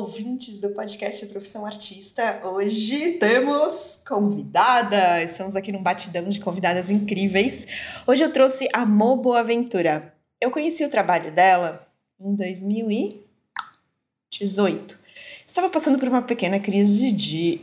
ouvintes 0.00 0.58
do 0.60 0.70
podcast 0.70 1.26
Profissão 1.26 1.66
Artista. 1.66 2.40
Hoje 2.42 3.18
temos 3.18 4.02
convidada. 4.08 5.22
Estamos 5.22 5.54
aqui 5.54 5.70
num 5.70 5.82
batidão 5.82 6.26
de 6.26 6.40
convidadas 6.40 6.88
incríveis. 6.88 7.66
Hoje 8.06 8.24
eu 8.24 8.32
trouxe 8.32 8.66
a 8.72 8.86
Mo 8.86 9.16
Boaventura. 9.16 10.14
Eu 10.40 10.50
conheci 10.50 10.82
o 10.86 10.88
trabalho 10.88 11.30
dela 11.32 11.86
em 12.18 12.34
2018. 12.34 14.98
Estava 15.46 15.68
passando 15.68 15.98
por 15.98 16.08
uma 16.08 16.22
pequena 16.22 16.58
crise 16.58 17.12
de 17.12 17.60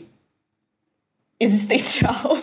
existencial. 1.42 2.38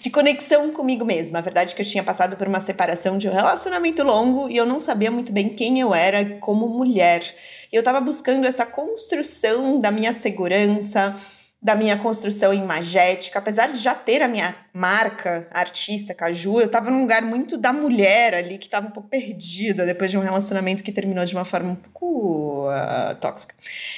De 0.00 0.08
conexão 0.08 0.70
comigo 0.72 1.04
mesma. 1.04 1.38
A 1.38 1.42
verdade 1.42 1.72
é 1.72 1.76
que 1.76 1.82
eu 1.82 1.86
tinha 1.86 2.02
passado 2.02 2.34
por 2.34 2.48
uma 2.48 2.58
separação 2.58 3.18
de 3.18 3.28
um 3.28 3.32
relacionamento 3.32 4.02
longo 4.02 4.48
e 4.48 4.56
eu 4.56 4.64
não 4.64 4.80
sabia 4.80 5.10
muito 5.10 5.30
bem 5.30 5.50
quem 5.50 5.78
eu 5.78 5.94
era 5.94 6.24
como 6.40 6.66
mulher. 6.66 7.22
Eu 7.70 7.80
estava 7.80 8.00
buscando 8.00 8.46
essa 8.46 8.64
construção 8.64 9.78
da 9.78 9.90
minha 9.90 10.14
segurança, 10.14 11.14
da 11.62 11.76
minha 11.76 11.98
construção 11.98 12.54
imagética, 12.54 13.38
apesar 13.38 13.70
de 13.70 13.78
já 13.78 13.94
ter 13.94 14.22
a 14.22 14.28
minha 14.28 14.56
marca 14.72 15.48
artista 15.50 16.14
Caju, 16.14 16.60
eu 16.60 16.66
estava 16.66 16.90
num 16.90 17.00
lugar 17.00 17.22
muito 17.22 17.56
da 17.56 17.72
mulher 17.72 18.34
ali 18.34 18.56
que 18.56 18.66
estava 18.66 18.86
um 18.86 18.90
pouco 18.90 19.08
perdida 19.08 19.84
depois 19.84 20.10
de 20.10 20.16
um 20.16 20.20
relacionamento 20.20 20.82
que 20.82 20.92
terminou 20.92 21.24
de 21.24 21.34
uma 21.34 21.44
forma 21.44 21.72
um 21.72 21.74
pouco 21.74 22.68
uh, 22.68 23.14
tóxica. 23.16 23.54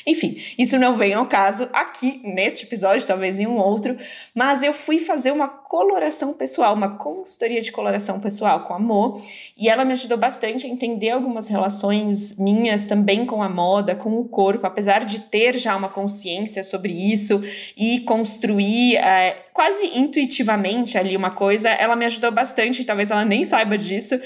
Enfim, 0.06 0.40
isso 0.58 0.78
não 0.78 0.96
vem 0.96 1.14
ao 1.14 1.26
caso 1.26 1.68
aqui 1.72 2.20
neste 2.24 2.64
episódio, 2.64 3.06
talvez 3.06 3.38
em 3.38 3.46
um 3.46 3.58
outro, 3.58 3.96
mas 4.34 4.62
eu 4.62 4.72
fui 4.72 4.98
fazer 4.98 5.30
uma 5.30 5.48
coloração 5.48 6.32
pessoal, 6.32 6.74
uma 6.74 6.96
consultoria 6.96 7.60
de 7.60 7.72
coloração 7.72 8.20
pessoal 8.20 8.60
com 8.60 8.74
a 8.74 8.78
Mo, 8.78 9.20
e 9.56 9.68
ela 9.68 9.84
me 9.84 9.92
ajudou 9.92 10.18
bastante 10.18 10.66
a 10.66 10.68
entender 10.68 11.10
algumas 11.10 11.48
relações 11.48 12.38
minhas 12.38 12.86
também 12.86 13.24
com 13.26 13.42
a 13.42 13.48
moda, 13.48 13.94
com 13.94 14.18
o 14.18 14.24
corpo, 14.24 14.66
apesar 14.66 15.04
de 15.04 15.20
ter 15.20 15.56
já 15.56 15.76
uma 15.76 15.88
consciência 15.88 16.62
sobre 16.62 16.92
isso 16.92 17.42
e 17.76 18.00
construir 18.00 18.96
é, 18.96 19.36
quase 19.52 19.98
intuitivamente 19.98 20.61
ali 20.98 21.16
uma 21.16 21.30
coisa, 21.30 21.68
ela 21.68 21.96
me 21.96 22.06
ajudou 22.06 22.30
bastante, 22.30 22.84
talvez 22.84 23.10
ela 23.10 23.24
nem 23.24 23.44
saiba 23.44 23.76
disso, 23.76 24.18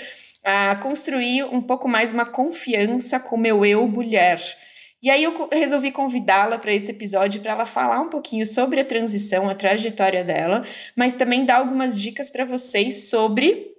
a 0.45 0.77
construir 0.77 1.45
um 1.45 1.61
pouco 1.61 1.89
mais 1.89 2.12
uma 2.12 2.25
confiança 2.25 3.19
com 3.19 3.37
meu 3.37 3.65
eu 3.65 3.87
mulher. 3.89 4.41
E 5.03 5.11
aí 5.11 5.23
eu 5.23 5.48
resolvi 5.53 5.93
convidá-la 5.93 6.59
para 6.59 6.73
esse 6.73 6.91
episódio 6.91 7.41
para 7.41 7.53
ela 7.53 7.67
falar 7.67 8.01
um 8.01 8.09
pouquinho 8.09 8.47
sobre 8.47 8.81
a 8.81 8.84
transição, 8.84 9.48
a 9.48 9.55
trajetória 9.55 10.25
dela, 10.25 10.65
mas 10.97 11.15
também 11.15 11.45
dar 11.45 11.56
algumas 11.56 12.01
dicas 12.01 12.31
para 12.31 12.45
vocês 12.45 13.09
sobre 13.09 13.73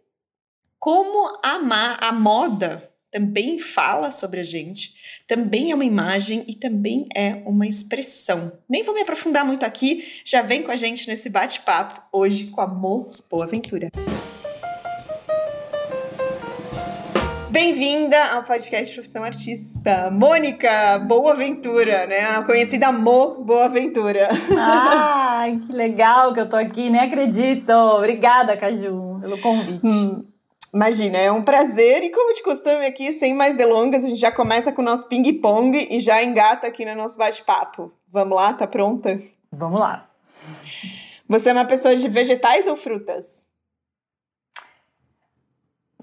como 0.80 1.40
amar 1.44 1.98
a 2.02 2.12
moda 2.12 2.84
também 3.18 3.58
fala 3.58 4.12
sobre 4.12 4.40
a 4.42 4.44
gente, 4.44 4.94
também 5.26 5.72
é 5.72 5.76
uma 5.76 5.84
imagem 5.84 6.46
e 6.48 6.54
também 6.54 7.08
é 7.16 7.42
uma 7.48 7.66
expressão. 7.66 8.52
Nem 8.70 8.84
vou 8.84 8.94
me 8.94 9.02
aprofundar 9.02 9.44
muito 9.44 9.66
aqui, 9.66 10.06
já 10.24 10.44
vem 10.44 10.62
com 10.62 10.70
a 10.70 10.76
gente 10.76 11.08
nesse 11.08 11.28
bate-papo 11.32 12.00
hoje 12.14 12.46
com 12.46 12.62
a 12.62 12.68
Mo 12.68 13.12
Boaventura. 13.28 13.90
Bem-vinda 17.50 18.24
ao 18.34 18.44
podcast 18.44 18.94
Profissão 18.94 19.24
Artista. 19.24 20.12
Mônica 20.12 21.00
Boaventura, 21.00 22.06
né? 22.06 22.20
A 22.20 22.44
conhecida 22.44 22.92
Mo 22.92 23.44
Boaventura. 23.44 24.30
Ai, 24.56 25.54
que 25.56 25.76
legal 25.76 26.34
que 26.34 26.40
eu 26.40 26.48
tô 26.48 26.56
aqui, 26.56 26.88
nem 26.92 27.02
acredito. 27.02 27.72
Obrigada, 27.72 28.56
Caju, 28.56 29.18
pelo 29.20 29.40
convite. 29.40 29.82
Hum. 29.84 30.37
Imagina, 30.74 31.18
é 31.18 31.32
um 31.32 31.44
prazer 31.44 32.04
e 32.04 32.10
como 32.10 32.34
de 32.34 32.44
costume 32.44 32.86
aqui, 32.86 33.14
sem 33.14 33.34
mais 33.34 33.56
delongas, 33.56 34.04
a 34.04 34.08
gente 34.08 34.20
já 34.20 34.32
começa 34.32 34.72
com 34.72 34.82
o 34.82 34.86
nosso 34.86 35.08
ping-pong 35.08 35.88
e 35.90 36.00
já 36.00 36.22
engata 36.22 36.68
aqui 36.68 36.84
no 36.86 36.96
nosso 36.96 37.18
bate-papo. 37.18 37.92
Vamos 38.10 38.36
lá, 38.36 38.54
tá 38.54 38.68
pronta? 38.68 39.18
Vamos 39.52 39.80
lá. 39.80 40.10
Você 41.28 41.50
é 41.50 41.54
uma 41.54 41.66
pessoa 41.66 41.96
de 41.96 42.08
vegetais 42.08 42.68
ou 42.68 42.76
frutas? 42.76 43.50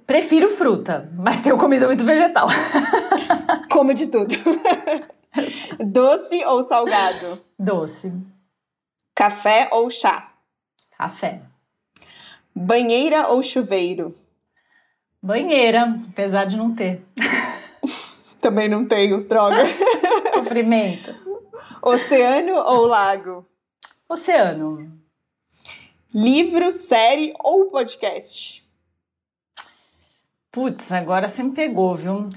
Prefiro 0.07 0.51
fruta, 0.51 1.11
mas 1.17 1.43
tenho 1.43 1.57
comido 1.57 1.87
muito 1.87 2.05
vegetal. 2.05 2.49
Como 3.73 3.95
de 3.95 4.09
tudo. 4.09 4.35
Doce 5.81 6.45
ou 6.45 6.63
salgado? 6.63 7.41
Doce. 7.59 8.13
Café 9.15 9.69
ou 9.73 9.89
chá? 9.89 10.33
Café. 10.97 11.41
Banheira 12.55 13.29
ou 13.29 13.43
chuveiro? 13.43 14.15
Banheira, 15.25 15.87
apesar 16.11 16.45
de 16.45 16.55
não 16.55 16.75
ter. 16.75 17.03
Também 18.43 18.69
não 18.69 18.85
tenho, 18.85 19.27
droga. 19.27 19.65
Sofrimento. 20.35 21.15
Oceano 21.81 22.53
ou 22.57 22.85
lago? 22.85 23.43
Oceano. 24.07 24.93
Livro, 26.15 26.71
série 26.71 27.33
ou 27.43 27.69
podcast? 27.69 28.71
Putz, 30.53 30.93
agora 30.93 31.27
você 31.27 31.43
me 31.43 31.53
pegou, 31.53 31.95
viu? 31.95 32.29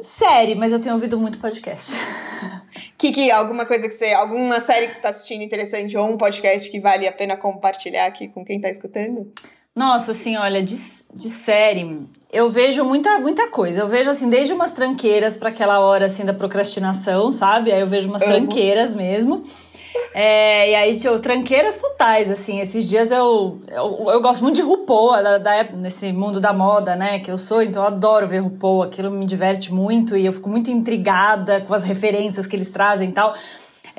Série, 0.00 0.54
mas 0.54 0.72
eu 0.72 0.80
tenho 0.80 0.94
ouvido 0.94 1.20
muito 1.20 1.38
podcast. 1.38 1.92
Kiki, 2.96 3.30
alguma 3.30 3.66
coisa 3.66 3.86
que 3.86 3.92
você. 3.92 4.14
Alguma 4.14 4.60
série 4.60 4.86
que 4.86 4.92
você 4.94 4.98
está 4.98 5.10
assistindo 5.10 5.42
interessante 5.42 5.94
ou 5.94 6.06
um 6.06 6.16
podcast 6.16 6.70
que 6.70 6.80
vale 6.80 7.06
a 7.06 7.12
pena 7.12 7.36
compartilhar 7.36 8.06
aqui 8.06 8.28
com 8.28 8.42
quem 8.42 8.56
está 8.56 8.70
escutando? 8.70 9.30
Nossa, 9.74 10.10
assim, 10.10 10.36
olha, 10.36 10.62
de, 10.62 10.76
de 11.14 11.28
série, 11.28 12.06
eu 12.32 12.50
vejo 12.50 12.84
muita, 12.84 13.18
muita 13.20 13.48
coisa. 13.48 13.80
Eu 13.80 13.88
vejo, 13.88 14.10
assim, 14.10 14.28
desde 14.28 14.52
umas 14.52 14.72
tranqueiras 14.72 15.36
para 15.36 15.50
aquela 15.50 15.78
hora, 15.78 16.06
assim, 16.06 16.24
da 16.24 16.34
procrastinação, 16.34 17.30
sabe? 17.30 17.72
Aí 17.72 17.80
eu 17.80 17.86
vejo 17.86 18.08
umas 18.08 18.22
Amo. 18.22 18.32
tranqueiras 18.32 18.94
mesmo. 18.94 19.42
É, 20.12 20.70
e 20.70 20.74
aí, 20.74 20.98
tipo, 20.98 21.16
tranqueiras 21.20 21.80
totais, 21.80 22.30
assim. 22.30 22.58
Esses 22.60 22.84
dias 22.84 23.12
eu, 23.12 23.60
eu, 23.68 24.06
eu 24.10 24.20
gosto 24.20 24.42
muito 24.42 24.56
de 24.56 24.62
RuPaul, 24.62 25.22
da, 25.22 25.38
da, 25.38 25.64
nesse 25.72 26.12
mundo 26.12 26.40
da 26.40 26.52
moda, 26.52 26.96
né, 26.96 27.20
que 27.20 27.30
eu 27.30 27.38
sou. 27.38 27.62
Então 27.62 27.82
eu 27.82 27.88
adoro 27.88 28.26
ver 28.26 28.38
RuPaul, 28.40 28.82
aquilo 28.82 29.10
me 29.10 29.24
diverte 29.24 29.72
muito 29.72 30.16
e 30.16 30.26
eu 30.26 30.32
fico 30.32 30.48
muito 30.48 30.70
intrigada 30.70 31.60
com 31.60 31.74
as 31.74 31.84
referências 31.84 32.46
que 32.46 32.56
eles 32.56 32.70
trazem 32.72 33.10
e 33.10 33.12
tal. 33.12 33.34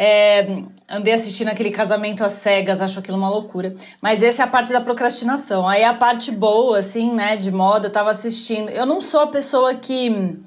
É, 0.04 0.64
andei 0.90 1.14
assistindo 1.14 1.50
aquele 1.50 1.70
casamento 1.70 2.26
às 2.26 2.32
cegas, 2.32 2.82
acho 2.82 2.98
aquilo 2.98 3.18
uma 3.18 3.30
loucura. 3.30 3.76
Mas 4.02 4.24
essa 4.24 4.42
é 4.42 4.46
a 4.46 4.48
parte 4.48 4.74
da 4.74 4.82
procrastinação. 4.82 5.70
Aí 5.70 5.84
a 5.84 5.94
parte 5.94 6.32
boa, 6.32 6.80
assim, 6.80 7.14
né, 7.14 7.38
de 7.38 7.52
moda, 7.52 7.88
tava 7.88 8.10
assistindo. 8.10 8.72
Eu 8.72 8.88
não 8.88 9.00
sou 9.00 9.22
a 9.22 9.28
pessoa 9.28 9.76
que 9.76 10.40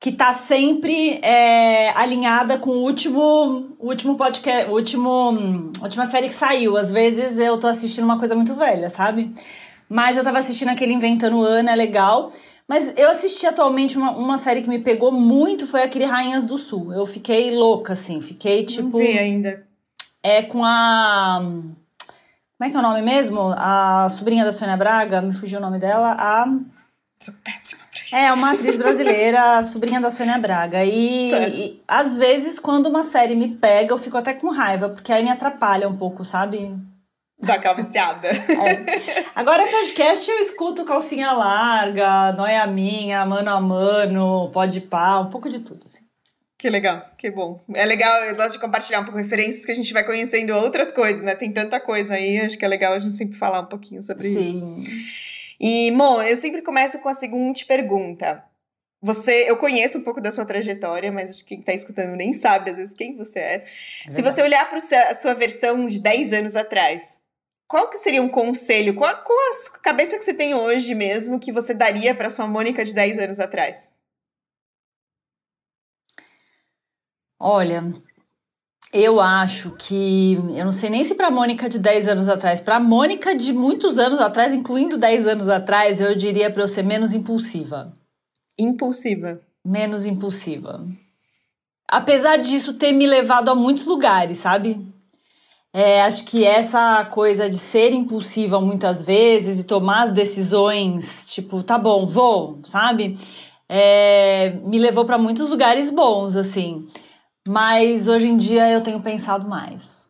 que 0.00 0.10
tá 0.10 0.32
sempre 0.32 1.20
é, 1.22 1.90
alinhada 1.90 2.56
com 2.56 2.70
o 2.70 2.82
último, 2.82 3.76
o 3.78 3.88
último 3.88 4.16
podcast, 4.16 4.70
o 4.70 4.74
último, 4.74 5.70
última 5.82 6.06
série 6.06 6.26
que 6.26 6.34
saiu. 6.34 6.76
Às 6.76 6.90
vezes 6.90 7.38
eu 7.38 7.60
tô 7.60 7.66
assistindo 7.66 8.04
uma 8.04 8.18
coisa 8.18 8.34
muito 8.34 8.54
velha, 8.54 8.88
sabe? 8.88 9.30
Mas 9.88 10.16
eu 10.16 10.24
tava 10.24 10.38
assistindo 10.38 10.68
aquele 10.70 10.94
Inventando 10.94 11.42
Ana, 11.42 11.72
é 11.72 11.76
legal. 11.76 12.32
Mas 12.70 12.96
eu 12.96 13.10
assisti 13.10 13.44
atualmente 13.48 13.98
uma, 13.98 14.12
uma 14.12 14.38
série 14.38 14.62
que 14.62 14.68
me 14.68 14.78
pegou 14.78 15.10
muito, 15.10 15.66
foi 15.66 15.82
aquele 15.82 16.04
Rainhas 16.04 16.46
do 16.46 16.56
Sul. 16.56 16.94
Eu 16.94 17.04
fiquei 17.04 17.50
louca, 17.50 17.94
assim, 17.94 18.20
fiquei 18.20 18.64
tipo. 18.64 18.96
Não 18.96 19.04
vi 19.04 19.18
ainda. 19.18 19.66
É 20.22 20.44
com 20.44 20.64
a. 20.64 21.40
Como 21.40 21.76
é 22.62 22.70
que 22.70 22.76
é 22.76 22.78
o 22.78 22.82
nome 22.82 23.02
mesmo? 23.02 23.52
A 23.56 24.08
sobrinha 24.08 24.44
da 24.44 24.52
Sônia 24.52 24.76
Braga, 24.76 25.20
me 25.20 25.32
fugiu 25.32 25.58
o 25.58 25.60
nome 25.60 25.80
dela. 25.80 26.14
A. 26.16 26.46
Sou 27.18 27.34
péssima 27.42 27.82
pra 27.90 28.02
isso. 28.04 28.14
É, 28.14 28.32
uma 28.32 28.52
atriz 28.52 28.76
brasileira, 28.76 29.58
a 29.58 29.62
sobrinha 29.64 30.00
da 30.00 30.08
Sônia 30.08 30.38
Braga. 30.38 30.84
E, 30.84 31.30
tá. 31.32 31.48
e 31.48 31.82
às 31.88 32.14
vezes, 32.14 32.60
quando 32.60 32.86
uma 32.86 33.02
série 33.02 33.34
me 33.34 33.48
pega, 33.48 33.92
eu 33.92 33.98
fico 33.98 34.16
até 34.16 34.32
com 34.32 34.48
raiva, 34.48 34.88
porque 34.88 35.12
aí 35.12 35.24
me 35.24 35.30
atrapalha 35.30 35.88
um 35.88 35.96
pouco, 35.96 36.24
sabe? 36.24 36.78
Dá 37.42 37.54
aquela 37.54 37.74
viciada. 37.74 38.28
É. 38.28 39.24
Agora, 39.34 39.66
podcast 39.66 40.30
eu 40.30 40.38
escuto 40.38 40.84
calcinha 40.84 41.32
larga, 41.32 42.32
Noia 42.32 42.66
Minha, 42.66 43.24
Mano 43.24 43.50
a 43.50 43.60
Mano, 43.60 44.50
Pode 44.52 44.80
Pá, 44.82 45.20
um 45.20 45.30
pouco 45.30 45.48
de 45.48 45.60
tudo, 45.60 45.84
assim. 45.86 46.04
Que 46.58 46.68
legal, 46.68 47.02
que 47.16 47.30
bom. 47.30 47.58
É 47.72 47.86
legal, 47.86 48.24
eu 48.24 48.36
gosto 48.36 48.52
de 48.52 48.58
compartilhar 48.58 49.00
um 49.00 49.04
pouco 49.04 49.16
referências 49.16 49.64
que 49.64 49.72
a 49.72 49.74
gente 49.74 49.94
vai 49.94 50.04
conhecendo 50.04 50.54
outras 50.54 50.92
coisas, 50.92 51.22
né? 51.22 51.34
Tem 51.34 51.50
tanta 51.50 51.80
coisa 51.80 52.14
aí, 52.14 52.38
acho 52.38 52.58
que 52.58 52.64
é 52.66 52.68
legal 52.68 52.92
a 52.92 52.98
gente 52.98 53.14
sempre 53.14 53.38
falar 53.38 53.60
um 53.60 53.66
pouquinho 53.66 54.02
sobre 54.02 54.28
Sim. 54.28 54.82
isso. 54.82 55.56
E, 55.58 55.90
Mo, 55.92 56.20
eu 56.20 56.36
sempre 56.36 56.60
começo 56.60 56.98
com 56.98 57.08
a 57.08 57.14
seguinte 57.14 57.64
pergunta. 57.64 58.44
Você, 59.02 59.46
eu 59.48 59.56
conheço 59.56 59.96
um 59.96 60.02
pouco 60.02 60.20
da 60.20 60.30
sua 60.30 60.44
trajetória, 60.44 61.10
mas 61.10 61.30
acho 61.30 61.42
que 61.44 61.48
quem 61.48 61.60
está 61.60 61.72
escutando 61.72 62.14
nem 62.14 62.34
sabe, 62.34 62.70
às 62.70 62.76
vezes, 62.76 62.94
quem 62.94 63.16
você 63.16 63.38
é. 63.38 63.54
é 63.54 63.62
Se 64.10 64.20
você 64.20 64.42
olhar 64.42 64.68
para 64.68 64.78
a 64.78 65.14
sua 65.14 65.32
versão 65.32 65.86
de 65.86 65.98
10 66.00 66.34
anos 66.34 66.56
atrás, 66.56 67.22
qual 67.70 67.88
que 67.88 67.98
seria 67.98 68.20
um 68.20 68.28
conselho, 68.28 68.96
qual, 68.96 69.22
qual 69.22 69.38
a 69.38 69.80
cabeça 69.80 70.18
que 70.18 70.24
você 70.24 70.34
tem 70.34 70.52
hoje 70.52 70.92
mesmo 70.92 71.38
que 71.38 71.52
você 71.52 71.72
daria 71.72 72.12
para 72.12 72.28
sua 72.28 72.48
Mônica 72.48 72.84
de 72.84 72.92
10 72.92 73.20
anos 73.20 73.38
atrás? 73.38 73.96
Olha, 77.38 77.84
eu 78.92 79.20
acho 79.20 79.76
que. 79.76 80.34
Eu 80.56 80.64
não 80.64 80.72
sei 80.72 80.90
nem 80.90 81.04
se 81.04 81.14
para 81.14 81.28
a 81.28 81.30
Mônica 81.30 81.68
de 81.68 81.78
10 81.78 82.08
anos 82.08 82.28
atrás, 82.28 82.60
para 82.60 82.74
a 82.74 82.80
Mônica 82.80 83.36
de 83.36 83.52
muitos 83.52 84.00
anos 84.00 84.18
atrás, 84.18 84.52
incluindo 84.52 84.98
10 84.98 85.28
anos 85.28 85.48
atrás, 85.48 86.00
eu 86.00 86.16
diria 86.16 86.50
para 86.52 86.64
eu 86.64 86.68
ser 86.68 86.82
menos 86.82 87.14
impulsiva. 87.14 87.96
Impulsiva. 88.58 89.40
Menos 89.64 90.06
impulsiva. 90.06 90.82
apesar 91.88 92.36
disso 92.36 92.74
ter 92.74 92.90
me 92.90 93.06
levado 93.06 93.48
a 93.48 93.54
muitos 93.54 93.84
lugares, 93.84 94.38
sabe? 94.38 94.90
É, 95.72 96.02
acho 96.02 96.24
que 96.24 96.44
essa 96.44 97.04
coisa 97.06 97.48
de 97.48 97.56
ser 97.56 97.92
impulsiva 97.92 98.60
muitas 98.60 99.02
vezes 99.02 99.60
e 99.60 99.64
tomar 99.64 100.04
as 100.04 100.10
decisões, 100.10 101.30
tipo, 101.32 101.62
tá 101.62 101.78
bom, 101.78 102.06
vou, 102.06 102.60
sabe? 102.64 103.16
É, 103.68 104.58
me 104.64 104.78
levou 104.80 105.04
para 105.04 105.16
muitos 105.16 105.48
lugares 105.48 105.92
bons, 105.92 106.34
assim. 106.34 106.88
Mas 107.46 108.08
hoje 108.08 108.28
em 108.28 108.36
dia 108.36 108.68
eu 108.68 108.80
tenho 108.80 109.00
pensado 109.00 109.48
mais. 109.48 110.08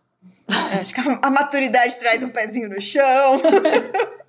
É, 0.72 0.78
acho 0.78 0.94
que 0.94 1.00
a, 1.00 1.20
a 1.22 1.30
maturidade 1.30 1.98
traz 1.98 2.22
um 2.22 2.30
pezinho 2.30 2.70
no 2.70 2.80
chão. 2.80 3.36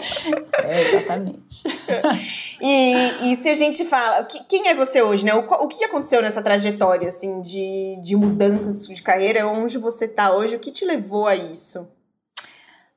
É, 0.64 0.80
exatamente. 0.82 1.64
E, 2.62 3.32
e 3.32 3.36
se 3.36 3.48
a 3.48 3.54
gente 3.54 3.86
fala, 3.86 4.22
quem 4.46 4.68
é 4.68 4.74
você 4.74 5.00
hoje, 5.00 5.24
né? 5.24 5.34
O, 5.34 5.38
o 5.38 5.66
que 5.66 5.82
aconteceu 5.82 6.20
nessa 6.20 6.42
trajetória, 6.42 7.08
assim, 7.08 7.40
de, 7.40 7.98
de 8.02 8.14
mudanças 8.14 8.86
de 8.86 9.00
carreira? 9.00 9.48
Onde 9.48 9.78
você 9.78 10.04
está 10.04 10.30
hoje? 10.32 10.56
O 10.56 10.58
que 10.58 10.70
te 10.70 10.84
levou 10.84 11.26
a 11.26 11.34
isso? 11.34 11.90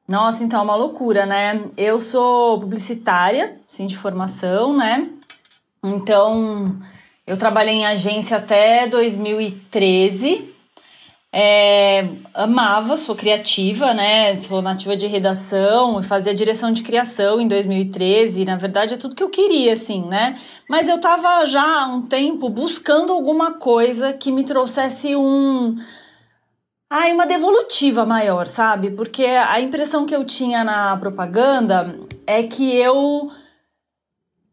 Nossa, 0.06 0.44
então 0.44 0.60
é 0.60 0.64
uma 0.64 0.76
loucura, 0.76 1.26
né? 1.26 1.64
Eu 1.78 1.98
sou 1.98 2.60
publicitária, 2.60 3.58
sim, 3.66 3.88
de 3.88 3.98
formação, 3.98 4.76
né? 4.76 5.10
Então, 5.82 6.78
eu 7.26 7.38
trabalhei 7.38 7.76
em 7.76 7.86
agência 7.86 8.36
até 8.36 8.86
2013 8.86 10.53
é, 11.36 12.10
amava, 12.32 12.96
sou 12.96 13.16
criativa, 13.16 13.92
né? 13.92 14.40
Sou 14.40 14.62
nativa 14.62 14.96
de 14.96 15.08
redação 15.08 16.04
fazia 16.04 16.32
direção 16.32 16.72
de 16.72 16.84
criação 16.84 17.42
em 17.42 17.48
2013. 17.48 18.46
Na 18.46 18.56
verdade, 18.56 18.94
é 18.94 18.98
tudo 18.98 19.16
que 19.16 19.24
eu 19.24 19.32
queria, 19.32 19.74
assim, 19.74 20.06
né? 20.06 20.40
Mas 20.70 20.88
eu 20.88 21.00
tava 21.02 21.44
já 21.46 21.64
há 21.64 21.88
um 21.88 22.04
tempo 22.04 22.50
buscando 22.50 23.12
alguma 23.12 23.54
coisa 23.54 24.14
que 24.14 24.32
me 24.32 24.44
trouxesse 24.44 25.16
um. 25.16 25.76
Ai, 26.88 27.12
uma 27.12 27.26
devolutiva 27.26 28.06
maior, 28.06 28.46
sabe? 28.46 28.92
Porque 28.92 29.26
a 29.26 29.60
impressão 29.60 30.06
que 30.06 30.16
eu 30.16 30.24
tinha 30.24 30.64
na 30.64 30.96
propaganda 30.98 31.98
é 32.28 32.44
que 32.44 32.76
eu 32.76 33.32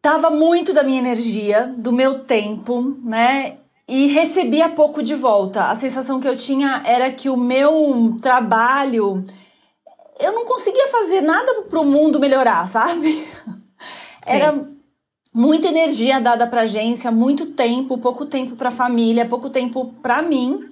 dava 0.02 0.30
muito 0.30 0.72
da 0.72 0.82
minha 0.82 0.98
energia, 0.98 1.74
do 1.76 1.92
meu 1.92 2.20
tempo, 2.20 2.96
né? 3.04 3.59
E 3.90 4.06
recebia 4.06 4.68
pouco 4.68 5.02
de 5.02 5.16
volta. 5.16 5.64
A 5.64 5.74
sensação 5.74 6.20
que 6.20 6.28
eu 6.28 6.36
tinha 6.36 6.80
era 6.86 7.10
que 7.10 7.28
o 7.28 7.36
meu 7.36 8.16
trabalho 8.22 9.24
eu 10.20 10.32
não 10.32 10.44
conseguia 10.44 10.86
fazer 10.88 11.20
nada 11.20 11.62
para 11.62 11.80
o 11.80 11.84
mundo 11.84 12.20
melhorar, 12.20 12.68
sabe? 12.68 13.26
Sim. 14.22 14.32
Era 14.32 14.54
muita 15.34 15.68
energia 15.68 16.20
dada 16.20 16.46
para 16.46 16.62
agência, 16.62 17.10
muito 17.10 17.46
tempo, 17.46 17.98
pouco 17.98 18.26
tempo 18.26 18.54
para 18.54 18.70
família, 18.70 19.26
pouco 19.26 19.50
tempo 19.50 19.94
para 20.00 20.22
mim. 20.22 20.68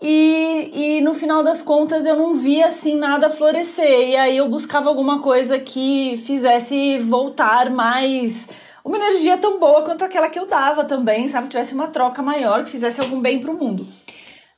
E, 0.00 0.70
e 0.72 1.00
no 1.00 1.14
final 1.14 1.42
das 1.42 1.62
contas 1.62 2.04
eu 2.04 2.14
não 2.14 2.34
via 2.34 2.66
assim 2.66 2.94
nada 2.94 3.30
florescer. 3.30 4.10
E 4.10 4.16
aí 4.16 4.36
eu 4.36 4.48
buscava 4.48 4.88
alguma 4.88 5.20
coisa 5.20 5.58
que 5.58 6.18
fizesse 6.18 6.98
voltar 6.98 7.70
mais 7.70 8.48
uma 8.84 8.98
energia 8.98 9.38
tão 9.38 9.58
boa 9.58 9.82
quanto 9.82 10.04
aquela 10.04 10.28
que 10.28 10.38
eu 10.38 10.46
dava 10.46 10.84
também, 10.84 11.26
sabe? 11.26 11.48
Tivesse 11.48 11.74
uma 11.74 11.88
troca 11.88 12.22
maior, 12.22 12.64
que 12.64 12.70
fizesse 12.70 13.00
algum 13.00 13.18
bem 13.18 13.40
pro 13.40 13.54
mundo. 13.54 13.86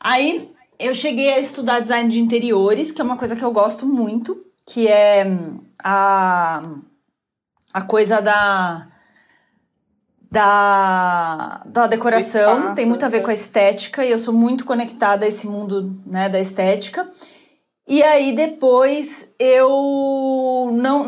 Aí 0.00 0.50
eu 0.78 0.94
cheguei 0.94 1.32
a 1.32 1.38
estudar 1.38 1.80
design 1.80 2.10
de 2.10 2.18
interiores, 2.18 2.90
que 2.90 3.00
é 3.00 3.04
uma 3.04 3.16
coisa 3.16 3.36
que 3.36 3.44
eu 3.44 3.52
gosto 3.52 3.86
muito, 3.86 4.44
que 4.66 4.88
é 4.88 5.24
a, 5.82 6.60
a 7.72 7.82
coisa 7.82 8.20
da. 8.20 8.88
Da, 10.28 11.62
da 11.64 11.86
decoração, 11.86 12.58
espaço, 12.58 12.74
tem 12.74 12.84
muito 12.84 13.04
a 13.04 13.08
ver 13.08 13.22
com 13.22 13.30
a 13.30 13.32
estética, 13.32 14.04
e 14.04 14.10
eu 14.10 14.18
sou 14.18 14.34
muito 14.34 14.66
conectada 14.66 15.24
a 15.24 15.28
esse 15.28 15.46
mundo 15.46 15.96
né, 16.04 16.28
da 16.28 16.40
estética. 16.40 17.08
E 17.88 18.02
aí 18.02 18.34
depois 18.34 19.32
eu 19.38 19.70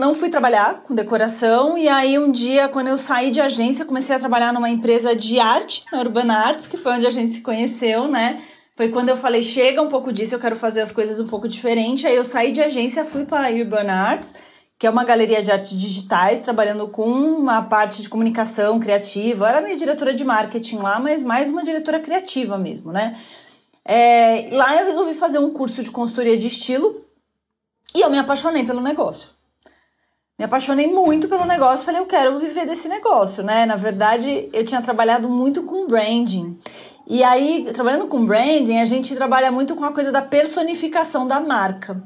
não, 0.09 0.15
fui 0.15 0.31
trabalhar 0.31 0.85
com 0.85 0.95
decoração 0.95 1.77
e 1.77 1.87
aí 1.87 2.19
um 2.19 2.33
dia 2.33 2.67
quando 2.67 2.87
eu 2.87 2.97
saí 2.97 3.31
de 3.31 3.43
agência 3.43 3.85
comecei 3.85 4.17
a 4.17 4.19
trabalhar 4.19 4.55
numa 4.55 4.71
empresa 4.71 5.15
de 5.15 5.39
arte, 5.39 5.85
na 5.93 5.99
Urban 5.99 6.33
Arts, 6.33 6.67
que 6.67 6.79
foi 6.79 6.93
onde 6.93 7.07
a 7.07 7.11
gente 7.11 7.33
se 7.33 7.43
conheceu, 7.43 8.09
né? 8.09 8.43
Foi 8.75 8.89
quando 8.89 9.11
eu 9.11 9.19
falei, 9.19 9.43
chega 9.43 9.83
um 9.83 9.89
pouco 9.89 10.11
disso, 10.11 10.35
eu 10.35 10.39
quero 10.39 10.57
fazer 10.57 10.81
as 10.81 10.91
coisas 10.91 11.21
um 11.21 11.27
pouco 11.27 11.47
diferente. 11.47 12.07
Aí 12.07 12.17
eu 12.17 12.25
saí 12.25 12.53
de 12.53 12.63
agência, 12.63 13.05
fui 13.05 13.27
para 13.27 13.49
a 13.49 13.51
Urban 13.51 13.91
Arts, 13.91 14.35
que 14.79 14.87
é 14.87 14.91
uma 14.91 15.05
galeria 15.05 15.43
de 15.43 15.51
artes 15.51 15.79
digitais, 15.79 16.41
trabalhando 16.41 16.89
com 16.89 17.11
uma 17.11 17.61
parte 17.61 18.01
de 18.01 18.09
comunicação 18.09 18.81
criativa. 18.81 19.45
Eu 19.45 19.49
era 19.49 19.61
meio 19.61 19.77
diretora 19.77 20.15
de 20.15 20.25
marketing 20.25 20.79
lá, 20.79 20.99
mas 20.99 21.23
mais 21.23 21.51
uma 21.51 21.63
diretora 21.63 22.01
criativa 22.01 22.57
mesmo, 22.57 22.93
né? 22.93 23.15
É, 23.85 24.49
lá 24.53 24.75
eu 24.75 24.87
resolvi 24.87 25.13
fazer 25.13 25.39
um 25.39 25.51
curso 25.51 25.83
de 25.83 25.91
consultoria 25.91 26.39
de 26.39 26.47
estilo 26.47 27.05
e 27.95 28.01
eu 28.01 28.11
me 28.11 28.19
apaixonei 28.19 28.65
pelo 28.65 28.81
negócio. 28.81 29.37
Me 30.39 30.45
apaixonei 30.45 30.87
muito 30.87 31.29
pelo 31.29 31.45
negócio, 31.45 31.85
falei, 31.85 32.01
eu 32.01 32.07
quero 32.07 32.39
viver 32.39 32.65
desse 32.65 32.89
negócio, 32.89 33.43
né? 33.43 33.67
Na 33.67 33.75
verdade, 33.75 34.49
eu 34.53 34.63
tinha 34.63 34.81
trabalhado 34.81 35.29
muito 35.29 35.65
com 35.65 35.89
branding. 35.89 36.57
E 37.09 37.25
aí, 37.25 37.67
trabalhando 37.73 38.07
com 38.07 38.25
branding, 38.25 38.79
a 38.79 38.85
gente 38.85 39.17
trabalha 39.17 39.51
muito 39.51 39.75
com 39.75 39.85
a 39.85 39.93
coisa 39.93 40.13
da 40.13 40.23
personificação 40.23 41.27
da 41.27 41.41
marca. 41.41 42.01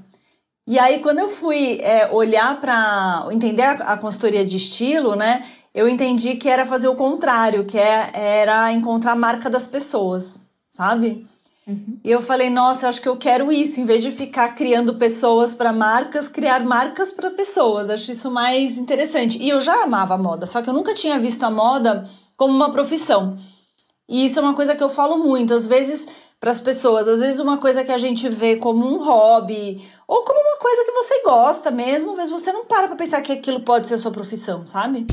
E 0.67 0.79
aí, 0.79 1.01
quando 1.01 1.19
eu 1.19 1.29
fui 1.29 1.79
é, 1.83 2.09
olhar 2.11 2.59
para 2.59 3.27
entender 3.31 3.65
a, 3.65 3.73
a, 3.73 3.97
consultoria 3.99 4.45
de 4.45 4.57
estilo, 4.57 5.15
né, 5.15 5.45
eu 5.75 5.87
entendi 5.87 6.37
que 6.37 6.49
era 6.49 6.65
fazer 6.65 6.89
o 6.89 6.97
contrário, 6.97 7.67
que 7.67 7.79
é, 7.79 8.13
era 8.15 8.73
encontrar 8.73 9.13
a 9.13 9.17
marca 9.17 9.51
das 9.51 9.67
pessoas, 9.67 10.41
sabe? 10.69 11.27
Uhum. 11.67 11.99
E 12.03 12.11
eu 12.11 12.21
falei, 12.21 12.51
nossa, 12.51 12.85
eu 12.85 12.89
acho 12.89 13.01
que 13.01 13.09
eu 13.09 13.17
quero 13.17 13.53
isso, 13.53 13.81
em 13.81 13.85
vez 13.85 14.03
de 14.03 14.11
ficar 14.11 14.55
criando 14.55 14.95
pessoas 14.95 15.55
para 15.55 15.73
marcas, 15.73 16.27
criar 16.29 16.65
marcas 16.65 17.13
para 17.13 17.31
pessoas. 17.31 17.89
Acho 17.89 18.11
isso 18.11 18.31
mais 18.31 18.77
interessante. 18.77 19.41
E 19.41 19.49
eu 19.49 19.61
já 19.61 19.83
amava 19.85 20.15
a 20.15 20.19
moda, 20.19 20.47
só 20.47 20.61
que 20.61 20.69
eu 20.69 20.75
nunca 20.75 20.95
tinha 20.95 21.19
visto 21.19 21.43
a 21.45 21.51
moda 21.51 22.05
como 22.37 22.53
uma 22.53 22.73
profissão. 22.73 23.39
E 24.09 24.27
isso 24.27 24.39
é 24.39 24.43
uma 24.43 24.55
coisa 24.55 24.75
que 24.75 24.83
eu 24.83 24.89
falo 24.89 25.17
muito, 25.19 25.55
às 25.55 25.67
vezes 25.67 26.07
para 26.43 26.51
as 26.51 26.61
pessoas, 26.61 27.07
às 27.07 27.21
vezes 27.21 27.39
uma 27.39 27.59
coisa 27.59 27.85
que 27.85 27.93
a 27.93 27.97
gente 27.97 28.29
vê 28.29 28.57
como 28.57 28.85
um 28.85 29.05
hobby 29.05 29.81
ou 30.09 30.25
como 30.25 30.41
uma 30.41 30.57
coisa 30.59 30.85
que 30.85 30.91
você 30.91 31.23
gosta 31.23 31.71
mesmo, 31.71 32.17
mas 32.17 32.29
você 32.29 32.53
não 32.53 32.65
para 32.65 32.89
para 32.89 32.97
pensar 32.97 33.23
que 33.23 33.31
aquilo 33.31 33.61
pode 33.61 33.87
ser 33.87 33.95
a 33.95 33.99
sua 33.99 34.11
profissão, 34.11 34.67
sabe? 34.67 35.07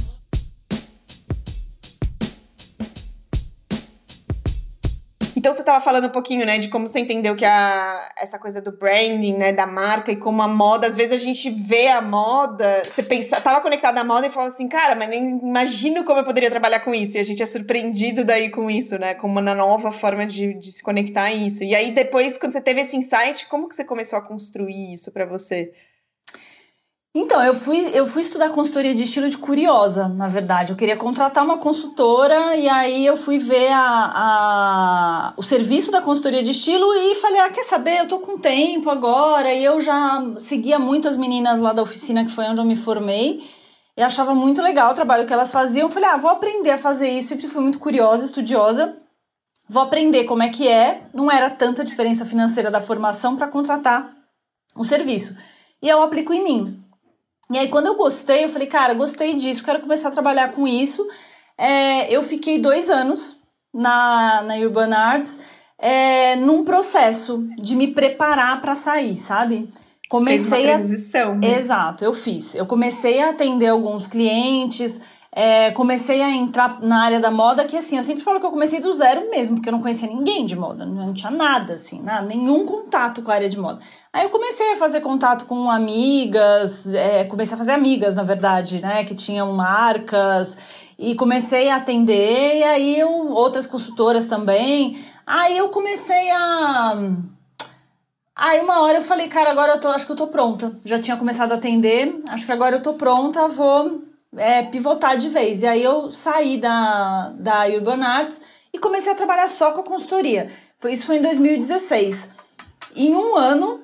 Então 5.40 5.54
você 5.54 5.62
estava 5.62 5.80
falando 5.80 6.08
um 6.08 6.12
pouquinho, 6.12 6.46
né, 6.46 6.58
de 6.58 6.68
como 6.68 6.86
você 6.86 7.00
entendeu 7.00 7.34
que 7.34 7.46
a, 7.46 8.12
essa 8.18 8.38
coisa 8.38 8.62
do 8.62 8.74
branding, 8.74 9.38
né, 9.38 9.54
da 9.54 9.66
marca 9.66 10.12
e 10.12 10.18
como 10.18 10.42
a 10.42 10.50
moda, 10.50 10.86
às 10.86 10.98
vezes 10.98 11.14
a 11.14 11.24
gente 11.24 11.50
vê 11.50 11.88
a 11.88 12.02
moda, 12.02 12.84
você 12.84 13.02
pensa, 13.02 13.40
tava 13.40 13.62
conectado 13.62 13.98
à 14.00 14.04
moda 14.04 14.28
e 14.28 14.30
falava 14.30 14.52
assim, 14.52 14.68
cara, 14.68 14.96
mas 14.96 15.08
nem 15.08 15.40
imagino 15.40 16.04
como 16.04 16.20
eu 16.20 16.26
poderia 16.26 16.50
trabalhar 16.50 16.82
com 16.82 16.94
isso. 16.94 17.16
E 17.16 17.22
a 17.22 17.24
gente 17.24 17.42
é 17.42 17.46
surpreendido 17.46 18.26
daí 18.26 18.50
com 18.50 18.70
isso, 18.70 19.00
né, 19.00 19.14
como 19.14 19.40
uma 19.40 19.56
nova 19.56 19.94
forma 19.94 20.26
de, 20.26 20.56
de 20.56 20.74
se 20.74 20.84
conectar 20.84 21.24
a 21.24 21.32
isso. 21.34 21.64
E 21.64 21.74
aí 21.74 21.92
depois, 21.92 22.38
quando 22.38 22.52
você 22.52 22.60
teve 22.60 22.82
esse 22.82 22.98
insight, 22.98 23.48
como 23.48 23.70
que 23.70 23.76
você 23.76 23.86
começou 23.86 24.20
a 24.20 24.22
construir 24.22 24.94
isso 24.94 25.10
para 25.14 25.26
você? 25.26 25.72
Então, 27.14 27.44
eu 27.44 27.56
fui, 27.56 27.90
eu 27.92 28.06
fui 28.06 28.22
estudar 28.22 28.52
consultoria 28.52 28.94
de 28.94 29.04
estilo 29.04 29.30
de 29.32 29.38
curiosa, 29.38 30.08
na 30.08 30.28
verdade. 30.28 30.72
Eu 30.72 30.78
queria 30.78 30.96
contratar 30.96 31.44
uma 31.44 31.58
consultora 31.58 32.56
e 32.56 32.70
aí 32.70 33.04
eu 33.04 33.18
fui 33.18 33.40
ver 33.40 33.72
a, 33.72 34.12
a, 34.14 35.34
o 35.36 35.42
serviço 35.42 35.90
da 35.90 36.02
consultoria 36.02 36.44
de 36.44 36.52
estilo 36.52 36.86
e 36.94 37.16
falei, 37.16 37.40
ah, 37.40 37.50
quer 37.50 37.64
saber, 37.66 38.00
eu 38.00 38.08
tô 38.08 38.20
com 38.20 38.38
tempo 38.38 38.92
agora. 38.92 39.52
E 39.52 39.64
eu 39.64 39.82
já 39.82 40.22
seguia 40.38 40.78
muito 40.78 41.08
as 41.08 41.18
meninas 41.18 41.60
lá 41.60 41.74
da 41.74 41.82
oficina, 41.82 42.24
que 42.24 42.32
foi 42.32 42.46
onde 42.46 42.62
eu 42.62 42.66
me 42.66 42.76
formei. 42.76 43.44
E 43.98 44.04
achava 44.04 44.36
muito 44.36 44.62
legal 44.62 44.92
o 44.92 44.96
trabalho 44.96 45.26
que 45.26 45.34
elas 45.34 45.52
faziam. 45.52 45.88
Eu 45.88 45.92
falei, 45.92 46.10
ah, 46.10 46.18
vou 46.18 46.30
aprender 46.30 46.72
a 46.72 46.78
fazer 46.78 47.10
isso. 47.10 47.30
Sempre 47.30 47.48
fui 47.48 47.62
muito 47.62 47.80
curiosa, 47.80 48.24
estudiosa. 48.24 48.96
Vou 49.68 49.82
aprender 49.82 50.26
como 50.26 50.44
é 50.44 50.50
que 50.50 50.68
é. 50.68 51.02
Não 51.12 51.32
era 51.32 51.50
tanta 51.50 51.84
diferença 51.84 52.24
financeira 52.24 52.70
da 52.70 52.80
formação 52.80 53.36
para 53.36 53.48
contratar 53.48 54.16
o 54.76 54.86
serviço. 54.86 55.36
E 55.82 55.90
eu 55.90 56.04
aplico 56.04 56.32
em 56.32 56.44
mim. 56.44 56.89
E 57.52 57.58
aí, 57.58 57.70
quando 57.70 57.88
eu 57.88 57.96
gostei, 57.96 58.46
eu 58.46 58.50
falei, 58.50 58.68
cara, 58.68 58.94
gostei 58.94 59.34
disso, 59.34 59.64
quero 59.64 59.80
começar 59.80 60.10
a 60.10 60.12
trabalhar 60.12 60.52
com 60.52 60.68
isso. 60.68 61.08
É, 61.58 62.14
eu 62.14 62.22
fiquei 62.22 62.60
dois 62.60 62.90
anos 62.90 63.42
na, 63.74 64.44
na 64.44 64.56
Urban 64.56 64.94
Arts 64.94 65.40
é, 65.80 66.36
num 66.36 66.64
processo 66.64 67.48
de 67.58 67.76
me 67.76 67.88
preparar 67.88 68.62
para 68.62 68.76
sair, 68.76 69.16
sabe? 69.16 69.70
Comecei 70.10 70.50
Fez 70.50 70.66
uma 70.66 70.74
transição. 70.74 71.32
A... 71.32 71.36
Né? 71.36 71.58
Exato, 71.58 72.04
eu 72.04 72.14
fiz. 72.14 72.54
Eu 72.56 72.66
comecei 72.66 73.22
a 73.22 73.30
atender 73.30 73.68
alguns 73.68 74.06
clientes, 74.06 75.00
é, 75.32 75.70
comecei 75.72 76.22
a 76.22 76.30
entrar 76.32 76.82
na 76.82 77.04
área 77.04 77.20
da 77.20 77.30
moda, 77.30 77.64
que 77.64 77.78
assim, 77.78 77.98
eu 77.98 78.04
sempre 78.04 78.24
falo 78.24 78.40
que 78.40 78.46
eu 78.46 78.50
comecei 78.52 78.80
do 78.80 78.92
zero 78.92 79.30
mesmo, 79.30 79.58
porque 79.58 79.70
eu 79.70 79.74
não 79.74 79.82
conhecia 79.82 80.08
ninguém 80.08 80.46
de 80.46 80.56
moda, 80.56 80.86
não 80.86 81.14
tinha 81.14 81.32
nada, 81.32 81.74
assim, 81.74 82.02
nada, 82.02 82.26
nenhum 82.26 82.66
contato 82.66 83.22
com 83.22 83.30
a 83.30 83.36
área 83.36 83.50
de 83.50 83.58
moda. 83.58 83.80
Aí 84.12 84.24
eu 84.24 84.30
comecei 84.30 84.72
a 84.74 84.76
fazer 84.76 85.02
contato 85.02 85.46
com 85.46 85.70
amigas, 85.70 86.94
é, 86.94 87.24
comecei 87.26 87.54
a 87.54 87.58
fazer 87.58 87.74
amigas, 87.74 88.16
na 88.16 88.24
verdade, 88.24 88.82
né, 88.82 89.04
que 89.04 89.14
tinham 89.14 89.54
marcas, 89.54 90.58
e 90.98 91.14
comecei 91.16 91.70
a 91.70 91.78
atender, 91.78 92.58
e 92.58 92.64
aí 92.64 93.00
eu, 93.00 93.10
outras 93.30 93.66
consultoras 93.68 94.28
também. 94.28 95.00
Aí 95.26 95.58
eu 95.58 95.70
comecei 95.70 96.30
a. 96.32 97.14
Aí 98.36 98.60
uma 98.62 98.82
hora 98.82 98.98
eu 98.98 99.02
falei, 99.02 99.28
cara, 99.28 99.52
agora 99.52 99.74
eu 99.74 99.80
tô, 99.80 99.90
acho 99.90 100.06
que 100.06 100.12
eu 100.12 100.16
tô 100.16 100.28
pronta. 100.28 100.74
Já 100.84 101.00
tinha 101.00 101.16
começado 101.16 101.52
a 101.54 101.56
atender, 101.56 102.20
acho 102.30 102.46
que 102.46 102.52
agora 102.52 102.76
eu 102.78 102.82
tô 102.82 102.94
pronta, 102.96 103.48
vou 103.48 104.09
é, 104.36 104.64
pivotar 104.64 105.18
de 105.18 105.30
vez. 105.30 105.64
E 105.64 105.68
aí 105.68 105.84
eu 105.84 106.12
saí 106.12 106.58
da, 106.58 107.30
da 107.30 107.66
Urban 107.68 108.04
Arts 108.04 108.42
e 108.74 108.80
comecei 108.80 109.12
a 109.12 109.16
trabalhar 109.16 109.50
só 109.50 109.72
com 109.72 109.82
a 109.82 109.84
consultoria. 109.84 110.50
Foi, 110.78 110.94
isso 110.94 111.06
foi 111.06 111.18
em 111.18 111.22
2016. 111.22 112.30
Em 112.96 113.16
um 113.16 113.36
ano, 113.36 113.82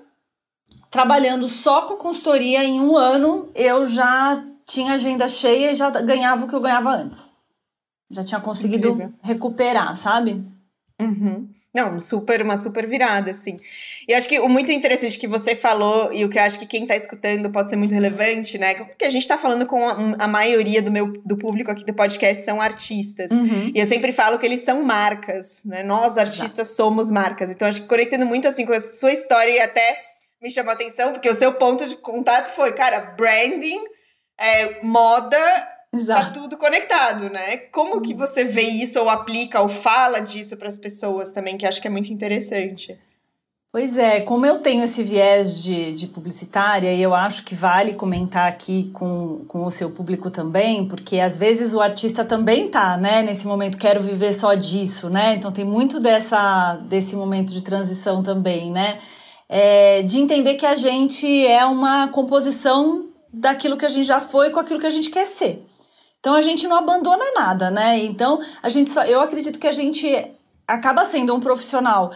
trabalhando 0.89 1.47
só 1.47 1.83
com 1.83 1.93
a 1.95 1.97
consultoria, 1.97 2.63
em 2.63 2.79
um 2.79 2.95
ano 2.97 3.49
eu 3.55 3.85
já 3.85 4.43
tinha 4.65 4.93
agenda 4.93 5.27
cheia 5.27 5.71
e 5.71 5.75
já 5.75 5.89
ganhava 5.89 6.45
o 6.45 6.47
que 6.47 6.55
eu 6.55 6.61
ganhava 6.61 6.91
antes. 6.91 7.35
Já 8.09 8.23
tinha 8.23 8.39
conseguido 8.39 8.89
Incrível. 8.89 9.13
recuperar, 9.21 9.97
sabe? 9.97 10.43
Uhum. 10.99 11.49
Não, 11.73 11.99
super, 11.99 12.41
uma 12.41 12.55
super 12.55 12.87
virada, 12.87 13.31
assim. 13.31 13.59
E 14.07 14.13
acho 14.13 14.27
que 14.27 14.39
o 14.39 14.47
muito 14.47 14.71
interessante 14.71 15.17
que 15.17 15.27
você 15.27 15.55
falou, 15.55 16.13
e 16.13 16.23
o 16.23 16.29
que 16.29 16.37
eu 16.37 16.43
acho 16.43 16.59
que 16.59 16.65
quem 16.65 16.83
está 16.83 16.95
escutando 16.95 17.49
pode 17.49 17.69
ser 17.69 17.75
muito 17.75 17.93
relevante, 17.93 18.57
né? 18.57 18.75
Porque 18.75 19.05
a 19.05 19.09
gente 19.09 19.23
está 19.23 19.37
falando 19.37 19.65
com 19.65 19.87
a, 19.87 19.95
a, 20.19 20.27
maioria 20.27 20.81
do 20.81 20.91
meu 20.91 21.11
do 21.25 21.35
público 21.35 21.71
aqui 21.71 21.85
do 21.85 21.93
podcast 21.93 22.43
são 22.43 22.61
artistas. 22.61 23.31
Uhum. 23.31 23.71
E 23.73 23.79
eu 23.79 23.85
sempre 23.85 24.11
falo 24.11 24.37
que 24.37 24.45
eles 24.45 24.61
são 24.61 24.83
marcas, 24.83 25.63
né? 25.65 25.81
Nós, 25.83 26.17
artistas, 26.17 26.67
Exato. 26.67 26.75
somos 26.75 27.09
marcas. 27.09 27.49
Então, 27.49 27.67
acho 27.67 27.81
que 27.81 27.87
conectando 27.87 28.25
muito 28.25 28.47
assim 28.47 28.65
com 28.65 28.73
a 28.73 28.79
sua 28.79 29.11
história 29.11 29.51
e 29.51 29.59
até 29.59 30.01
me 30.41 30.51
chamou 30.51 30.71
a 30.71 30.73
atenção, 30.73 31.11
porque 31.11 31.29
o 31.29 31.35
seu 31.35 31.53
ponto 31.53 31.87
de 31.87 31.97
contato 31.97 32.49
foi, 32.53 32.73
cara, 32.73 32.99
branding, 32.99 33.79
é, 34.37 34.83
moda 34.83 35.37
Tá 35.95 35.97
Exato. 35.97 36.21
Tá 36.25 36.31
tudo 36.31 36.57
conectado, 36.57 37.29
né? 37.29 37.57
Como 37.71 38.01
que 38.01 38.13
você 38.13 38.43
vê 38.43 38.63
isso 38.63 38.99
ou 38.99 39.09
aplica 39.09 39.61
ou 39.61 39.69
fala 39.69 40.19
disso 40.19 40.57
para 40.57 40.67
as 40.67 40.77
pessoas 40.77 41.31
também, 41.31 41.57
que 41.57 41.65
acho 41.65 41.81
que 41.81 41.87
é 41.87 41.91
muito 41.91 42.11
interessante. 42.11 42.99
Pois 43.75 43.97
é, 43.97 44.21
como 44.21 44.45
eu 44.45 44.59
tenho 44.59 44.85
esse 44.85 45.03
viés 45.03 45.61
de, 45.61 45.91
de 45.91 46.07
publicitária, 46.07 46.93
e 46.93 47.01
eu 47.01 47.13
acho 47.13 47.43
que 47.43 47.53
vale 47.53 47.93
comentar 47.93 48.47
aqui 48.47 48.89
com, 48.93 49.43
com 49.49 49.65
o 49.65 49.69
seu 49.69 49.89
público 49.89 50.31
também, 50.31 50.87
porque 50.87 51.19
às 51.19 51.35
vezes 51.35 51.73
o 51.73 51.81
artista 51.81 52.23
também 52.23 52.69
tá, 52.69 52.95
né, 52.95 53.21
nesse 53.21 53.45
momento, 53.45 53.77
quero 53.77 53.99
viver 53.99 54.31
só 54.31 54.53
disso, 54.53 55.09
né? 55.09 55.35
Então 55.35 55.51
tem 55.51 55.65
muito 55.65 55.99
dessa, 55.99 56.75
desse 56.87 57.17
momento 57.17 57.51
de 57.51 57.61
transição 57.61 58.23
também, 58.23 58.71
né? 58.71 58.97
É, 59.49 60.03
de 60.03 60.21
entender 60.21 60.55
que 60.55 60.65
a 60.65 60.75
gente 60.75 61.27
é 61.45 61.65
uma 61.65 62.07
composição 62.07 63.09
daquilo 63.33 63.75
que 63.75 63.85
a 63.85 63.89
gente 63.89 64.07
já 64.07 64.21
foi 64.21 64.51
com 64.51 64.59
aquilo 64.61 64.79
que 64.79 64.87
a 64.87 64.89
gente 64.89 65.09
quer 65.09 65.27
ser. 65.27 65.67
Então 66.21 66.33
a 66.33 66.41
gente 66.41 66.65
não 66.65 66.77
abandona 66.77 67.25
nada, 67.35 67.69
né? 67.69 67.99
Então 68.05 68.39
a 68.63 68.69
gente 68.69 68.89
só, 68.89 69.03
eu 69.03 69.19
acredito 69.19 69.59
que 69.59 69.67
a 69.67 69.73
gente 69.73 70.31
acaba 70.65 71.03
sendo 71.03 71.35
um 71.35 71.41
profissional 71.41 72.11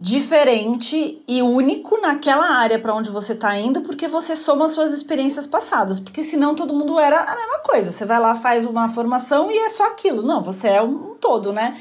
diferente 0.00 1.20
e 1.26 1.42
único 1.42 2.00
naquela 2.00 2.48
área 2.48 2.78
para 2.78 2.94
onde 2.94 3.10
você 3.10 3.32
está 3.32 3.58
indo, 3.58 3.80
porque 3.80 4.06
você 4.06 4.36
soma 4.36 4.68
suas 4.68 4.92
experiências 4.92 5.44
passadas, 5.44 5.98
porque 5.98 6.22
senão 6.22 6.54
todo 6.54 6.72
mundo 6.72 7.00
era 7.00 7.20
a 7.20 7.34
mesma 7.34 7.58
coisa. 7.58 7.90
Você 7.90 8.04
vai 8.04 8.20
lá, 8.20 8.36
faz 8.36 8.64
uma 8.64 8.88
formação 8.88 9.50
e 9.50 9.58
é 9.58 9.68
só 9.68 9.88
aquilo. 9.88 10.22
Não, 10.22 10.40
você 10.40 10.68
é 10.68 10.80
um, 10.80 11.16
todo, 11.20 11.52
né? 11.52 11.76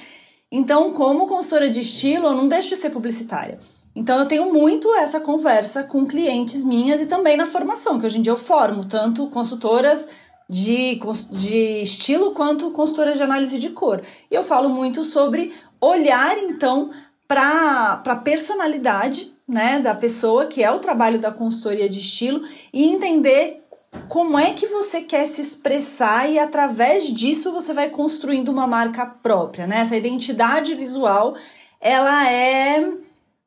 Então, 0.52 0.94
como 0.94 1.28
consultora 1.28 1.70
de 1.70 1.82
estilo, 1.82 2.28
eu 2.28 2.34
não 2.34 2.48
deixo 2.48 2.70
de 2.70 2.78
ser 2.78 2.90
publicitária. 2.90 3.60
Então, 3.96 4.20
eu 4.20 4.28
tenho 4.28 4.52
muito 4.52 4.94
essa 4.96 5.20
conversa 5.20 5.84
com 5.84 6.06
clientes 6.08 6.64
minhas 6.64 7.02
e 7.02 7.06
também 7.06 7.38
na 7.38 7.46
formação, 7.46 8.00
que 8.00 8.06
hoje 8.06 8.18
em 8.18 8.22
dia 8.22 8.32
eu 8.32 8.38
formo 8.38 8.86
tanto 8.86 9.28
consultoras 9.28 10.10
de, 10.50 11.00
de 11.32 11.82
estilo 11.82 12.32
quanto 12.32 12.72
consultora 12.72 13.14
de 13.14 13.22
análise 13.22 13.60
de 13.60 13.70
cor. 13.70 14.02
E 14.32 14.34
eu 14.34 14.44
falo 14.44 14.70
muito 14.70 15.04
sobre 15.04 15.54
olhar, 15.82 16.38
então, 16.38 16.90
para 17.28 18.02
a 18.06 18.16
personalidade 18.16 19.36
né, 19.48 19.80
da 19.80 19.94
pessoa, 19.94 20.46
que 20.46 20.64
é 20.64 20.72
o 20.72 20.80
trabalho 20.80 21.20
da 21.20 21.32
consultoria 21.32 21.90
de 21.90 22.00
estilo, 22.00 22.42
e 22.74 22.86
entender 22.86 23.64
como 24.08 24.38
é 24.38 24.54
que 24.54 24.68
você 24.68 25.02
quer 25.02 25.26
se 25.26 25.42
expressar 25.42 26.30
e 26.30 26.38
através 26.38 27.08
disso 27.08 27.52
você 27.52 27.74
vai 27.74 27.90
construindo 27.90 28.50
uma 28.50 28.68
marca 28.68 29.06
própria, 29.06 29.66
né? 29.66 29.80
Essa 29.80 29.96
identidade 29.96 30.76
visual, 30.76 31.36
ela 31.80 32.30
é 32.30 32.86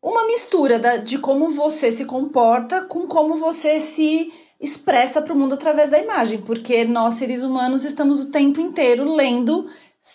uma 0.02 0.26
mistura 0.26 0.78
da, 0.78 0.96
de 0.96 1.18
como 1.18 1.50
você 1.50 1.90
se 1.90 2.04
comporta 2.04 2.82
com 2.82 3.06
como 3.06 3.36
você 3.36 3.78
se 3.78 4.32
expressa 4.58 5.22
para 5.22 5.32
o 5.32 5.36
mundo 5.36 5.54
através 5.54 5.90
da 5.90 5.98
imagem, 5.98 6.40
porque 6.40 6.84
nós 6.84 7.14
seres 7.14 7.42
humanos 7.42 7.84
estamos 7.84 8.20
o 8.20 8.30
tempo 8.30 8.60
inteiro 8.60 9.14
lendo 9.14 9.66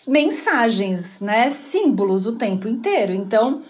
mensagens, 0.04 1.20
né, 1.20 1.50
símbolos 1.50 2.26
o 2.26 2.32
tempo 2.32 2.66
inteiro. 2.66 3.12
Então, 3.12 3.60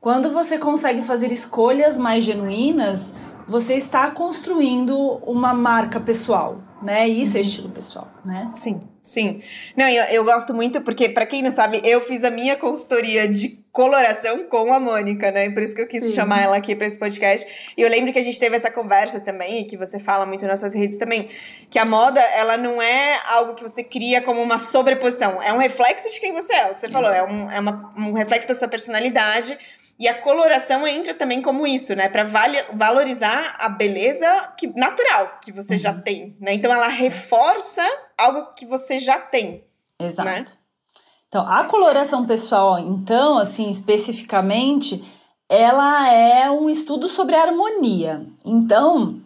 quando 0.00 0.30
você 0.30 0.56
consegue 0.56 1.02
fazer 1.02 1.30
escolhas 1.30 1.98
mais 1.98 2.24
genuínas, 2.24 3.12
você 3.46 3.74
está 3.74 4.10
construindo 4.10 4.96
uma 5.26 5.52
marca 5.52 6.00
pessoal, 6.00 6.58
né? 6.82 7.06
Isso 7.08 7.36
é 7.36 7.40
estilo 7.40 7.68
pessoal, 7.70 8.08
né? 8.24 8.50
Sim, 8.52 8.88
sim. 9.02 9.40
Não, 9.76 9.88
eu, 9.88 10.04
eu 10.04 10.24
gosto 10.24 10.54
muito 10.54 10.80
porque, 10.80 11.08
para 11.08 11.26
quem 11.26 11.42
não 11.42 11.50
sabe, 11.50 11.80
eu 11.84 12.00
fiz 12.00 12.24
a 12.24 12.30
minha 12.30 12.56
consultoria 12.56 13.28
de 13.28 13.60
coloração 13.70 14.44
com 14.48 14.72
a 14.72 14.80
Mônica, 14.80 15.30
né? 15.30 15.50
Por 15.50 15.62
isso 15.62 15.74
que 15.74 15.82
eu 15.82 15.86
quis 15.86 16.04
sim. 16.04 16.12
chamar 16.12 16.42
ela 16.42 16.56
aqui 16.56 16.74
para 16.74 16.86
esse 16.86 16.98
podcast. 16.98 17.74
E 17.76 17.82
eu 17.82 17.88
lembro 17.88 18.12
que 18.12 18.18
a 18.18 18.22
gente 18.22 18.38
teve 18.38 18.56
essa 18.56 18.70
conversa 18.70 19.20
também, 19.20 19.66
que 19.66 19.76
você 19.76 19.98
fala 19.98 20.26
muito 20.26 20.46
nas 20.46 20.58
suas 20.58 20.74
redes 20.74 20.98
também, 20.98 21.28
que 21.68 21.78
a 21.78 21.84
moda, 21.84 22.20
ela 22.20 22.56
não 22.56 22.80
é 22.80 23.18
algo 23.32 23.54
que 23.54 23.62
você 23.62 23.84
cria 23.84 24.22
como 24.22 24.42
uma 24.42 24.58
sobreposição, 24.58 25.42
é 25.42 25.52
um 25.52 25.58
reflexo 25.58 26.10
de 26.10 26.18
quem 26.18 26.32
você 26.32 26.52
é, 26.54 26.70
o 26.70 26.74
que 26.74 26.80
você 26.80 26.88
falou, 26.88 27.10
é 27.10 27.22
um, 27.22 27.50
é 27.50 27.60
uma, 27.60 27.90
um 27.96 28.12
reflexo 28.12 28.48
da 28.48 28.54
sua 28.54 28.68
personalidade 28.68 29.58
e 30.00 30.08
a 30.08 30.14
coloração 30.14 30.86
entra 30.88 31.12
também 31.12 31.42
como 31.42 31.66
isso, 31.66 31.94
né? 31.94 32.08
Para 32.08 32.24
valorizar 32.72 33.54
a 33.58 33.68
beleza 33.68 34.26
que, 34.58 34.66
natural 34.68 35.38
que 35.44 35.52
você 35.52 35.74
uhum. 35.74 35.78
já 35.78 35.92
tem, 35.92 36.34
né? 36.40 36.54
Então 36.54 36.72
ela 36.72 36.88
reforça 36.88 37.82
algo 38.16 38.46
que 38.56 38.64
você 38.64 38.98
já 38.98 39.20
tem. 39.20 39.62
Exato. 39.98 40.26
Né? 40.26 40.44
Então, 41.28 41.46
a 41.46 41.64
coloração 41.64 42.26
pessoal, 42.26 42.78
então, 42.78 43.36
assim, 43.36 43.68
especificamente, 43.68 45.04
ela 45.48 46.10
é 46.10 46.50
um 46.50 46.70
estudo 46.70 47.06
sobre 47.06 47.36
harmonia. 47.36 48.26
Então, 48.42 49.20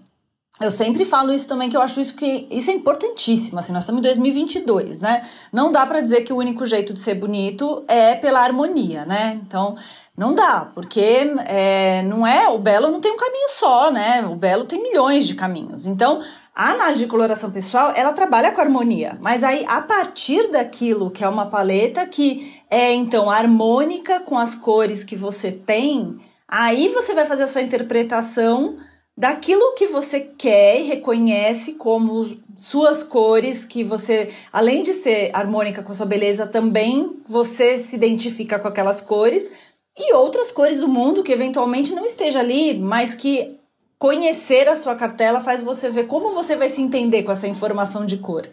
eu 0.61 0.71
sempre 0.71 1.05
falo 1.05 1.33
isso 1.33 1.49
também, 1.49 1.69
que 1.69 1.77
eu 1.77 1.83
acho 1.83 2.01
isso 2.01 2.15
que 2.15 2.47
isso 2.49 2.71
é 2.71 2.75
importantíssimo, 2.75 3.59
assim, 3.59 3.73
nós 3.73 3.83
estamos 3.83 3.99
em 3.99 4.03
2022, 4.03 5.01
né? 5.01 5.29
Não 5.53 5.73
dá 5.73 5.85
para 5.85 6.01
dizer 6.01 6.23
que 6.23 6.33
o 6.33 6.37
único 6.37 6.65
jeito 6.65 6.93
de 6.93 7.01
ser 7.01 7.15
bonito 7.15 7.85
é 7.89 8.15
pela 8.15 8.41
harmonia, 8.41 9.05
né? 9.05 9.41
Então, 9.45 9.75
não 10.17 10.33
dá, 10.33 10.71
porque 10.73 11.35
é, 11.45 12.03
não 12.03 12.25
é, 12.25 12.49
o 12.49 12.59
belo 12.59 12.89
não 12.89 13.01
tem 13.01 13.11
um 13.11 13.17
caminho 13.17 13.49
só, 13.51 13.91
né? 13.91 14.23
O 14.29 14.37
belo 14.37 14.65
tem 14.65 14.81
milhões 14.81 15.27
de 15.27 15.35
caminhos. 15.35 15.87
Então, 15.87 16.23
a 16.55 16.71
análise 16.71 17.03
de 17.03 17.11
coloração 17.11 17.51
pessoal, 17.51 17.93
ela 17.97 18.13
trabalha 18.13 18.53
com 18.53 18.61
harmonia, 18.61 19.19
mas 19.21 19.43
aí 19.43 19.65
a 19.67 19.81
partir 19.81 20.53
daquilo 20.53 21.11
que 21.11 21.25
é 21.25 21.29
uma 21.29 21.47
paleta 21.47 22.07
que 22.07 22.63
é 22.71 22.93
então 22.93 23.29
harmônica 23.29 24.21
com 24.21 24.39
as 24.39 24.55
cores 24.55 25.03
que 25.03 25.17
você 25.17 25.51
tem, 25.51 26.17
aí 26.47 26.91
você 26.91 27.13
vai 27.13 27.27
fazer 27.27 27.43
a 27.43 27.49
sua 27.49 27.61
interpretação 27.61 28.77
daquilo 29.17 29.75
que 29.75 29.87
você 29.87 30.21
quer 30.21 30.81
e 30.81 30.85
reconhece 30.85 31.75
como 31.75 32.37
suas 32.57 33.03
cores, 33.03 33.65
que 33.65 33.85
você, 33.85 34.33
além 34.53 34.83
de 34.83 34.93
ser 34.93 35.31
harmônica 35.33 35.83
com 35.83 35.93
a 35.93 35.95
sua 35.95 36.07
beleza, 36.07 36.47
também 36.47 37.21
você 37.27 37.77
se 37.77 37.95
identifica 37.95 38.59
com 38.59 38.69
aquelas 38.69 39.01
cores 39.01 39.53
e 39.97 40.13
outras 40.13 40.51
cores 40.51 40.81
do 40.81 40.89
mundo 40.89 41.23
que 41.23 41.33
eventualmente 41.33 41.95
não 41.95 42.05
esteja 42.05 42.41
ali, 42.41 42.75
mas 42.77 43.15
que 43.15 43.57
conhecer 43.99 44.69
a 44.69 44.77
sua 44.77 44.97
cartela 44.97 45.41
faz 45.41 45.63
você 45.63 45.89
ver 45.89 46.07
como 46.07 46.33
você 46.33 46.57
vai 46.57 46.69
se 46.69 46.83
entender 46.83 47.23
com 47.23 47.33
essa 47.33 47.47
informação 47.47 48.05
de 48.05 48.19
cor, 48.19 48.49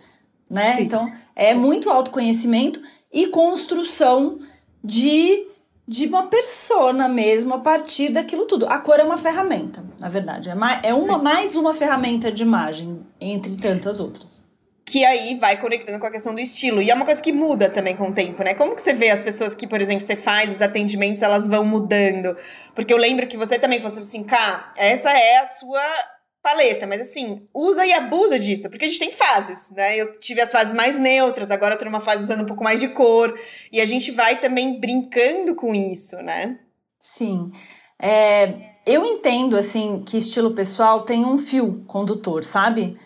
né? 0.49 0.75
Sim, 0.75 0.83
então, 0.83 1.11
é 1.35 1.53
sim. 1.53 1.59
muito 1.59 1.89
autoconhecimento 1.89 2.79
e 3.11 3.27
construção 3.27 4.37
de 4.83 5.47
de 5.91 6.05
uma 6.05 6.27
persona 6.27 7.09
mesmo 7.09 7.53
a 7.53 7.59
partir 7.59 8.13
daquilo 8.13 8.45
tudo. 8.45 8.65
A 8.65 8.79
cor 8.79 8.97
é 8.97 9.03
uma 9.03 9.17
ferramenta, 9.17 9.83
na 9.99 10.07
verdade. 10.07 10.49
É, 10.49 10.55
mais, 10.55 10.79
é 10.83 10.93
uma, 10.93 11.17
mais 11.17 11.53
uma 11.53 11.73
ferramenta 11.73 12.31
de 12.31 12.43
imagem, 12.43 12.95
entre 13.19 13.57
tantas 13.57 13.99
outras. 13.99 14.45
Que 14.85 15.03
aí 15.03 15.35
vai 15.35 15.59
conectando 15.59 15.99
com 15.99 16.07
a 16.07 16.11
questão 16.11 16.33
do 16.33 16.39
estilo. 16.39 16.81
E 16.81 16.89
é 16.89 16.93
uma 16.93 17.03
coisa 17.03 17.21
que 17.21 17.33
muda 17.33 17.69
também 17.69 17.93
com 17.93 18.07
o 18.07 18.13
tempo, 18.13 18.41
né? 18.41 18.53
Como 18.53 18.73
que 18.73 18.81
você 18.81 18.93
vê 18.93 19.09
as 19.09 19.21
pessoas 19.21 19.53
que, 19.53 19.67
por 19.67 19.81
exemplo, 19.81 19.99
você 19.99 20.15
faz 20.15 20.49
os 20.49 20.61
atendimentos, 20.61 21.21
elas 21.21 21.45
vão 21.45 21.65
mudando? 21.65 22.37
Porque 22.73 22.93
eu 22.93 22.97
lembro 22.97 23.27
que 23.27 23.35
você 23.35 23.59
também 23.59 23.81
falou 23.81 23.99
assim, 23.99 24.23
cá, 24.23 24.71
essa 24.77 25.11
é 25.11 25.39
a 25.39 25.45
sua 25.45 25.81
paleta, 26.41 26.87
mas 26.87 27.01
assim, 27.01 27.47
usa 27.53 27.85
e 27.85 27.93
abusa 27.93 28.39
disso, 28.39 28.69
porque 28.69 28.85
a 28.85 28.87
gente 28.87 28.99
tem 28.99 29.11
fases, 29.11 29.71
né? 29.71 29.95
Eu 29.95 30.13
tive 30.19 30.41
as 30.41 30.51
fases 30.51 30.73
mais 30.73 30.97
neutras, 30.97 31.51
agora 31.51 31.75
eu 31.75 31.77
tô 31.77 31.85
numa 31.85 31.99
fase 31.99 32.23
usando 32.23 32.41
um 32.41 32.47
pouco 32.47 32.63
mais 32.63 32.79
de 32.79 32.89
cor, 32.89 33.37
e 33.71 33.79
a 33.79 33.85
gente 33.85 34.11
vai 34.11 34.39
também 34.39 34.79
brincando 34.79 35.55
com 35.55 35.73
isso, 35.73 36.17
né? 36.17 36.57
Sim. 36.99 37.51
É, 38.01 38.71
eu 38.85 39.05
entendo, 39.05 39.55
assim, 39.55 40.03
que 40.03 40.17
estilo 40.17 40.55
pessoal 40.55 41.01
tem 41.01 41.25
um 41.25 41.37
fio 41.37 41.83
condutor, 41.87 42.43
sabe? 42.43 42.97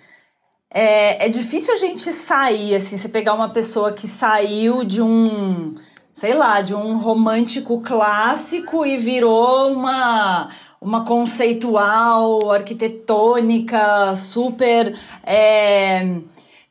É, 0.74 1.26
é 1.26 1.30
difícil 1.30 1.74
a 1.74 1.78
gente 1.78 2.12
sair, 2.12 2.76
assim, 2.76 2.98
você 2.98 3.10
pegar 3.10 3.34
uma 3.34 3.52
pessoa 3.52 3.92
que 3.92 4.08
saiu 4.08 4.84
de 4.84 5.02
um 5.02 5.76
sei 6.16 6.34
lá, 6.34 6.62
de 6.62 6.74
um 6.74 6.98
romântico 6.98 7.82
clássico 7.82 8.86
e 8.86 8.96
virou 8.96 9.74
uma 9.74 10.50
uma 10.86 11.04
conceitual, 11.04 12.52
arquitetônica, 12.52 14.14
super 14.16 14.96
é, 15.26 16.20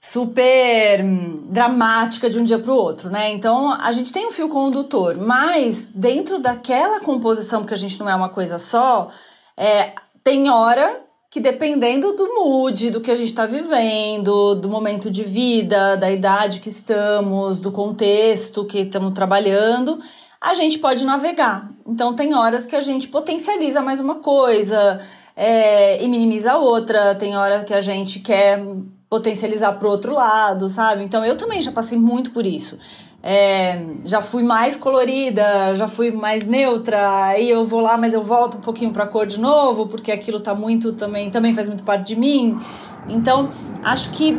super 0.01 1.05
dramática 1.49 2.31
de 2.31 2.39
um 2.39 2.45
dia 2.45 2.59
para 2.61 2.73
o 2.73 2.77
outro, 2.77 3.11
né? 3.11 3.33
Então 3.33 3.73
a 3.73 3.91
gente 3.91 4.13
tem 4.13 4.29
um 4.29 4.31
fio 4.31 4.49
condutor, 4.49 5.17
mas 5.17 5.91
dentro 5.91 6.39
daquela 6.39 7.01
composição, 7.01 7.63
porque 7.63 7.75
a 7.75 7.77
gente 7.77 7.99
não 7.99 8.09
é 8.09 8.15
uma 8.15 8.29
coisa 8.29 8.57
só, 8.57 9.11
é, 9.57 9.93
tem 10.23 10.49
hora 10.49 11.01
que 11.29 11.41
dependendo 11.41 12.13
do 12.13 12.33
mood, 12.33 12.91
do 12.93 13.01
que 13.01 13.11
a 13.11 13.17
gente 13.17 13.31
está 13.31 13.45
vivendo, 13.45 14.55
do 14.55 14.69
momento 14.69 15.11
de 15.11 15.25
vida, 15.25 15.97
da 15.97 16.09
idade 16.09 16.61
que 16.61 16.69
estamos, 16.69 17.59
do 17.59 17.73
contexto 17.73 18.65
que 18.65 18.79
estamos 18.79 19.13
trabalhando, 19.13 19.99
a 20.45 20.53
gente 20.53 20.79
pode 20.79 21.07
navegar. 21.07 21.71
Então 21.87 22.15
tem 22.15 22.35
horas 22.35 22.67
que 22.67 22.77
a 22.77 22.81
gente 22.83 23.09
potencializa 23.09 23.81
mais 23.81 23.99
uma 23.99 24.17
coisa 24.17 25.01
é, 25.35 26.05
e 26.05 26.07
minimiza 26.07 26.57
outra, 26.57 27.15
tem 27.15 27.35
hora 27.35 27.65
que 27.65 27.73
a 27.73 27.81
gente 27.81 28.21
quer 28.21 28.63
potencializar 29.09 29.73
para 29.73 29.89
o 29.89 29.91
outro 29.91 30.13
lado, 30.13 30.69
sabe? 30.69 31.03
Então 31.03 31.25
eu 31.25 31.35
também 31.35 31.63
já 31.63 31.73
passei 31.73 31.97
muito 31.97 32.31
por 32.31 32.45
isso. 32.45 32.79
É, 33.23 33.87
já 34.05 34.21
fui 34.21 34.43
mais 34.43 34.77
colorida, 34.77 35.75
já 35.75 35.89
fui 35.89 36.11
mais 36.11 36.45
neutra, 36.45 37.25
aí 37.25 37.49
eu 37.49 37.65
vou 37.65 37.81
lá, 37.81 37.97
mas 37.97 38.13
eu 38.13 38.23
volto 38.23 38.59
um 38.59 38.61
pouquinho 38.61 38.93
para 38.93 39.05
a 39.05 39.07
cor 39.07 39.27
de 39.27 39.41
novo, 39.41 39.87
porque 39.87 40.13
aquilo 40.13 40.41
tá 40.41 40.55
muito 40.55 40.93
também, 40.93 41.31
também 41.31 41.55
faz 41.55 41.69
muito 41.69 41.85
parte 41.85 42.09
de 42.09 42.21
mim. 42.21 42.61
Então, 43.09 43.49
acho 43.83 44.11
que 44.11 44.39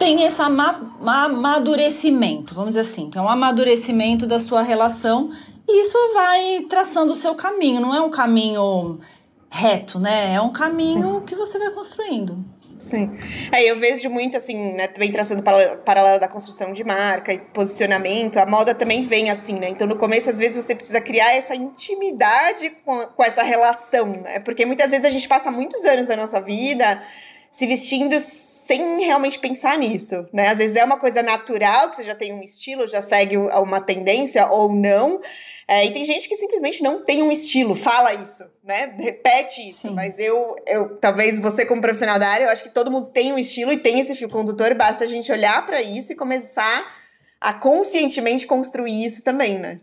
tem 0.00 0.24
esse 0.24 0.40
amadurecimento, 0.40 2.54
vamos 2.54 2.70
dizer 2.70 2.80
assim, 2.80 3.10
que 3.10 3.18
é 3.18 3.20
um 3.20 3.28
amadurecimento 3.28 4.26
da 4.26 4.40
sua 4.40 4.62
relação, 4.62 5.30
e 5.68 5.82
isso 5.82 5.98
vai 6.14 6.64
traçando 6.70 7.12
o 7.12 7.14
seu 7.14 7.34
caminho, 7.34 7.82
não 7.82 7.94
é 7.94 8.00
um 8.00 8.10
caminho 8.10 8.98
reto, 9.50 10.00
né? 10.00 10.34
É 10.34 10.40
um 10.40 10.52
caminho 10.52 11.18
Sim. 11.18 11.26
que 11.26 11.36
você 11.36 11.58
vai 11.58 11.70
construindo. 11.70 12.42
Sim. 12.78 13.10
Aí 13.52 13.68
eu 13.68 13.76
vejo 13.76 14.08
muito, 14.08 14.38
assim, 14.38 14.72
né, 14.72 14.86
também 14.86 15.12
traçando 15.12 15.42
paralelo 15.42 16.18
da 16.18 16.26
construção 16.26 16.72
de 16.72 16.82
marca 16.82 17.34
e 17.34 17.38
posicionamento, 17.38 18.38
a 18.38 18.46
moda 18.46 18.74
também 18.74 19.02
vem 19.02 19.28
assim, 19.28 19.58
né? 19.58 19.68
Então, 19.68 19.86
no 19.86 19.96
começo, 19.96 20.30
às 20.30 20.38
vezes, 20.38 20.64
você 20.64 20.74
precisa 20.74 20.98
criar 20.98 21.34
essa 21.34 21.54
intimidade 21.54 22.70
com, 22.86 23.06
com 23.08 23.22
essa 23.22 23.42
relação, 23.42 24.06
né? 24.06 24.40
Porque 24.40 24.64
muitas 24.64 24.90
vezes 24.90 25.04
a 25.04 25.10
gente 25.10 25.28
passa 25.28 25.50
muitos 25.50 25.84
anos 25.84 26.06
da 26.06 26.16
nossa 26.16 26.40
vida 26.40 27.02
se 27.50 27.66
vestindo 27.66 28.18
sem 28.20 29.00
realmente 29.00 29.40
pensar 29.40 29.76
nisso, 29.76 30.28
né? 30.32 30.48
Às 30.48 30.58
vezes 30.58 30.76
é 30.76 30.84
uma 30.84 30.98
coisa 30.98 31.20
natural, 31.20 31.88
que 31.88 31.96
você 31.96 32.04
já 32.04 32.14
tem 32.14 32.32
um 32.32 32.40
estilo, 32.40 32.86
já 32.86 33.02
segue 33.02 33.36
uma 33.36 33.80
tendência 33.80 34.46
ou 34.46 34.72
não. 34.72 35.20
É, 35.66 35.84
e 35.84 35.92
tem 35.92 36.04
gente 36.04 36.28
que 36.28 36.36
simplesmente 36.36 36.80
não 36.80 37.04
tem 37.04 37.20
um 37.22 37.32
estilo, 37.32 37.74
fala 37.74 38.14
isso, 38.14 38.44
né? 38.62 38.94
Repete 38.96 39.68
isso. 39.68 39.88
Sim. 39.88 39.94
Mas 39.94 40.20
eu, 40.20 40.54
eu, 40.64 40.96
talvez 40.98 41.40
você 41.40 41.66
como 41.66 41.80
profissional 41.80 42.20
da 42.20 42.28
área, 42.28 42.44
eu 42.44 42.50
acho 42.50 42.62
que 42.62 42.70
todo 42.70 42.90
mundo 42.90 43.06
tem 43.06 43.32
um 43.32 43.38
estilo 43.38 43.72
e 43.72 43.78
tem 43.78 43.98
esse 43.98 44.14
fio 44.14 44.30
condutor, 44.30 44.72
basta 44.74 45.02
a 45.02 45.06
gente 45.06 45.32
olhar 45.32 45.66
para 45.66 45.82
isso 45.82 46.12
e 46.12 46.16
começar 46.16 46.86
a 47.40 47.52
conscientemente 47.52 48.46
construir 48.46 49.04
isso 49.04 49.24
também, 49.24 49.58
né? 49.58 49.80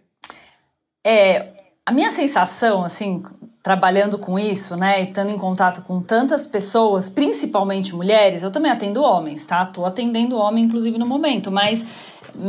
É, 1.06 1.54
a 1.86 1.92
minha 1.92 2.12
sensação, 2.12 2.84
assim, 2.84 3.24
trabalhando 3.68 4.18
com 4.18 4.40
isso, 4.40 4.78
né, 4.78 5.02
e 5.02 5.10
estando 5.10 5.30
em 5.30 5.38
contato 5.38 5.82
com 5.82 6.02
tantas 6.02 6.48
pessoas, 6.48 7.10
principalmente 7.10 7.94
mulheres, 7.94 8.42
eu 8.42 8.50
também 8.50 8.72
atendo 8.72 9.04
homens, 9.04 9.46
tá? 9.46 9.66
Tô 9.66 9.86
atendendo 9.86 10.38
homem, 10.38 10.64
inclusive, 10.64 10.98
no 10.98 11.06
momento, 11.06 11.52
mas 11.52 11.86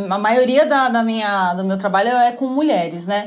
a 0.09 0.17
maioria 0.17 0.65
da, 0.65 0.89
da 0.89 1.03
minha, 1.03 1.55
do 1.55 1.65
meu 1.65 1.77
trabalho 1.77 2.11
é 2.11 2.31
com 2.31 2.47
mulheres, 2.47 3.09
né? 3.09 3.27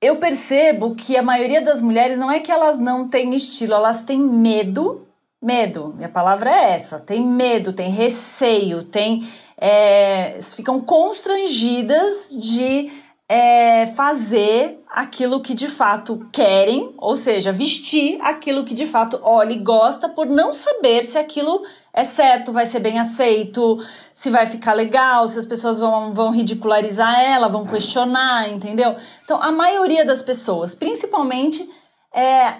Eu 0.00 0.16
percebo 0.16 0.94
que 0.94 1.14
a 1.14 1.22
maioria 1.22 1.60
das 1.60 1.82
mulheres 1.82 2.16
não 2.16 2.30
é 2.30 2.40
que 2.40 2.50
elas 2.50 2.78
não 2.78 3.06
têm 3.06 3.34
estilo, 3.34 3.74
elas 3.74 4.02
têm 4.02 4.18
medo, 4.18 5.06
medo, 5.42 5.92
minha 5.94 6.08
palavra 6.08 6.48
é 6.48 6.70
essa, 6.70 6.98
tem 6.98 7.22
medo, 7.22 7.74
tem 7.74 7.90
receio, 7.90 8.82
tem. 8.82 9.28
É, 9.58 10.38
ficam 10.40 10.80
constrangidas 10.80 12.30
de 12.30 12.90
é, 13.30 13.86
fazer 13.86 14.80
aquilo 14.90 15.40
que 15.40 15.54
de 15.54 15.68
fato 15.68 16.28
querem, 16.32 16.92
ou 16.98 17.16
seja, 17.16 17.52
vestir 17.52 18.18
aquilo 18.22 18.64
que 18.64 18.74
de 18.74 18.86
fato 18.86 19.20
olha 19.22 19.52
e 19.52 19.58
gosta, 19.58 20.08
por 20.08 20.26
não 20.26 20.52
saber 20.52 21.04
se 21.04 21.16
aquilo 21.16 21.62
é 21.94 22.02
certo, 22.02 22.52
vai 22.52 22.66
ser 22.66 22.80
bem 22.80 22.98
aceito, 22.98 23.78
se 24.12 24.30
vai 24.30 24.46
ficar 24.46 24.72
legal, 24.72 25.28
se 25.28 25.38
as 25.38 25.46
pessoas 25.46 25.78
vão, 25.78 26.12
vão 26.12 26.32
ridicularizar 26.32 27.20
ela, 27.20 27.46
vão 27.46 27.64
questionar, 27.64 28.48
entendeu? 28.48 28.96
Então, 29.22 29.40
a 29.40 29.52
maioria 29.52 30.04
das 30.04 30.20
pessoas, 30.20 30.74
principalmente 30.74 31.70
é, 32.12 32.56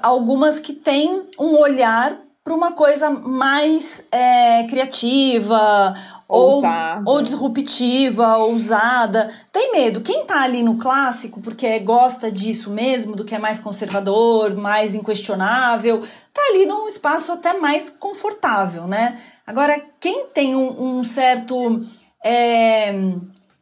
algumas 0.00 0.60
que 0.60 0.72
têm 0.72 1.24
um 1.36 1.58
olhar 1.58 2.16
para 2.44 2.54
uma 2.54 2.72
coisa 2.72 3.10
mais 3.10 4.06
é, 4.10 4.64
criativa 4.68 5.94
ou, 6.32 6.62
ou 7.04 7.22
disruptiva, 7.22 8.38
ousada. 8.38 9.30
Tem 9.52 9.70
medo. 9.72 10.00
Quem 10.00 10.24
tá 10.24 10.42
ali 10.42 10.62
no 10.62 10.78
clássico 10.78 11.40
porque 11.40 11.78
gosta 11.80 12.30
disso 12.30 12.70
mesmo, 12.70 13.14
do 13.14 13.24
que 13.24 13.34
é 13.34 13.38
mais 13.38 13.58
conservador, 13.58 14.56
mais 14.56 14.94
inquestionável, 14.94 16.00
tá 16.32 16.42
ali 16.50 16.64
num 16.64 16.86
espaço 16.86 17.32
até 17.32 17.52
mais 17.52 17.90
confortável, 17.90 18.86
né? 18.86 19.20
Agora, 19.46 19.78
quem 20.00 20.26
tem 20.28 20.56
um, 20.56 21.00
um 21.00 21.04
certo 21.04 21.80
é, 22.24 22.94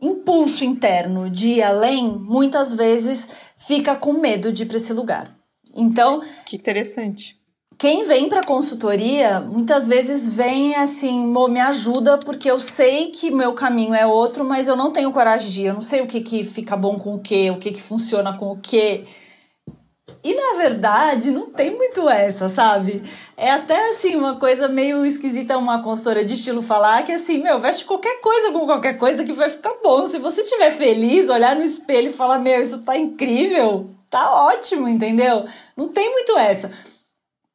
impulso 0.01 0.65
interno 0.65 1.29
de 1.29 1.55
ir 1.55 1.63
além, 1.63 2.09
muitas 2.09 2.73
vezes 2.73 3.29
fica 3.59 3.97
com 3.97 4.13
medo 4.13 4.53
de 4.53 4.63
ir 4.63 4.67
para 4.67 4.77
esse 4.77 4.93
lugar. 4.93 5.37
Então. 5.75 6.23
Que 6.47 6.57
interessante 6.57 7.40
quem 7.81 8.05
vem 8.05 8.29
para 8.29 8.43
consultoria 8.43 9.41
muitas 9.41 9.89
vezes 9.89 10.29
vem 10.29 10.77
assim, 10.77 11.25
me 11.25 11.61
ajuda 11.61 12.19
porque 12.19 12.51
eu 12.51 12.59
sei 12.61 13.07
que 13.07 13.31
meu 13.31 13.55
caminho 13.55 13.95
é 13.95 14.05
outro, 14.05 14.45
mas 14.45 14.69
eu 14.69 14.77
não 14.77 14.93
tenho 14.93 15.11
coragem 15.11 15.49
de 15.49 15.63
ir, 15.63 15.67
eu 15.69 15.75
não 15.75 15.81
sei 15.81 16.03
o 16.03 16.07
que, 16.07 16.21
que 16.21 16.45
fica 16.45 16.77
bom 16.77 16.97
com 16.97 17.15
o 17.15 17.19
que, 17.19 17.51
o 17.51 17.57
que, 17.57 17.73
que 17.73 17.81
funciona 17.81 18.37
com 18.37 18.51
o 18.51 18.61
que. 18.61 19.07
E 20.23 20.35
na 20.35 20.59
verdade, 20.59 21.31
não 21.31 21.47
tem 21.47 21.75
muito 21.75 22.07
essa, 22.07 22.51
sabe? 22.51 23.03
É 23.35 23.51
até 23.51 23.89
assim 23.89 24.15
uma 24.15 24.37
coisa 24.37 24.69
meio 24.69 25.07
esquisita 25.07 25.57
uma 25.57 25.83
consultora 25.83 26.23
de 26.23 26.35
estilo 26.35 26.61
falar 26.61 27.03
que 27.03 27.13
assim, 27.13 27.39
meu, 27.39 27.59
veste 27.59 27.87
qualquer 27.87 28.21
coisa 28.21 28.53
com 28.53 28.67
qualquer 28.67 28.99
coisa 28.99 29.25
que 29.25 29.33
vai 29.33 29.49
ficar 29.49 29.73
bom. 29.83 30.07
Se 30.07 30.19
você 30.19 30.43
estiver 30.43 30.73
feliz, 30.73 31.31
olhar 31.31 31.57
no 31.57 31.63
espelho 31.63 32.11
e 32.11 32.13
falar, 32.13 32.41
meu, 32.41 32.61
isso 32.61 32.85
tá 32.85 32.95
incrível, 32.99 33.89
tá 34.11 34.31
ótimo, 34.49 34.87
entendeu? 34.87 35.47
Não 35.75 35.89
tem 35.89 36.11
muito 36.13 36.37
essa. 36.37 36.71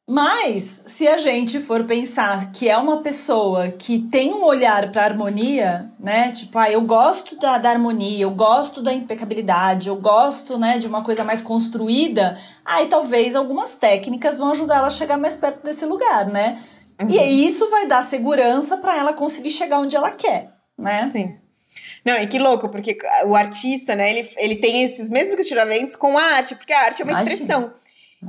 Mas, 0.08 0.84
se 0.86 1.08
a 1.08 1.16
gente 1.16 1.58
for 1.58 1.82
pensar 1.82 2.52
que 2.52 2.68
é 2.68 2.78
uma 2.78 3.02
pessoa 3.02 3.72
que 3.72 3.98
tem 3.98 4.32
um 4.32 4.44
olhar 4.44 4.92
para 4.92 5.02
harmonia, 5.02 5.90
né? 5.98 6.30
Tipo, 6.30 6.56
ah, 6.60 6.70
eu 6.70 6.80
gosto 6.82 7.36
da, 7.36 7.58
da, 7.58 7.70
harmonia, 7.70 8.22
eu 8.22 8.30
gosto 8.30 8.80
da 8.80 8.92
impecabilidade, 8.92 9.88
eu 9.88 9.96
gosto, 9.96 10.56
né, 10.56 10.78
de 10.78 10.86
uma 10.86 11.02
coisa 11.02 11.24
mais 11.24 11.40
construída, 11.40 12.38
aí 12.64 12.86
talvez 12.86 13.34
algumas 13.34 13.76
técnicas 13.76 14.38
vão 14.38 14.52
ajudar 14.52 14.76
ela 14.76 14.86
a 14.86 14.90
chegar 14.90 15.18
mais 15.18 15.34
perto 15.34 15.64
desse 15.64 15.84
lugar, 15.84 16.28
né? 16.28 16.62
Uhum. 17.02 17.10
E 17.10 17.44
isso 17.44 17.68
vai 17.68 17.88
dar 17.88 18.04
segurança 18.04 18.76
para 18.76 18.96
ela 18.96 19.12
conseguir 19.12 19.50
chegar 19.50 19.80
onde 19.80 19.96
ela 19.96 20.12
quer, 20.12 20.52
né? 20.78 21.02
Sim. 21.02 21.36
Não, 22.04 22.14
e 22.14 22.28
que 22.28 22.38
louco, 22.38 22.68
porque 22.68 22.96
o 23.26 23.34
artista, 23.34 23.96
né, 23.96 24.10
ele, 24.10 24.30
ele 24.36 24.54
tem 24.54 24.84
esses 24.84 25.10
mesmos 25.10 25.34
questionamentos 25.34 25.96
com 25.96 26.16
a 26.16 26.22
arte, 26.22 26.54
porque 26.54 26.72
a 26.72 26.84
arte 26.84 27.02
é 27.02 27.04
uma 27.04 27.10
Imagina. 27.10 27.34
expressão. 27.34 27.74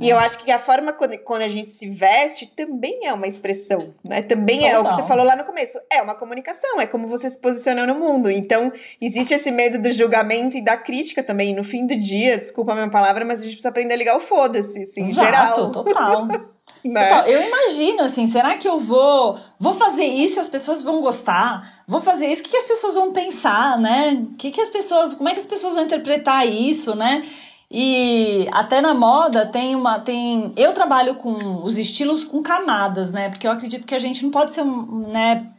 E 0.00 0.08
eu 0.08 0.18
acho 0.18 0.38
que 0.44 0.50
a 0.50 0.58
forma 0.58 0.92
quando, 0.92 1.16
quando 1.18 1.42
a 1.42 1.48
gente 1.48 1.68
se 1.68 1.88
veste 1.88 2.46
também 2.54 3.06
é 3.06 3.12
uma 3.12 3.26
expressão, 3.26 3.90
né? 4.04 4.20
Também 4.22 4.60
Total. 4.60 4.74
é 4.74 4.78
o 4.78 4.84
que 4.84 4.94
você 4.94 5.02
falou 5.04 5.24
lá 5.24 5.34
no 5.34 5.44
começo. 5.44 5.78
É 5.90 6.02
uma 6.02 6.14
comunicação, 6.14 6.80
é 6.80 6.86
como 6.86 7.08
você 7.08 7.28
se 7.28 7.40
posiciona 7.40 7.86
no 7.86 7.94
mundo. 7.94 8.30
Então, 8.30 8.70
existe 9.00 9.32
esse 9.32 9.50
medo 9.50 9.80
do 9.80 9.90
julgamento 9.90 10.58
e 10.58 10.60
da 10.62 10.76
crítica 10.76 11.22
também. 11.22 11.54
No 11.54 11.64
fim 11.64 11.86
do 11.86 11.96
dia, 11.96 12.36
desculpa 12.36 12.72
a 12.72 12.74
minha 12.74 12.90
palavra, 12.90 13.24
mas 13.24 13.40
a 13.40 13.44
gente 13.44 13.52
precisa 13.52 13.70
aprender 13.70 13.94
a 13.94 13.96
ligar 13.96 14.16
o 14.16 14.20
foda-se, 14.20 14.82
assim, 14.82 15.04
Exato, 15.04 15.20
em 15.20 15.24
geral. 15.24 15.70
Total. 15.72 16.26
né? 16.84 17.08
Total. 17.08 17.26
Eu 17.26 17.42
imagino, 17.42 18.02
assim, 18.02 18.26
será 18.26 18.56
que 18.56 18.68
eu 18.68 18.78
vou 18.78 19.38
vou 19.58 19.74
fazer 19.74 20.04
isso 20.04 20.38
e 20.38 20.40
as 20.40 20.48
pessoas 20.48 20.82
vão 20.82 21.00
gostar? 21.00 21.78
Vou 21.88 22.00
fazer 22.00 22.26
isso, 22.26 22.42
o 22.42 22.44
que, 22.44 22.50
que 22.50 22.56
as 22.58 22.66
pessoas 22.66 22.94
vão 22.94 23.12
pensar, 23.12 23.78
né? 23.78 24.22
O 24.32 24.36
que, 24.36 24.50
que 24.50 24.60
as 24.60 24.68
pessoas, 24.68 25.14
como 25.14 25.30
é 25.30 25.32
que 25.32 25.40
as 25.40 25.46
pessoas 25.46 25.74
vão 25.74 25.84
interpretar 25.84 26.46
isso, 26.46 26.94
né? 26.94 27.26
E 27.70 28.48
até 28.52 28.80
na 28.80 28.94
moda 28.94 29.44
tem 29.46 29.76
uma. 29.76 30.00
tem 30.00 30.52
Eu 30.56 30.72
trabalho 30.72 31.14
com 31.16 31.62
os 31.62 31.76
estilos 31.76 32.24
com 32.24 32.42
camadas, 32.42 33.12
né? 33.12 33.28
Porque 33.28 33.46
eu 33.46 33.50
acredito 33.50 33.86
que 33.86 33.94
a 33.94 33.98
gente 33.98 34.22
não 34.22 34.30
pode 34.30 34.52
ser 34.52 34.62
um. 34.62 35.08
Né, 35.08 35.52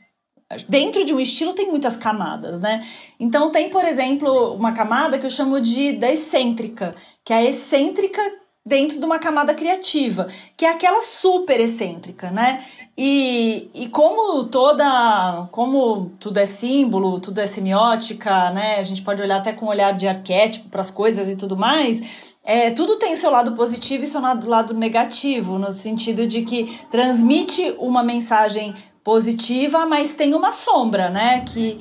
dentro 0.68 1.06
de 1.06 1.14
um 1.14 1.20
estilo 1.20 1.54
tem 1.54 1.68
muitas 1.68 1.96
camadas, 1.96 2.60
né? 2.60 2.86
Então 3.20 3.52
tem, 3.52 3.70
por 3.70 3.86
exemplo, 3.86 4.54
uma 4.54 4.72
camada 4.72 5.20
que 5.20 5.26
eu 5.26 5.30
chamo 5.30 5.62
de 5.62 5.94
da 5.94 6.12
excêntrica, 6.12 6.96
que 7.24 7.32
é 7.34 7.38
a 7.38 7.44
excêntrica 7.46 8.22
dentro 8.70 9.00
de 9.00 9.06
uma 9.06 9.18
camada 9.18 9.54
criativa, 9.54 10.28
que 10.56 10.64
é 10.64 10.70
aquela 10.70 11.02
super 11.02 11.60
excêntrica, 11.60 12.30
né? 12.30 12.64
E, 12.96 13.70
e 13.74 13.88
como 13.90 14.46
toda, 14.46 15.48
como 15.52 16.12
tudo 16.20 16.38
é 16.38 16.46
símbolo, 16.46 17.20
tudo 17.20 17.40
é 17.40 17.48
semiótica, 17.48 18.52
né? 18.52 18.76
A 18.78 18.84
gente 18.84 19.02
pode 19.02 19.22
olhar 19.22 19.38
até 19.38 19.52
com 19.52 19.66
um 19.66 19.70
olhar 19.70 19.92
de 19.94 20.08
arquétipo 20.08 20.70
para 20.70 20.82
as 20.82 20.92
coisas 20.92 21.28
e 21.30 21.36
tudo 21.36 21.58
mais. 21.58 22.02
É, 22.44 22.70
tudo 22.72 22.98
tem 22.98 23.16
seu 23.16 23.32
lado 23.32 23.54
positivo 23.54 24.04
e 24.04 24.08
seu 24.08 24.22
lado, 24.22 24.48
lado 24.48 24.74
negativo, 24.74 25.58
no 25.58 25.74
sentido 25.74 26.28
de 26.28 26.44
que 26.44 26.80
transmite 26.90 27.74
uma 27.80 28.04
mensagem 28.04 28.76
positiva, 29.04 29.86
mas 29.86 30.14
tem 30.14 30.36
uma 30.36 30.52
sombra, 30.52 31.10
né? 31.10 31.44
Que 31.48 31.80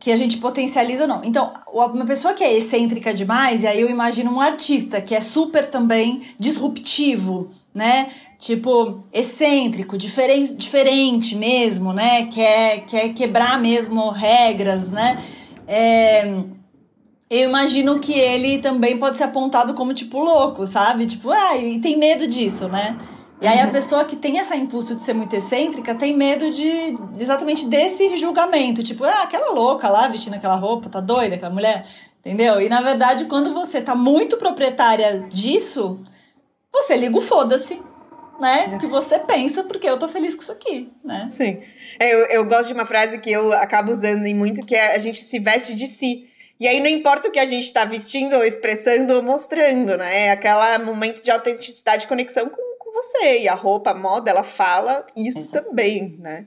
que 0.00 0.10
a 0.10 0.16
gente 0.16 0.38
potencializa 0.38 1.02
ou 1.02 1.08
não. 1.08 1.20
Então, 1.22 1.50
uma 1.70 2.06
pessoa 2.06 2.32
que 2.32 2.42
é 2.42 2.56
excêntrica 2.56 3.12
demais, 3.12 3.62
e 3.62 3.66
aí 3.66 3.78
eu 3.78 3.90
imagino 3.90 4.32
um 4.32 4.40
artista 4.40 4.98
que 4.98 5.14
é 5.14 5.20
super 5.20 5.66
também 5.66 6.22
disruptivo, 6.38 7.50
né? 7.74 8.08
Tipo, 8.38 9.04
excêntrico, 9.12 9.98
diferente, 9.98 10.54
diferente 10.54 11.36
mesmo, 11.36 11.92
né? 11.92 12.26
Quer, 12.28 12.86
quer 12.86 13.12
quebrar 13.12 13.60
mesmo 13.60 14.08
regras, 14.08 14.90
né? 14.90 15.22
É, 15.68 16.32
eu 17.28 17.48
imagino 17.48 17.98
que 18.00 18.14
ele 18.18 18.58
também 18.58 18.96
pode 18.96 19.18
ser 19.18 19.24
apontado 19.24 19.74
como, 19.74 19.92
tipo, 19.92 20.18
louco, 20.18 20.66
sabe? 20.66 21.06
Tipo, 21.06 21.30
ah, 21.30 21.58
e 21.58 21.78
tem 21.78 21.98
medo 21.98 22.26
disso, 22.26 22.68
né? 22.68 22.96
E 23.40 23.46
aí 23.46 23.58
a 23.58 23.68
pessoa 23.68 24.04
que 24.04 24.16
tem 24.16 24.36
esse 24.36 24.54
impulso 24.54 24.94
de 24.94 25.00
ser 25.00 25.14
muito 25.14 25.34
excêntrica 25.34 25.94
tem 25.94 26.14
medo 26.14 26.50
de 26.50 26.94
exatamente 27.18 27.66
desse 27.66 28.14
julgamento, 28.16 28.82
tipo, 28.82 29.04
ah, 29.04 29.22
aquela 29.22 29.52
louca 29.52 29.88
lá 29.88 30.08
vestindo 30.08 30.34
aquela 30.34 30.56
roupa, 30.56 30.90
tá 30.90 31.00
doida 31.00 31.36
aquela 31.36 31.52
mulher, 31.52 31.86
entendeu? 32.20 32.60
E 32.60 32.68
na 32.68 32.82
verdade, 32.82 33.24
quando 33.24 33.54
você 33.54 33.80
tá 33.80 33.94
muito 33.94 34.36
proprietária 34.36 35.20
disso, 35.30 36.00
você 36.70 36.98
liga 36.98 37.16
o 37.16 37.22
foda-se, 37.22 37.80
né? 38.38 38.64
É. 38.74 38.78
Que 38.78 38.86
você 38.86 39.18
pensa, 39.18 39.62
porque 39.64 39.88
eu 39.88 39.98
tô 39.98 40.06
feliz 40.06 40.34
com 40.34 40.42
isso 40.42 40.52
aqui, 40.52 40.92
né? 41.02 41.26
Sim. 41.30 41.62
É, 41.98 42.12
eu, 42.12 42.18
eu 42.26 42.44
gosto 42.44 42.68
de 42.68 42.74
uma 42.74 42.84
frase 42.84 43.20
que 43.20 43.32
eu 43.32 43.54
acabo 43.54 43.90
usando 43.90 44.26
em 44.26 44.34
muito, 44.34 44.66
que 44.66 44.74
é 44.74 44.94
a 44.94 44.98
gente 44.98 45.22
se 45.22 45.38
veste 45.38 45.74
de 45.74 45.86
si. 45.86 46.26
E 46.58 46.68
aí 46.68 46.78
não 46.78 46.88
importa 46.88 47.28
o 47.28 47.32
que 47.32 47.38
a 47.38 47.46
gente 47.46 47.64
está 47.64 47.86
vestindo, 47.86 48.36
ou 48.36 48.44
expressando, 48.44 49.14
ou 49.14 49.22
mostrando, 49.22 49.96
né? 49.96 50.26
É 50.26 50.30
aquele 50.30 50.84
momento 50.84 51.22
de 51.22 51.30
autenticidade 51.30 52.04
e 52.04 52.08
conexão 52.08 52.50
com 52.50 52.69
com 52.90 53.02
você. 53.02 53.40
E 53.40 53.48
a 53.48 53.54
roupa, 53.54 53.90
a 53.90 53.94
moda, 53.94 54.30
ela 54.30 54.42
fala 54.42 55.04
isso 55.16 55.40
Exato. 55.40 55.64
também, 55.64 56.16
né? 56.18 56.46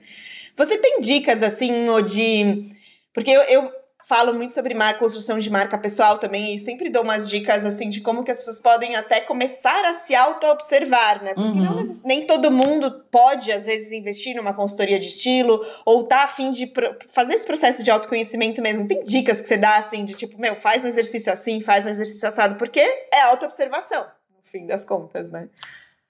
Você 0.55 0.77
tem 0.77 0.99
dicas, 0.99 1.41
assim, 1.41 1.89
ou 1.89 2.01
de... 2.01 2.69
Porque 3.13 3.31
eu, 3.31 3.41
eu 3.43 3.71
falo 4.07 4.33
muito 4.33 4.53
sobre 4.53 4.73
marca, 4.73 4.99
construção 4.99 5.37
de 5.37 5.49
marca 5.49 5.77
pessoal 5.77 6.17
também, 6.17 6.53
e 6.53 6.59
sempre 6.59 6.89
dou 6.89 7.03
umas 7.03 7.29
dicas, 7.29 7.65
assim, 7.65 7.89
de 7.89 8.01
como 8.01 8.23
que 8.23 8.31
as 8.31 8.37
pessoas 8.37 8.59
podem 8.59 8.95
até 8.95 9.21
começar 9.21 9.85
a 9.85 9.93
se 9.93 10.13
auto-observar, 10.13 11.23
né? 11.23 11.33
Porque 11.33 11.59
uhum. 11.59 11.75
não, 11.75 11.83
nem 12.03 12.27
todo 12.27 12.51
mundo 12.51 13.05
pode, 13.09 13.51
às 13.51 13.65
vezes, 13.65 13.91
investir 13.93 14.35
numa 14.35 14.53
consultoria 14.53 14.99
de 14.99 15.07
estilo, 15.07 15.65
ou 15.85 16.03
tá 16.03 16.23
afim 16.23 16.51
de 16.51 16.71
fazer 17.09 17.35
esse 17.35 17.45
processo 17.45 17.81
de 17.81 17.89
autoconhecimento 17.89 18.61
mesmo. 18.61 18.87
Tem 18.87 19.01
dicas 19.03 19.39
que 19.39 19.47
você 19.47 19.57
dá, 19.57 19.77
assim, 19.77 20.03
de 20.03 20.13
tipo, 20.13 20.39
meu, 20.39 20.53
faz 20.53 20.83
um 20.83 20.87
exercício 20.87 21.31
assim, 21.31 21.61
faz 21.61 21.85
um 21.85 21.89
exercício 21.89 22.27
assado, 22.27 22.55
porque 22.55 22.81
é 22.81 23.21
auto-observação, 23.21 24.03
no 24.03 24.43
fim 24.43 24.67
das 24.67 24.83
contas, 24.83 25.31
né? 25.31 25.47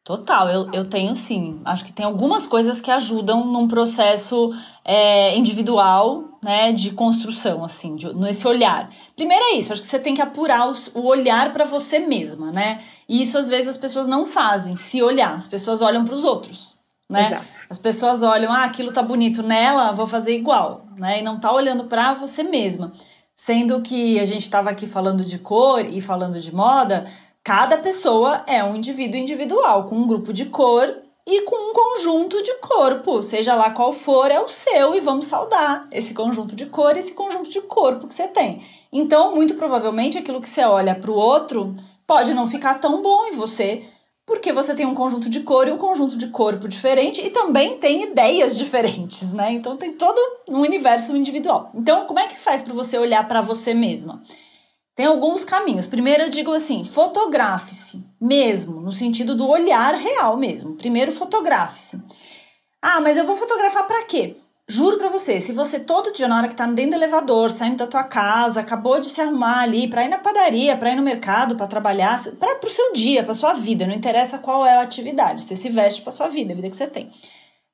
Total, 0.03 0.49
eu, 0.49 0.69
eu 0.73 0.83
tenho 0.83 1.15
sim. 1.15 1.61
Acho 1.63 1.85
que 1.85 1.93
tem 1.93 2.05
algumas 2.05 2.45
coisas 2.45 2.81
que 2.81 2.91
ajudam 2.91 3.45
num 3.45 3.69
processo 3.69 4.53
é, 4.83 5.33
individual, 5.37 6.25
né, 6.43 6.73
de 6.73 6.91
construção, 6.91 7.63
assim, 7.63 7.95
de, 7.95 8.13
nesse 8.13 8.45
olhar. 8.45 8.89
Primeiro 9.15 9.41
é 9.45 9.53
isso, 9.53 9.71
acho 9.71 9.81
que 9.81 9.87
você 9.87 9.99
tem 9.99 10.13
que 10.13 10.21
apurar 10.21 10.67
os, 10.67 10.91
o 10.93 11.05
olhar 11.05 11.53
para 11.53 11.63
você 11.63 11.99
mesma, 11.99 12.51
né? 12.51 12.81
E 13.07 13.21
isso 13.21 13.37
às 13.37 13.47
vezes 13.47 13.69
as 13.69 13.77
pessoas 13.77 14.05
não 14.05 14.25
fazem, 14.25 14.75
se 14.75 15.01
olhar, 15.01 15.35
as 15.35 15.47
pessoas 15.47 15.81
olham 15.81 16.03
para 16.03 16.13
os 16.13 16.25
outros. 16.25 16.77
Né? 17.09 17.25
Exato. 17.25 17.45
As 17.69 17.79
pessoas 17.79 18.23
olham, 18.23 18.51
ah, 18.51 18.65
aquilo 18.65 18.91
tá 18.91 19.01
bonito 19.01 19.41
nela, 19.41 19.93
vou 19.93 20.07
fazer 20.07 20.35
igual, 20.35 20.85
né? 20.97 21.19
E 21.19 21.21
não 21.21 21.39
tá 21.39 21.49
olhando 21.49 21.85
para 21.85 22.13
você 22.13 22.43
mesma. 22.43 22.91
Sendo 23.35 23.81
que 23.81 24.19
a 24.19 24.25
gente 24.25 24.41
estava 24.41 24.69
aqui 24.69 24.85
falando 24.85 25.23
de 25.23 25.39
cor 25.39 25.85
e 25.85 26.01
falando 26.01 26.39
de 26.39 26.53
moda, 26.53 27.05
Cada 27.43 27.77
pessoa 27.77 28.41
é 28.47 28.63
um 28.63 28.73
indivíduo 28.73 29.19
individual, 29.19 29.83
com 29.83 29.97
um 29.97 30.07
grupo 30.07 30.31
de 30.31 30.45
cor 30.45 30.95
e 31.27 31.41
com 31.41 31.71
um 31.71 31.73
conjunto 31.73 32.41
de 32.41 32.53
corpo, 32.59 33.21
seja 33.21 33.53
lá 33.53 33.69
qual 33.69 33.91
for, 33.91 34.31
é 34.31 34.39
o 34.39 34.47
seu 34.47 34.95
e 34.95 35.01
vamos 35.01 35.25
saudar 35.25 35.85
esse 35.91 36.13
conjunto 36.13 36.55
de 36.55 36.67
cor, 36.67 36.95
esse 36.95 37.13
conjunto 37.13 37.49
de 37.49 37.59
corpo 37.59 38.07
que 38.07 38.13
você 38.13 38.29
tem. 38.29 38.61
Então, 38.93 39.35
muito 39.35 39.55
provavelmente, 39.55 40.17
aquilo 40.17 40.39
que 40.39 40.47
você 40.47 40.63
olha 40.63 40.95
para 40.95 41.11
o 41.11 41.15
outro 41.15 41.75
pode 42.07 42.33
não 42.33 42.47
ficar 42.47 42.79
tão 42.79 43.01
bom 43.01 43.25
em 43.25 43.35
você, 43.35 43.83
porque 44.25 44.53
você 44.53 44.73
tem 44.73 44.85
um 44.85 44.95
conjunto 44.95 45.27
de 45.27 45.41
cor 45.41 45.67
e 45.67 45.71
um 45.71 45.77
conjunto 45.77 46.17
de 46.17 46.27
corpo 46.27 46.69
diferente 46.69 47.19
e 47.19 47.29
também 47.29 47.77
tem 47.77 48.03
ideias 48.03 48.55
diferentes, 48.57 49.33
né? 49.33 49.51
Então 49.51 49.75
tem 49.75 49.91
todo 49.91 50.17
um 50.47 50.61
universo 50.61 51.13
individual. 51.13 51.71
Então, 51.75 52.05
como 52.05 52.19
é 52.19 52.27
que 52.27 52.37
faz 52.37 52.61
para 52.61 52.73
você 52.73 52.97
olhar 52.97 53.27
para 53.27 53.41
você 53.41 53.73
mesma? 53.73 54.23
Tem 54.95 55.05
alguns 55.05 55.43
caminhos. 55.43 55.87
Primeiro, 55.87 56.23
eu 56.23 56.29
digo 56.29 56.53
assim: 56.53 56.85
fotografe-se 56.85 58.05
mesmo, 58.21 58.79
no 58.79 58.91
sentido 58.91 59.35
do 59.35 59.47
olhar 59.47 59.95
real 59.95 60.37
mesmo. 60.37 60.75
Primeiro, 60.75 61.11
fotografe-se. 61.11 62.01
Ah, 62.81 63.01
mas 63.01 63.17
eu 63.17 63.25
vou 63.25 63.35
fotografar 63.35 63.87
para 63.87 64.03
quê? 64.03 64.35
Juro 64.67 64.97
para 64.97 65.09
você, 65.09 65.41
se 65.41 65.51
você 65.51 65.77
todo 65.77 66.13
dia, 66.13 66.25
na 66.25 66.37
hora 66.37 66.47
que 66.47 66.55
tá 66.55 66.65
dentro 66.65 66.91
do 66.91 66.95
elevador, 66.95 67.51
saindo 67.51 67.77
da 67.77 67.87
tua 67.87 68.03
casa, 68.05 68.61
acabou 68.61 68.99
de 68.99 69.07
se 69.07 69.19
arrumar 69.19 69.59
ali 69.59 69.89
para 69.89 70.05
ir 70.05 70.07
na 70.07 70.17
padaria, 70.17 70.77
para 70.77 70.89
ir 70.91 70.95
no 70.95 71.03
mercado, 71.03 71.57
para 71.57 71.67
trabalhar, 71.67 72.23
para 72.39 72.55
pro 72.55 72.69
seu 72.69 72.93
dia, 72.93 73.23
para 73.23 73.33
sua 73.33 73.53
vida, 73.53 73.85
não 73.85 73.93
interessa 73.93 74.37
qual 74.37 74.65
é 74.65 74.77
a 74.77 74.81
atividade, 74.81 75.43
você 75.43 75.57
se 75.57 75.67
veste 75.67 76.01
para 76.01 76.13
sua 76.13 76.29
vida, 76.29 76.53
a 76.53 76.55
vida 76.55 76.69
que 76.69 76.77
você 76.77 76.87
tem. 76.87 77.11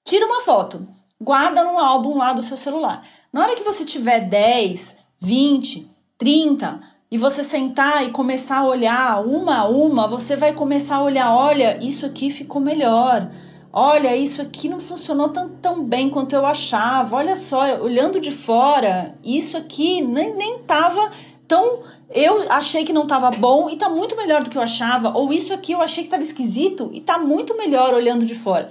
Tira 0.03 0.25
uma 0.25 0.41
foto, 0.41 0.87
guarda 1.21 1.63
num 1.63 1.77
álbum 1.77 2.17
lá 2.17 2.33
do 2.33 2.41
seu 2.41 2.57
celular. 2.57 3.03
Na 3.31 3.43
hora 3.43 3.55
que 3.55 3.63
você 3.63 3.85
tiver 3.85 4.21
10, 4.21 4.97
20, 5.21 5.87
30, 6.17 6.81
e 7.11 7.17
você 7.17 7.43
sentar 7.43 8.05
e 8.05 8.11
começar 8.11 8.59
a 8.59 8.65
olhar 8.65 9.25
uma 9.25 9.59
a 9.59 9.67
uma, 9.67 10.07
você 10.07 10.35
vai 10.35 10.53
começar 10.53 10.97
a 10.97 11.03
olhar, 11.03 11.33
olha, 11.33 11.79
isso 11.81 12.05
aqui 12.05 12.29
ficou 12.29 12.61
melhor. 12.61 13.31
Olha, 13.71 14.15
isso 14.15 14.41
aqui 14.41 14.67
não 14.67 14.79
funcionou 14.79 15.29
tão, 15.29 15.49
tão 15.49 15.83
bem 15.83 16.09
quanto 16.09 16.33
eu 16.35 16.45
achava. 16.45 17.15
Olha 17.15 17.35
só, 17.35 17.81
olhando 17.81 18.19
de 18.19 18.31
fora, 18.31 19.15
isso 19.23 19.57
aqui 19.57 20.01
nem, 20.01 20.35
nem 20.35 20.59
tava 20.59 21.11
tão. 21.47 21.81
Eu 22.09 22.51
achei 22.51 22.83
que 22.83 22.93
não 22.93 23.05
tava 23.05 23.29
bom 23.31 23.69
e 23.69 23.75
tá 23.75 23.87
muito 23.87 24.15
melhor 24.15 24.43
do 24.43 24.49
que 24.49 24.57
eu 24.57 24.61
achava. 24.61 25.15
Ou 25.15 25.31
isso 25.31 25.53
aqui 25.53 25.71
eu 25.71 25.81
achei 25.81 26.03
que 26.03 26.09
tava 26.09 26.23
esquisito 26.23 26.89
e 26.93 26.99
tá 26.99 27.19
muito 27.19 27.55
melhor 27.55 27.93
olhando 27.93 28.25
de 28.25 28.35
fora. 28.35 28.69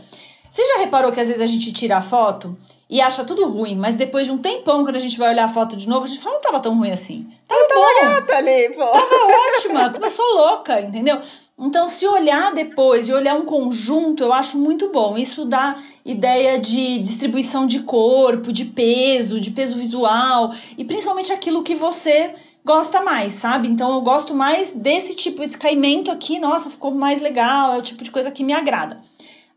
Você 0.50 0.64
já 0.64 0.78
reparou 0.78 1.12
que 1.12 1.20
às 1.20 1.28
vezes 1.28 1.42
a 1.42 1.46
gente 1.46 1.72
tira 1.72 1.98
a 1.98 2.02
foto 2.02 2.56
e 2.90 3.02
acha 3.02 3.22
tudo 3.22 3.46
ruim, 3.48 3.76
mas 3.76 3.96
depois 3.96 4.26
de 4.26 4.32
um 4.32 4.38
tempão, 4.38 4.82
quando 4.82 4.96
a 4.96 5.00
gente 5.00 5.18
vai 5.18 5.30
olhar 5.30 5.44
a 5.44 5.52
foto 5.52 5.76
de 5.76 5.86
novo, 5.86 6.06
a 6.06 6.08
gente 6.08 6.22
fala, 6.22 6.36
não 6.36 6.40
tava 6.40 6.60
tão 6.60 6.76
ruim 6.76 6.90
assim. 6.90 7.26
Tava, 7.46 7.60
eu 7.60 7.68
tava 7.68 8.00
gata 8.00 8.36
ali, 8.36 8.74
pô. 8.74 8.86
Tava 8.86 9.56
ótima, 9.56 9.90
começou 9.92 10.24
louca, 10.34 10.80
entendeu? 10.80 11.20
Então, 11.60 11.88
se 11.88 12.06
olhar 12.06 12.54
depois 12.54 13.08
e 13.08 13.12
olhar 13.12 13.34
um 13.34 13.44
conjunto, 13.44 14.22
eu 14.22 14.32
acho 14.32 14.56
muito 14.56 14.90
bom. 14.90 15.18
Isso 15.18 15.44
dá 15.44 15.76
ideia 16.04 16.58
de 16.58 17.00
distribuição 17.00 17.66
de 17.66 17.80
corpo, 17.80 18.52
de 18.52 18.64
peso, 18.64 19.40
de 19.40 19.50
peso 19.50 19.76
visual 19.76 20.54
e 20.78 20.84
principalmente 20.84 21.32
aquilo 21.32 21.64
que 21.64 21.74
você 21.74 22.32
gosta 22.64 23.02
mais, 23.02 23.32
sabe? 23.32 23.68
Então, 23.68 23.92
eu 23.94 24.00
gosto 24.00 24.32
mais 24.32 24.72
desse 24.72 25.14
tipo 25.14 25.46
de 25.46 25.58
caimento 25.58 26.10
aqui. 26.10 26.38
Nossa, 26.38 26.70
ficou 26.70 26.92
mais 26.92 27.20
legal, 27.20 27.74
é 27.74 27.78
o 27.78 27.82
tipo 27.82 28.02
de 28.02 28.10
coisa 28.10 28.30
que 28.30 28.44
me 28.44 28.52
agrada. 28.54 29.02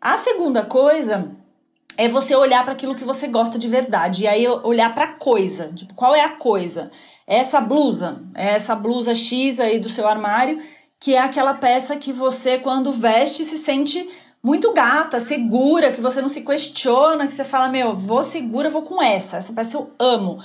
A 0.02 0.18
segunda 0.18 0.64
coisa 0.66 1.32
é 2.02 2.08
você 2.08 2.36
olhar 2.36 2.64
para 2.64 2.74
aquilo 2.74 2.96
que 2.96 3.04
você 3.04 3.28
gosta 3.28 3.60
de 3.60 3.68
verdade. 3.68 4.24
E 4.24 4.28
aí 4.28 4.48
olhar 4.48 4.92
para 4.96 5.06
coisa. 5.06 5.72
Tipo, 5.72 5.94
qual 5.94 6.16
é 6.16 6.24
a 6.24 6.36
coisa? 6.36 6.90
É 7.28 7.38
essa 7.38 7.62
blusa, 7.62 8.24
é 8.34 8.56
essa 8.56 8.76
blusa 8.76 9.14
X 9.14 9.60
aí 9.60 9.80
do 9.80 9.88
seu 9.88 10.08
armário, 10.08 10.60
que 11.00 11.14
é 11.14 11.20
aquela 11.20 11.54
peça 11.54 11.96
que 11.96 12.12
você, 12.12 12.58
quando 12.58 12.92
veste, 12.92 13.44
se 13.44 13.56
sente 13.60 14.10
muito 14.42 14.74
gata, 14.74 15.20
segura, 15.20 15.92
que 15.92 16.02
você 16.02 16.20
não 16.22 16.28
se 16.28 16.42
questiona, 16.42 17.28
que 17.28 17.34
você 17.34 17.44
fala, 17.44 17.70
meu, 17.70 17.96
vou 17.96 18.24
segura, 18.24 18.72
vou 18.72 18.82
com 18.82 19.00
essa. 19.00 19.38
Essa 19.38 19.54
peça 19.54 19.78
eu 19.78 19.92
amo. 20.00 20.44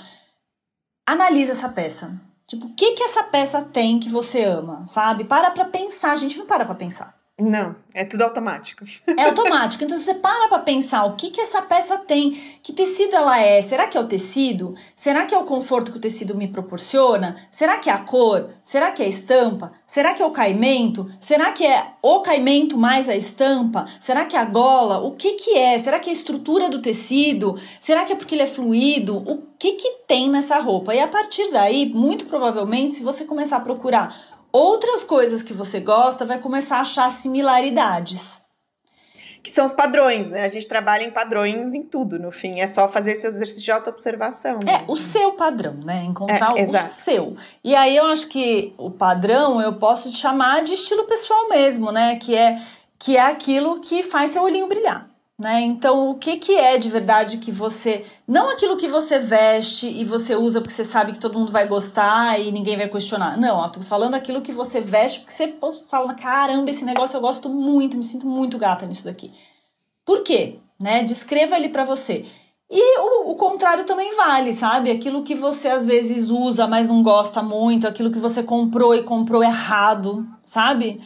Analisa 1.07 1.53
essa 1.53 1.69
peça. 1.69 2.21
Tipo, 2.45 2.67
o 2.67 2.73
que 2.75 2.91
que 2.91 3.03
essa 3.03 3.23
peça 3.23 3.63
tem 3.63 3.99
que 3.99 4.09
você 4.09 4.43
ama, 4.43 4.85
sabe? 4.85 5.23
Para 5.23 5.49
pra 5.49 5.65
pensar. 5.65 6.11
A 6.11 6.17
gente 6.17 6.37
não 6.37 6.45
para 6.45 6.65
pra 6.65 6.75
pensar. 6.75 7.16
Não, 7.39 7.75
é 7.93 8.03
tudo 8.03 8.23
automático. 8.23 8.83
É 9.15 9.25
automático. 9.25 9.83
Então, 9.83 9.95
você 9.95 10.15
para 10.15 10.47
para 10.49 10.57
pensar 10.57 11.05
o 11.05 11.15
que, 11.15 11.29
que 11.29 11.39
essa 11.39 11.61
peça 11.61 11.95
tem, 11.95 12.31
que 12.63 12.73
tecido 12.73 13.15
ela 13.15 13.39
é, 13.39 13.61
será 13.61 13.85
que 13.85 13.95
é 13.95 14.01
o 14.01 14.07
tecido? 14.07 14.73
Será 14.95 15.23
que 15.23 15.35
é 15.35 15.37
o 15.37 15.43
conforto 15.43 15.91
que 15.91 15.97
o 15.97 16.01
tecido 16.01 16.33
me 16.33 16.47
proporciona? 16.47 17.35
Será 17.51 17.77
que 17.77 17.91
é 17.91 17.93
a 17.93 17.99
cor? 17.99 18.49
Será 18.63 18.91
que 18.91 19.03
é 19.03 19.05
a 19.05 19.09
estampa? 19.09 19.71
Será 19.85 20.15
que 20.15 20.23
é 20.23 20.25
o 20.25 20.31
caimento? 20.31 21.07
Será 21.19 21.51
que 21.51 21.63
é 21.63 21.91
o 22.01 22.21
caimento 22.21 22.75
mais 22.75 23.07
a 23.07 23.15
estampa? 23.15 23.85
Será 23.99 24.25
que 24.25 24.35
é 24.35 24.39
a 24.39 24.45
gola? 24.45 24.97
O 24.97 25.11
que 25.11 25.33
que 25.33 25.55
é? 25.55 25.77
Será 25.77 25.99
que 25.99 26.09
é 26.09 26.13
a 26.13 26.15
estrutura 26.15 26.69
do 26.69 26.81
tecido? 26.81 27.55
Será 27.79 28.03
que 28.03 28.13
é 28.13 28.15
porque 28.15 28.33
ele 28.33 28.43
é 28.43 28.47
fluido? 28.47 29.15
O 29.15 29.43
que 29.59 29.73
que 29.73 29.89
tem 30.07 30.27
nessa 30.27 30.57
roupa? 30.57 30.95
E 30.95 30.99
a 30.99 31.07
partir 31.07 31.51
daí, 31.51 31.85
muito 31.85 32.25
provavelmente, 32.25 32.95
se 32.95 33.03
você 33.03 33.25
começar 33.25 33.57
a 33.57 33.61
procurar 33.61 34.36
outras 34.51 35.03
coisas 35.03 35.41
que 35.41 35.53
você 35.53 35.79
gosta, 35.79 36.25
vai 36.25 36.39
começar 36.39 36.77
a 36.77 36.81
achar 36.81 37.09
similaridades 37.11 38.41
que 39.47 39.53
são 39.53 39.65
os 39.65 39.71
padrões, 39.71 40.29
né? 40.29 40.43
A 40.43 40.47
gente 40.49 40.67
trabalha 40.67 41.03
em 41.03 41.09
padrões 41.09 41.73
em 41.73 41.81
tudo, 41.81 42.19
no 42.19 42.33
fim. 42.33 42.59
É 42.59 42.67
só 42.67 42.89
fazer 42.89 43.13
esse 43.13 43.25
exercício 43.25 43.63
de 43.63 43.71
autoobservação. 43.71 44.59
É, 44.67 44.83
o 44.89 44.97
seu 44.97 45.31
padrão, 45.37 45.73
né? 45.85 46.03
Encontrar 46.03 46.51
é, 46.51 46.53
o 46.55 46.57
exato. 46.57 46.85
seu. 46.89 47.37
E 47.63 47.73
aí 47.73 47.95
eu 47.95 48.05
acho 48.07 48.27
que 48.27 48.73
o 48.77 48.91
padrão 48.91 49.61
eu 49.61 49.71
posso 49.75 50.11
chamar 50.11 50.63
de 50.63 50.73
estilo 50.73 51.05
pessoal 51.05 51.47
mesmo, 51.47 51.93
né? 51.93 52.17
Que 52.17 52.35
é, 52.35 52.61
que 52.99 53.15
é 53.15 53.21
aquilo 53.21 53.79
que 53.79 54.03
faz 54.03 54.31
seu 54.31 54.43
olhinho 54.43 54.67
brilhar. 54.67 55.06
Né? 55.39 55.61
Então, 55.61 56.09
o 56.09 56.15
que, 56.15 56.37
que 56.37 56.55
é 56.55 56.79
de 56.79 56.89
verdade 56.89 57.37
que 57.37 57.51
você. 57.51 58.03
Não 58.27 58.49
aquilo 58.49 58.75
que 58.75 58.87
você 58.87 59.19
veste 59.19 59.87
e 59.87 60.03
você 60.03 60.35
usa 60.35 60.59
porque 60.59 60.73
você 60.73 60.83
sabe 60.83 61.13
que 61.13 61.19
todo 61.19 61.37
mundo 61.37 61.51
vai 61.51 61.67
gostar 61.67 62.39
e 62.39 62.51
ninguém 62.51 62.75
vai 62.75 62.89
questionar. 62.89 63.37
Não, 63.37 63.63
eu 63.63 63.69
tô 63.69 63.81
falando 63.81 64.15
aquilo 64.15 64.41
que 64.41 64.51
você 64.51 64.81
veste 64.81 65.19
porque 65.19 65.33
você 65.33 65.53
fala: 65.87 66.15
caramba, 66.15 66.71
esse 66.71 66.83
negócio 66.83 67.17
eu 67.17 67.21
gosto 67.21 67.49
muito, 67.49 67.97
me 67.97 68.03
sinto 68.03 68.25
muito 68.25 68.57
gata 68.57 68.87
nisso 68.87 69.05
daqui. 69.05 69.31
Por 70.03 70.23
quê? 70.23 70.59
Né? 70.81 71.03
Descreva 71.03 71.55
ele 71.55 71.69
para 71.69 71.83
você. 71.83 72.25
E 72.69 72.99
o, 72.99 73.31
o, 73.31 73.35
contrário 73.35 73.85
também 73.85 74.15
vale, 74.15 74.53
sabe? 74.53 74.91
Aquilo 74.91 75.23
que 75.23 75.35
você 75.35 75.69
às 75.69 75.85
vezes 75.85 76.29
usa, 76.29 76.67
mas 76.67 76.89
não 76.89 77.01
gosta 77.03 77.41
muito, 77.41 77.87
aquilo 77.87 78.11
que 78.11 78.19
você 78.19 78.43
comprou 78.43 78.93
e 78.93 79.03
comprou 79.03 79.43
errado, 79.43 80.27
sabe? 80.43 80.99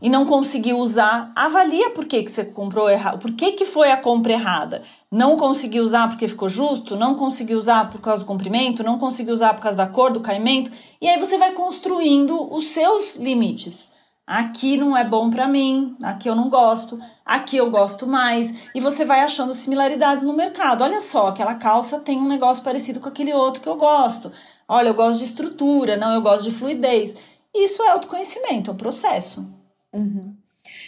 E 0.00 0.10
não 0.10 0.26
conseguiu 0.26 0.78
usar, 0.78 1.32
avalia 1.34 1.90
por 1.90 2.04
que, 2.04 2.22
que 2.22 2.30
você 2.30 2.44
comprou 2.44 2.90
errado, 2.90 3.18
por 3.18 3.32
que, 3.32 3.52
que 3.52 3.64
foi 3.64 3.90
a 3.90 3.96
compra 3.96 4.32
errada. 4.32 4.82
Não 5.10 5.36
conseguiu 5.36 5.82
usar 5.82 6.08
porque 6.08 6.28
ficou 6.28 6.48
justo, 6.48 6.96
não 6.96 7.14
conseguiu 7.14 7.58
usar 7.58 7.88
por 7.88 8.00
causa 8.00 8.20
do 8.20 8.26
comprimento, 8.26 8.82
não 8.82 8.98
conseguiu 8.98 9.32
usar 9.32 9.54
por 9.54 9.62
causa 9.62 9.78
da 9.78 9.86
cor, 9.86 10.12
do 10.12 10.20
caimento, 10.20 10.70
e 11.00 11.08
aí 11.08 11.18
você 11.18 11.38
vai 11.38 11.52
construindo 11.52 12.52
os 12.52 12.68
seus 12.68 13.16
limites. 13.16 13.94
Aqui 14.26 14.76
não 14.76 14.96
é 14.96 15.04
bom 15.04 15.30
para 15.30 15.46
mim, 15.46 15.96
aqui 16.02 16.28
eu 16.28 16.34
não 16.34 16.50
gosto, 16.50 16.98
aqui 17.24 17.56
eu 17.56 17.70
gosto 17.70 18.08
mais, 18.08 18.70
e 18.74 18.80
você 18.80 19.04
vai 19.04 19.20
achando 19.20 19.54
similaridades 19.54 20.24
no 20.24 20.32
mercado. 20.32 20.82
Olha 20.82 21.00
só, 21.00 21.28
aquela 21.28 21.54
calça 21.54 22.00
tem 22.00 22.18
um 22.18 22.26
negócio 22.26 22.64
parecido 22.64 22.98
com 22.98 23.08
aquele 23.08 23.32
outro 23.32 23.62
que 23.62 23.68
eu 23.68 23.76
gosto. 23.76 24.32
Olha, 24.68 24.88
eu 24.88 24.94
gosto 24.94 25.20
de 25.20 25.26
estrutura, 25.26 25.96
não, 25.96 26.12
eu 26.12 26.20
gosto 26.20 26.50
de 26.50 26.50
fluidez. 26.50 27.16
Isso 27.54 27.80
é 27.84 27.88
autoconhecimento, 27.88 28.68
é 28.68 28.74
um 28.74 28.76
processo. 28.76 29.55
Uhum. 29.96 30.36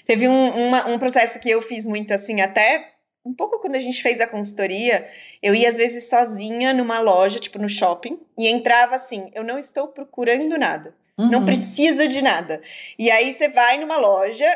Teve 0.05 0.29
um, 0.29 0.49
uma, 0.69 0.89
um 0.89 0.99
processo 0.99 1.39
que 1.39 1.51
eu 1.51 1.61
fiz 1.61 1.87
muito 1.87 2.13
assim, 2.13 2.41
até 2.41 2.93
um 3.25 3.35
pouco 3.35 3.59
quando 3.59 3.77
a 3.77 3.81
gente 3.81 4.03
fez 4.03 4.21
a 4.21 4.27
consultoria, 4.27 5.07
eu 5.43 5.55
ia 5.55 5.69
às 5.69 5.77
vezes 5.77 6.09
sozinha 6.09 6.73
numa 6.73 6.99
loja, 7.01 7.39
tipo 7.39 7.59
no 7.59 7.69
shopping, 7.69 8.19
e 8.39 8.49
entrava 8.49 8.95
assim: 8.95 9.31
eu 9.35 9.45
não 9.45 9.59
estou 9.59 9.89
procurando 9.89 10.59
nada, 10.59 10.95
uhum. 11.19 11.31
não 11.31 11.45
preciso 11.45 12.09
de 12.09 12.23
nada. 12.23 12.61
E 12.99 13.11
aí 13.11 13.33
você 13.33 13.49
vai 13.49 13.79
numa 13.79 13.99
loja 13.99 14.47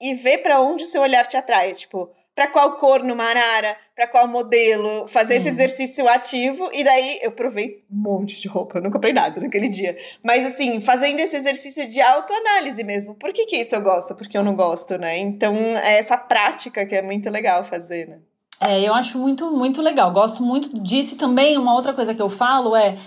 e 0.00 0.14
vê 0.14 0.38
para 0.38 0.60
onde 0.60 0.84
o 0.84 0.86
seu 0.86 1.00
olhar 1.02 1.26
te 1.26 1.36
atrai, 1.36 1.72
tipo, 1.72 2.10
para 2.36 2.48
qual 2.48 2.72
cor 2.72 3.02
no 3.02 3.16
Marara, 3.16 3.74
para 3.94 4.06
qual 4.06 4.28
modelo, 4.28 5.08
fazer 5.08 5.34
Sim. 5.34 5.38
esse 5.40 5.48
exercício 5.48 6.06
ativo. 6.06 6.68
E 6.70 6.84
daí 6.84 7.18
eu 7.22 7.32
provei 7.32 7.82
um 7.90 7.96
monte 7.96 8.38
de 8.38 8.46
roupa, 8.46 8.76
eu 8.76 8.82
não 8.82 8.90
comprei 8.90 9.14
nada 9.14 9.40
naquele 9.40 9.68
dia. 9.68 9.96
Mas 10.22 10.46
assim, 10.46 10.78
fazendo 10.78 11.18
esse 11.18 11.34
exercício 11.34 11.88
de 11.88 11.98
autoanálise 11.98 12.84
mesmo. 12.84 13.14
Por 13.14 13.32
que, 13.32 13.46
que 13.46 13.56
isso 13.56 13.74
eu 13.74 13.80
gosto? 13.80 14.14
Porque 14.14 14.36
eu 14.36 14.44
não 14.44 14.54
gosto, 14.54 14.98
né? 14.98 15.16
Então 15.16 15.56
é 15.56 15.98
essa 15.98 16.18
prática 16.18 16.84
que 16.84 16.94
é 16.94 17.00
muito 17.00 17.30
legal 17.30 17.64
fazer, 17.64 18.06
né? 18.06 18.18
É, 18.60 18.82
eu 18.82 18.92
acho 18.92 19.18
muito, 19.18 19.50
muito 19.50 19.80
legal. 19.80 20.12
Gosto 20.12 20.42
muito 20.42 20.82
disso. 20.82 21.14
E 21.14 21.18
também 21.18 21.56
uma 21.56 21.74
outra 21.74 21.94
coisa 21.94 22.14
que 22.14 22.20
eu 22.20 22.28
falo 22.28 22.76
é 22.76 22.98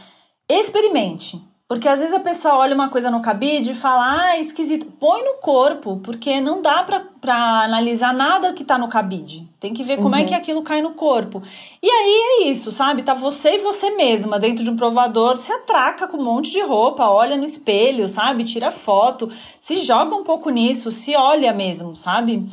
experimente. 0.50 1.40
Porque 1.70 1.88
às 1.88 2.00
vezes 2.00 2.16
a 2.16 2.20
pessoa 2.20 2.56
olha 2.56 2.74
uma 2.74 2.90
coisa 2.90 3.12
no 3.12 3.22
cabide 3.22 3.74
e 3.74 3.76
fala, 3.76 4.32
ah, 4.32 4.40
esquisito. 4.40 4.88
Põe 5.00 5.24
no 5.24 5.36
corpo, 5.36 5.98
porque 5.98 6.42
não 6.42 6.64
dá 6.64 6.84
pra 6.84 7.64
analisar 7.64 8.12
nada 8.12 8.52
que 8.54 8.64
tá 8.64 8.76
no 8.76 8.88
cabide. 8.88 9.48
Tem 9.60 9.72
que 9.72 9.84
ver 9.84 9.98
como 9.98 10.16
uhum. 10.16 10.16
é 10.16 10.24
que 10.24 10.32
uhum. 10.32 10.40
aquilo 10.40 10.64
cai 10.64 10.82
no 10.82 10.96
corpo. 10.96 11.44
E 11.80 11.88
aí 11.88 12.22
é 12.42 12.50
isso, 12.50 12.72
sabe? 12.72 13.04
Tá 13.04 13.14
você 13.14 13.58
e 13.58 13.60
você 13.60 13.92
mesma 13.92 14.40
dentro 14.40 14.64
de 14.64 14.72
um 14.72 14.76
provador, 14.76 15.38
se 15.38 15.52
atraca 15.52 16.08
com 16.08 16.18
um 16.18 16.24
monte 16.24 16.50
de 16.50 16.60
roupa, 16.60 17.08
olha 17.08 17.38
no 17.38 17.46
espelho, 17.46 18.08
sabe? 18.08 18.44
Tira 18.46 18.72
foto, 18.72 19.32
se 19.62 19.76
joga 19.86 20.16
um 20.16 20.24
pouco 20.24 20.50
nisso, 20.50 20.90
se 20.90 21.16
olha 21.16 21.54
mesmo, 21.54 21.96
sabe? 21.96 22.48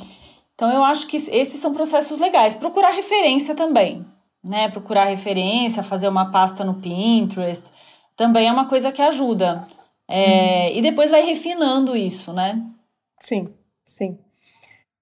Então 0.55 0.71
eu 0.71 0.85
acho 0.85 1.07
que 1.07 1.17
esses 1.17 1.59
são 1.59 1.73
processos 1.73 2.21
legais. 2.21 2.53
Procurar 2.53 2.91
referência 2.91 3.55
também, 3.55 4.05
né? 4.45 4.69
Procurar 4.69 5.05
referência, 5.07 5.83
fazer 5.83 6.07
uma 6.07 6.31
pasta 6.31 6.63
no 6.67 6.75
Pinterest 6.75 7.73
também 8.17 8.49
é 8.49 8.53
uma 8.53 8.69
coisa 8.69 8.91
que 8.91 9.03
ajuda. 9.03 9.61
É, 10.09 10.71
uhum. 10.71 10.79
E 10.79 10.83
depois 10.83 11.11
vai 11.11 11.23
refinando 11.23 11.97
isso, 11.97 12.33
né? 12.33 12.63
Sim, 13.21 13.55
sim. 13.85 14.19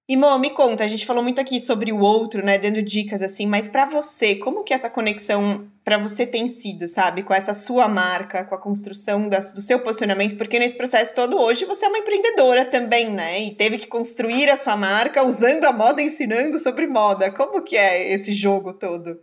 E 0.07 0.15
Mo, 0.15 0.37
me 0.37 0.51
conta, 0.51 0.83
a 0.83 0.87
gente 0.87 1.03
falou 1.03 1.23
muito 1.23 1.41
aqui 1.41 1.59
sobre 1.59 1.91
o 1.91 1.99
outro, 1.99 2.45
né, 2.45 2.59
dando 2.59 2.79
dicas 2.79 3.23
assim, 3.23 3.47
mas 3.47 3.67
para 3.67 3.85
você, 3.85 4.35
como 4.35 4.63
que 4.63 4.71
essa 4.71 4.87
conexão 4.87 5.67
para 5.83 5.97
você 5.97 6.27
tem 6.27 6.47
sido, 6.47 6.87
sabe, 6.87 7.23
com 7.23 7.33
essa 7.33 7.55
sua 7.55 7.87
marca, 7.87 8.45
com 8.45 8.53
a 8.53 8.61
construção 8.61 9.27
das, 9.27 9.51
do 9.51 9.61
seu 9.61 9.79
posicionamento, 9.79 10.37
porque 10.37 10.59
nesse 10.59 10.77
processo 10.77 11.15
todo 11.15 11.39
hoje 11.39 11.65
você 11.65 11.85
é 11.85 11.89
uma 11.89 11.97
empreendedora 11.97 12.65
também, 12.65 13.09
né, 13.11 13.41
e 13.41 13.55
teve 13.55 13.79
que 13.79 13.87
construir 13.87 14.47
a 14.47 14.57
sua 14.57 14.77
marca 14.77 15.25
usando 15.25 15.65
a 15.65 15.73
moda, 15.73 15.99
ensinando 16.03 16.59
sobre 16.59 16.85
moda. 16.85 17.31
Como 17.31 17.63
que 17.63 17.75
é 17.75 18.13
esse 18.13 18.31
jogo 18.31 18.73
todo? 18.73 19.19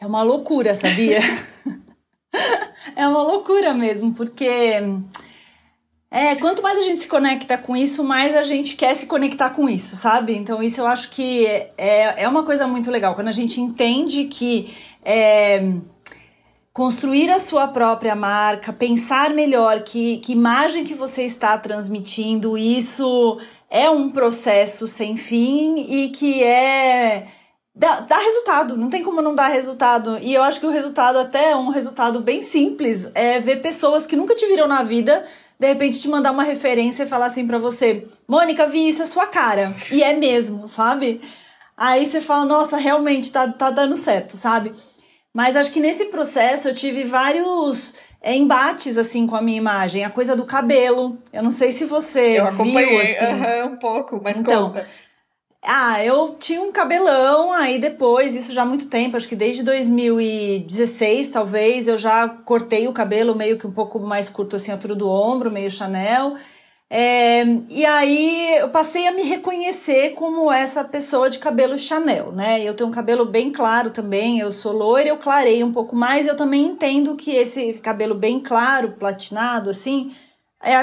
É 0.00 0.06
uma 0.06 0.22
loucura, 0.22 0.74
sabia? 0.74 1.20
é 2.94 3.06
uma 3.06 3.22
loucura 3.22 3.72
mesmo, 3.74 4.12
porque 4.12 4.82
é, 6.10 6.36
quanto 6.36 6.62
mais 6.62 6.78
a 6.78 6.82
gente 6.82 7.00
se 7.00 7.08
conecta 7.08 7.58
com 7.58 7.76
isso, 7.76 8.04
mais 8.04 8.34
a 8.36 8.42
gente 8.42 8.76
quer 8.76 8.94
se 8.94 9.06
conectar 9.06 9.50
com 9.50 9.68
isso, 9.68 9.96
sabe? 9.96 10.34
Então, 10.34 10.62
isso 10.62 10.80
eu 10.80 10.86
acho 10.86 11.10
que 11.10 11.46
é, 11.76 12.22
é 12.22 12.28
uma 12.28 12.44
coisa 12.44 12.66
muito 12.66 12.90
legal. 12.90 13.14
Quando 13.14 13.28
a 13.28 13.32
gente 13.32 13.60
entende 13.60 14.24
que 14.24 14.74
é, 15.04 15.72
construir 16.72 17.30
a 17.30 17.38
sua 17.38 17.68
própria 17.68 18.14
marca, 18.14 18.72
pensar 18.72 19.30
melhor 19.30 19.80
que, 19.80 20.18
que 20.18 20.32
imagem 20.32 20.84
que 20.84 20.94
você 20.94 21.24
está 21.24 21.58
transmitindo, 21.58 22.56
isso 22.56 23.40
é 23.68 23.90
um 23.90 24.10
processo 24.10 24.86
sem 24.86 25.16
fim 25.16 25.86
e 25.88 26.08
que 26.10 26.42
é 26.42 27.26
dá, 27.76 28.00
dá 28.00 28.16
resultado, 28.16 28.76
não 28.76 28.88
tem 28.88 29.02
como 29.02 29.20
não 29.20 29.34
dar 29.34 29.48
resultado. 29.48 30.18
E 30.22 30.34
eu 30.34 30.42
acho 30.42 30.58
que 30.58 30.66
o 30.66 30.70
resultado, 30.70 31.18
até 31.18 31.50
é 31.50 31.56
um 31.56 31.68
resultado 31.68 32.20
bem 32.20 32.40
simples, 32.40 33.10
é 33.14 33.38
ver 33.38 33.60
pessoas 33.60 34.06
que 34.06 34.16
nunca 34.16 34.34
te 34.34 34.46
viram 34.46 34.66
na 34.66 34.82
vida, 34.82 35.24
de 35.60 35.66
repente 35.66 36.00
te 36.00 36.08
mandar 36.08 36.32
uma 36.32 36.42
referência 36.42 37.02
e 37.02 37.06
falar 37.06 37.26
assim 37.26 37.46
para 37.46 37.58
você: 37.58 38.06
Mônica, 38.26 38.66
vi 38.66 38.88
isso, 38.88 39.02
é 39.02 39.04
sua 39.06 39.26
cara. 39.26 39.72
E 39.92 40.02
é 40.02 40.14
mesmo, 40.14 40.66
sabe? 40.66 41.20
Aí 41.76 42.06
você 42.06 42.20
fala: 42.20 42.46
nossa, 42.46 42.78
realmente 42.78 43.30
tá, 43.30 43.46
tá 43.48 43.70
dando 43.70 43.94
certo, 43.94 44.36
sabe? 44.36 44.72
Mas 45.32 45.54
acho 45.54 45.70
que 45.70 45.80
nesse 45.80 46.06
processo 46.06 46.68
eu 46.68 46.74
tive 46.74 47.04
vários 47.04 47.94
é, 48.22 48.34
embates 48.34 48.96
assim 48.96 49.26
com 49.26 49.36
a 49.36 49.42
minha 49.42 49.58
imagem. 49.58 50.02
A 50.02 50.08
coisa 50.08 50.34
do 50.34 50.46
cabelo. 50.46 51.18
Eu 51.30 51.42
não 51.42 51.50
sei 51.50 51.72
se 51.72 51.84
você 51.84 52.40
eu 52.40 52.46
acompanhei, 52.46 53.14
viu, 53.14 53.24
assim. 53.26 53.68
um 53.68 53.76
pouco, 53.76 54.18
mas 54.24 54.40
então, 54.40 54.68
conta. 54.68 54.86
Ah, 55.68 56.04
eu 56.04 56.36
tinha 56.38 56.62
um 56.62 56.70
cabelão, 56.70 57.52
aí 57.52 57.76
depois, 57.80 58.36
isso 58.36 58.52
já 58.52 58.62
há 58.62 58.64
muito 58.64 58.86
tempo, 58.88 59.16
acho 59.16 59.26
que 59.26 59.34
desde 59.34 59.64
2016, 59.64 61.32
talvez, 61.32 61.88
eu 61.88 61.96
já 61.98 62.28
cortei 62.28 62.86
o 62.86 62.92
cabelo 62.92 63.34
meio 63.34 63.58
que 63.58 63.66
um 63.66 63.72
pouco 63.72 63.98
mais 63.98 64.28
curto, 64.28 64.54
assim, 64.54 64.70
altura 64.70 64.94
do 64.94 65.10
ombro, 65.10 65.50
meio 65.50 65.68
Chanel. 65.68 66.36
É, 66.88 67.44
e 67.68 67.84
aí 67.84 68.58
eu 68.58 68.68
passei 68.70 69.08
a 69.08 69.12
me 69.12 69.22
reconhecer 69.24 70.10
como 70.14 70.52
essa 70.52 70.84
pessoa 70.84 71.28
de 71.28 71.40
cabelo 71.40 71.76
Chanel, 71.76 72.30
né? 72.30 72.62
Eu 72.62 72.74
tenho 72.74 72.88
um 72.88 72.92
cabelo 72.92 73.24
bem 73.24 73.50
claro 73.50 73.90
também, 73.90 74.38
eu 74.38 74.52
sou 74.52 74.72
loira, 74.72 75.08
eu 75.08 75.18
clarei 75.18 75.64
um 75.64 75.72
pouco 75.72 75.96
mais, 75.96 76.28
eu 76.28 76.36
também 76.36 76.64
entendo 76.64 77.16
que 77.16 77.32
esse 77.32 77.74
cabelo 77.74 78.14
bem 78.14 78.38
claro, 78.38 78.92
platinado, 78.92 79.70
assim, 79.70 80.14
é 80.62 80.78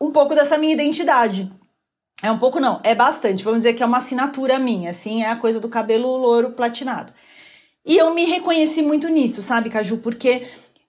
um 0.00 0.10
pouco 0.10 0.34
dessa 0.34 0.56
minha 0.56 0.72
identidade. 0.72 1.52
É 2.24 2.32
um 2.32 2.38
pouco 2.38 2.58
não, 2.58 2.80
é 2.82 2.94
bastante. 2.94 3.44
Vamos 3.44 3.58
dizer 3.58 3.74
que 3.74 3.82
é 3.82 3.86
uma 3.86 3.98
assinatura 3.98 4.58
minha, 4.58 4.88
assim, 4.88 5.22
é 5.22 5.28
a 5.28 5.36
coisa 5.36 5.60
do 5.60 5.68
cabelo 5.68 6.16
louro 6.16 6.52
platinado. 6.52 7.12
E 7.84 7.98
eu 7.98 8.14
me 8.14 8.24
reconheci 8.24 8.80
muito 8.80 9.08
nisso, 9.08 9.42
sabe, 9.42 9.68
Caju? 9.68 9.98
Porque 9.98 10.46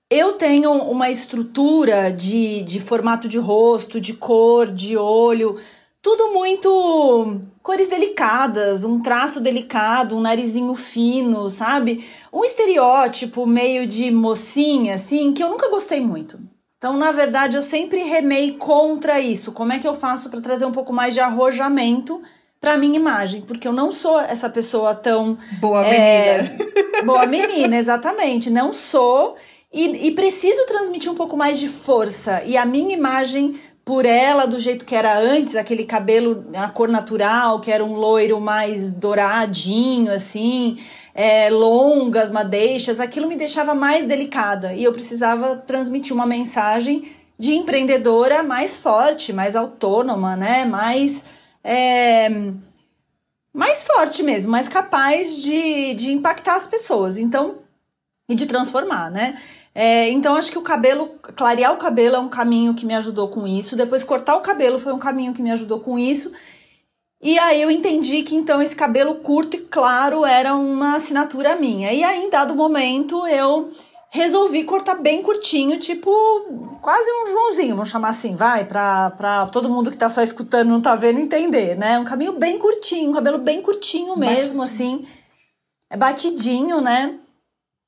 eu 0.09 0.33
tenho 0.33 0.71
uma 0.71 1.09
estrutura 1.09 2.09
de, 2.09 2.61
de 2.61 2.79
formato 2.79 3.27
de 3.27 3.37
rosto, 3.37 3.99
de 3.99 4.13
cor, 4.13 4.71
de 4.71 4.95
olho, 4.95 5.59
tudo 6.01 6.31
muito 6.31 7.41
cores 7.61 7.89
delicadas, 7.89 8.85
um 8.85 9.01
traço 9.01 9.41
delicado, 9.41 10.15
um 10.15 10.21
narizinho 10.21 10.73
fino, 10.73 11.49
sabe? 11.49 12.05
Um 12.31 12.45
estereótipo 12.45 13.45
meio 13.45 13.85
de 13.85 14.09
mocinha, 14.09 14.95
assim, 14.95 15.33
que 15.33 15.43
eu 15.43 15.49
nunca 15.49 15.69
gostei 15.69 15.99
muito. 15.99 16.39
Então, 16.85 16.95
na 16.95 17.11
verdade, 17.11 17.57
eu 17.57 17.63
sempre 17.63 18.03
remei 18.03 18.51
contra 18.51 19.19
isso. 19.19 19.51
Como 19.51 19.73
é 19.73 19.79
que 19.79 19.87
eu 19.87 19.95
faço 19.95 20.29
para 20.29 20.39
trazer 20.39 20.65
um 20.65 20.71
pouco 20.71 20.93
mais 20.93 21.15
de 21.15 21.19
arrojamento 21.19 22.21
para 22.61 22.77
minha 22.77 22.95
imagem? 22.95 23.41
Porque 23.41 23.67
eu 23.67 23.73
não 23.73 23.91
sou 23.91 24.19
essa 24.19 24.47
pessoa 24.51 24.93
tão 24.93 25.35
boa 25.59 25.83
é, 25.83 26.43
menina. 26.43 26.57
boa 27.03 27.25
menina, 27.25 27.75
exatamente. 27.75 28.51
Não 28.51 28.71
sou. 28.71 29.35
e, 29.73 30.09
e 30.09 30.11
preciso 30.11 30.63
transmitir 30.67 31.11
um 31.11 31.15
pouco 31.15 31.35
mais 31.35 31.57
de 31.57 31.69
força. 31.69 32.43
E 32.45 32.55
a 32.55 32.67
minha 32.67 32.93
imagem 32.93 33.55
por 33.83 34.05
ela 34.05 34.45
do 34.45 34.59
jeito 34.59 34.85
que 34.85 34.95
era 34.95 35.17
antes, 35.17 35.55
aquele 35.55 35.85
cabelo, 35.85 36.45
a 36.55 36.67
cor 36.67 36.87
natural, 36.87 37.61
que 37.61 37.71
era 37.71 37.83
um 37.83 37.95
loiro 37.95 38.39
mais 38.39 38.91
douradinho, 38.91 40.11
assim, 40.11 40.77
é, 41.15 41.49
longas, 41.49 42.29
madeixas, 42.29 42.99
aquilo 42.99 43.27
me 43.27 43.37
deixava 43.37 43.73
mais 43.73 44.05
delicada 44.05 44.73
e 44.73 44.83
eu 44.83 44.91
precisava 44.91 45.55
transmitir 45.55 46.13
uma 46.13 46.25
mensagem 46.25 47.09
de 47.39 47.53
empreendedora 47.53 48.43
mais 48.43 48.75
forte, 48.75 49.31
mais 49.31 49.55
autônoma, 49.55 50.35
né? 50.35 50.65
Mais. 50.65 51.23
É, 51.63 52.29
mais 53.53 53.83
forte 53.83 54.21
mesmo, 54.21 54.51
mais 54.51 54.67
capaz 54.67 55.37
de, 55.41 55.93
de 55.93 56.11
impactar 56.11 56.57
as 56.57 56.67
pessoas. 56.67 57.17
Então, 57.17 57.59
e 58.27 58.35
de 58.35 58.45
transformar, 58.45 59.09
né? 59.09 59.37
É, 59.73 60.09
então 60.09 60.35
acho 60.35 60.51
que 60.51 60.57
o 60.57 60.61
cabelo, 60.61 61.15
clarear 61.35 61.73
o 61.73 61.77
cabelo 61.77 62.15
é 62.15 62.19
um 62.19 62.29
caminho 62.29 62.73
que 62.73 62.85
me 62.85 62.95
ajudou 62.95 63.29
com 63.29 63.47
isso. 63.47 63.75
Depois 63.75 64.03
cortar 64.03 64.35
o 64.35 64.41
cabelo 64.41 64.79
foi 64.79 64.93
um 64.93 64.99
caminho 64.99 65.33
que 65.33 65.41
me 65.41 65.51
ajudou 65.51 65.79
com 65.79 65.97
isso. 65.97 66.33
E 67.25 67.39
aí 67.39 67.59
eu 67.59 67.71
entendi 67.71 68.21
que 68.21 68.35
então 68.35 68.61
esse 68.61 68.75
cabelo 68.75 69.15
curto 69.15 69.57
e 69.57 69.59
claro 69.59 70.23
era 70.23 70.53
uma 70.53 70.95
assinatura 70.95 71.55
minha. 71.55 71.91
E 71.91 72.03
aí, 72.03 72.23
em 72.23 72.29
dado 72.29 72.53
momento, 72.53 73.25
eu 73.25 73.71
resolvi 74.11 74.63
cortar 74.63 74.93
bem 75.01 75.23
curtinho, 75.23 75.79
tipo, 75.79 76.11
quase 76.83 77.09
um 77.11 77.25
Joãozinho, 77.25 77.75
vamos 77.75 77.89
chamar 77.89 78.09
assim, 78.09 78.35
vai, 78.35 78.63
pra, 78.63 79.09
pra 79.09 79.47
todo 79.47 79.67
mundo 79.67 79.89
que 79.89 79.97
tá 79.97 80.07
só 80.07 80.21
escutando 80.21 80.69
não 80.69 80.79
tá 80.79 80.93
vendo 80.93 81.19
entender, 81.19 81.75
né? 81.75 81.97
Um 81.97 82.05
caminho 82.05 82.33
bem 82.33 82.59
curtinho, 82.59 83.09
um 83.09 83.15
cabelo 83.15 83.39
bem 83.39 83.59
curtinho 83.59 84.15
mesmo, 84.15 84.59
batidinho. 84.59 84.63
assim. 84.63 85.07
É 85.89 85.97
batidinho, 85.97 86.79
né? 86.79 87.17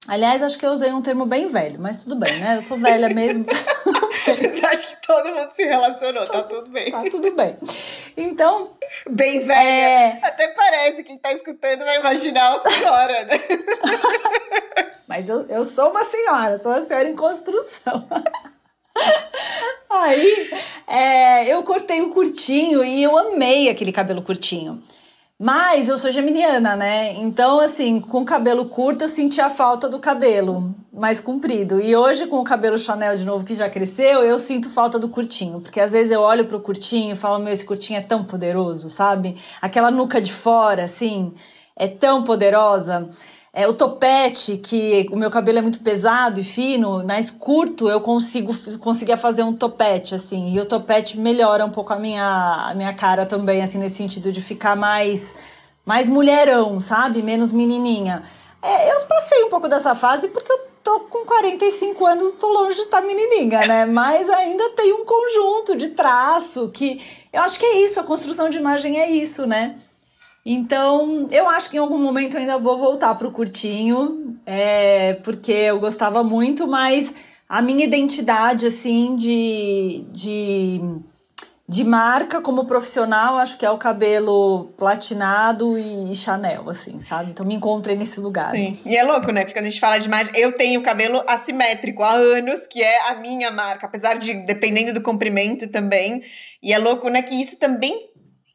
Aliás, 0.08 0.42
acho 0.42 0.58
que 0.58 0.66
eu 0.66 0.72
usei 0.72 0.92
um 0.92 1.02
termo 1.04 1.28
bem 1.28 1.46
velho, 1.46 1.80
mas 1.80 2.04
tudo 2.04 2.16
bem, 2.16 2.40
né? 2.40 2.58
Eu 2.58 2.64
sou 2.64 2.76
velha 2.76 3.10
mesmo. 3.14 3.46
Mas 4.42 4.64
acho 4.64 4.96
que 4.96 5.08
todo 5.08 5.30
mundo 5.30 5.52
se 5.52 5.64
relacionou, 5.64 6.26
tá 6.28 6.44
tudo 6.44 6.70
bem. 6.70 6.92
Tá 6.92 7.04
tudo 7.10 7.32
bem. 7.32 7.58
Então. 8.16 8.72
Bem 9.10 9.40
velha. 9.40 9.60
É... 9.60 10.20
Até 10.24 10.48
parece 10.50 10.98
que 10.98 11.04
quem 11.04 11.18
tá 11.18 11.32
escutando 11.34 11.86
vai 11.86 12.00
imaginar 12.00 12.52
uma 12.52 12.60
senhora, 12.60 13.24
né? 13.26 13.40
Mas 15.08 15.30
eu, 15.30 15.46
eu 15.48 15.64
sou 15.64 15.92
uma 15.92 16.04
senhora, 16.04 16.58
sou 16.58 16.72
uma 16.72 16.82
senhora 16.82 17.08
em 17.08 17.16
construção. 17.16 18.08
Aí 19.90 20.50
é, 20.86 21.54
eu 21.54 21.64
cortei 21.64 22.02
o 22.02 22.10
curtinho 22.10 22.84
e 22.84 23.04
eu 23.04 23.18
amei 23.18 23.70
aquele 23.70 23.92
cabelo 23.92 24.22
curtinho. 24.22 24.84
Mas 25.40 25.88
eu 25.88 26.00
sou 26.00 26.10
geminiana, 26.10 26.76
né? 26.76 27.14
Então, 27.14 27.60
assim, 27.60 28.00
com 28.00 28.26
cabelo 28.26 28.66
curto 28.66 29.04
eu 29.04 29.08
senti 29.10 29.40
a 29.40 29.52
falta 29.52 29.88
do 29.88 30.00
cabelo 30.00 30.74
mais 30.92 31.20
comprido. 31.20 31.80
E 31.80 31.96
hoje, 31.96 32.26
com 32.26 32.40
o 32.40 32.44
cabelo 32.44 32.76
Chanel 32.76 33.16
de 33.16 33.24
novo 33.24 33.46
que 33.46 33.54
já 33.54 33.70
cresceu, 33.70 34.24
eu 34.24 34.40
sinto 34.40 34.68
falta 34.68 34.98
do 34.98 35.10
curtinho. 35.10 35.62
Porque 35.62 35.80
às 35.80 35.92
vezes 35.92 36.12
eu 36.12 36.22
olho 36.22 36.46
pro 36.46 36.60
curtinho 36.60 37.14
e 37.14 37.16
falo, 37.16 37.38
meu, 37.38 37.54
esse 37.54 37.64
curtinho 37.64 38.00
é 38.00 38.02
tão 38.02 38.24
poderoso, 38.24 38.90
sabe? 38.90 39.36
Aquela 39.62 39.92
nuca 39.92 40.20
de 40.20 40.34
fora, 40.34 40.86
assim, 40.86 41.32
é 41.76 41.88
tão 41.88 42.24
poderosa. 42.24 43.08
É, 43.58 43.68
o 43.68 43.74
topete, 43.74 44.56
que 44.56 45.08
o 45.12 45.16
meu 45.16 45.32
cabelo 45.32 45.58
é 45.58 45.62
muito 45.64 45.80
pesado 45.80 46.40
e 46.40 46.44
fino, 46.44 47.04
mais 47.04 47.32
curto 47.32 47.90
eu 47.90 48.00
consigo 48.00 48.56
conseguia 48.78 49.18
fazer 49.18 49.42
um 49.42 49.52
topete, 49.52 50.14
assim. 50.14 50.54
E 50.54 50.60
o 50.60 50.66
topete 50.68 51.18
melhora 51.18 51.66
um 51.66 51.72
pouco 51.72 51.92
a 51.92 51.96
minha, 51.96 52.68
a 52.70 52.76
minha 52.76 52.94
cara 52.94 53.26
também, 53.26 53.64
assim, 53.64 53.80
nesse 53.80 53.96
sentido 53.96 54.32
de 54.32 54.44
ficar 54.44 54.76
mais, 54.76 55.34
mais 55.84 56.08
mulherão, 56.08 56.80
sabe? 56.80 57.24
Menos 57.24 57.52
menininha. 57.52 58.22
É, 58.62 58.92
eu 58.94 59.02
passei 59.08 59.44
um 59.46 59.50
pouco 59.50 59.68
dessa 59.68 59.96
fase 59.96 60.28
porque 60.28 60.52
eu 60.52 60.60
tô 60.84 61.00
com 61.10 61.26
45 61.26 62.06
anos, 62.06 62.34
tô 62.34 62.50
longe 62.50 62.76
de 62.76 62.84
estar 62.84 63.02
tá 63.02 63.08
menininha, 63.08 63.62
né? 63.62 63.86
Mas 63.90 64.30
ainda 64.30 64.70
tem 64.76 64.94
um 64.94 65.04
conjunto 65.04 65.76
de 65.76 65.88
traço 65.88 66.70
que 66.70 67.02
eu 67.34 67.42
acho 67.42 67.58
que 67.58 67.66
é 67.66 67.80
isso, 67.80 68.00
a 68.00 68.04
construção 68.04 68.52
de 68.52 68.60
imagem 68.60 69.00
é 69.00 69.10
isso, 69.10 69.48
né? 69.48 69.78
Então, 70.50 71.28
eu 71.30 71.50
acho 71.50 71.70
que 71.70 71.76
em 71.76 71.80
algum 71.82 71.98
momento 71.98 72.36
eu 72.36 72.40
ainda 72.40 72.58
vou 72.58 72.78
voltar 72.78 73.14
pro 73.16 73.34
curtinho, 73.34 74.40
é, 74.46 75.16
porque 75.16 75.52
eu 75.52 75.78
gostava 75.78 76.24
muito, 76.24 76.66
mas 76.66 77.14
a 77.50 77.62
minha 77.62 77.84
identidade, 77.84 78.66
assim, 78.66 79.14
de, 79.18 80.06
de, 80.10 80.80
de 81.68 81.84
marca 81.84 82.40
como 82.40 82.64
profissional, 82.64 83.38
acho 83.38 83.58
que 83.58 83.66
é 83.66 83.70
o 83.70 83.78
cabelo 83.78 84.70
platinado 84.78 85.78
e 85.78 86.16
Chanel, 86.16 86.70
assim, 86.70 87.02
sabe? 87.02 87.32
Então, 87.32 87.46
me 87.46 87.54
encontrei 87.54 87.98
nesse 87.98 88.22
lugar. 88.22 88.50
Sim, 88.50 88.80
e 88.86 88.96
é 88.96 89.04
louco, 89.04 89.34
né? 89.34 89.42
Porque 89.42 89.54
quando 89.54 89.66
a 89.66 89.70
gente 89.70 89.82
fala 89.82 89.98
de 89.98 90.08
imagem, 90.08 90.32
eu 90.34 90.54
tenho 90.54 90.82
cabelo 90.82 91.22
assimétrico 91.28 92.04
há 92.04 92.14
anos, 92.14 92.66
que 92.66 92.82
é 92.82 93.10
a 93.10 93.16
minha 93.16 93.52
marca, 93.52 93.86
apesar 93.86 94.18
de, 94.18 94.34
dependendo 94.46 94.94
do 94.94 95.02
comprimento 95.02 95.70
também. 95.70 96.24
E 96.64 96.72
é 96.72 96.78
louco, 96.78 97.10
né? 97.10 97.22
Que 97.22 97.36
isso 97.36 97.60
também 97.60 98.00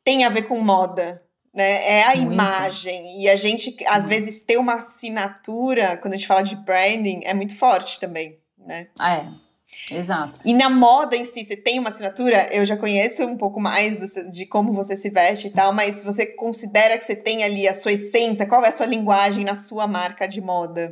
tem 0.03 0.25
a 0.25 0.31
ver 0.31 0.49
com 0.49 0.59
moda 0.59 1.21
né? 1.55 1.85
É 1.85 2.05
a 2.05 2.17
muito. 2.17 2.33
imagem. 2.33 3.23
E 3.23 3.29
a 3.29 3.37
gente, 3.37 3.77
às 3.87 4.07
vezes, 4.07 4.41
ter 4.41 4.57
uma 4.57 4.75
assinatura, 4.75 5.97
quando 5.97 6.15
a 6.15 6.17
gente 6.17 6.27
fala 6.27 6.43
de 6.43 6.57
branding, 6.57 7.21
é 7.25 7.35
muito 7.35 7.57
forte 7.57 8.01
também, 8.01 8.39
né? 8.59 8.89
Ah, 8.99 9.15
é. 9.15 9.43
Exato. 9.91 10.41
E 10.45 10.53
na 10.53 10.69
moda 10.69 11.17
em 11.17 11.25
si, 11.25 11.45
você 11.45 11.57
tem 11.57 11.79
uma 11.79 11.89
assinatura? 11.89 12.49
Eu 12.53 12.65
já 12.65 12.77
conheço 12.77 13.25
um 13.25 13.37
pouco 13.37 13.61
mais 13.61 13.99
do, 13.99 14.31
de 14.31 14.47
como 14.47 14.73
você 14.73 14.95
se 14.95 15.09
veste 15.09 15.49
e 15.49 15.51
tal, 15.51 15.73
mas 15.73 16.03
você 16.03 16.27
considera 16.27 16.99
que 16.99 17.05
você 17.05 17.17
tem 17.17 17.43
ali 17.43 17.67
a 17.67 17.75
sua 17.75 17.93
essência? 17.93 18.47
Qual 18.47 18.65
é 18.65 18.69
a 18.69 18.73
sua 18.73 18.87
linguagem 18.87 19.45
na 19.45 19.55
sua 19.55 19.87
marca 19.87 20.27
de 20.27 20.41
moda? 20.41 20.91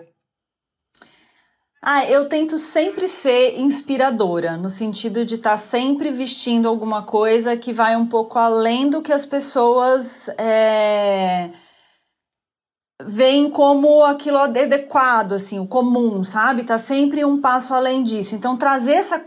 Ah, 1.82 2.04
eu 2.04 2.28
tento 2.28 2.58
sempre 2.58 3.08
ser 3.08 3.58
inspiradora, 3.58 4.56
no 4.56 4.68
sentido 4.68 5.24
de 5.24 5.36
estar 5.36 5.52
tá 5.52 5.56
sempre 5.56 6.10
vestindo 6.10 6.68
alguma 6.68 7.02
coisa 7.02 7.56
que 7.56 7.72
vai 7.72 7.96
um 7.96 8.06
pouco 8.06 8.38
além 8.38 8.90
do 8.90 9.00
que 9.00 9.10
as 9.10 9.24
pessoas 9.24 10.28
é, 10.36 11.50
veem 13.02 13.48
como 13.50 14.04
aquilo 14.04 14.36
adequado, 14.36 15.32
assim, 15.32 15.58
o 15.58 15.66
comum, 15.66 16.22
sabe? 16.22 16.64
Tá 16.64 16.76
sempre 16.76 17.24
um 17.24 17.40
passo 17.40 17.72
além 17.74 18.02
disso. 18.02 18.34
Então, 18.34 18.58
trazer 18.58 18.92
essa, 18.94 19.24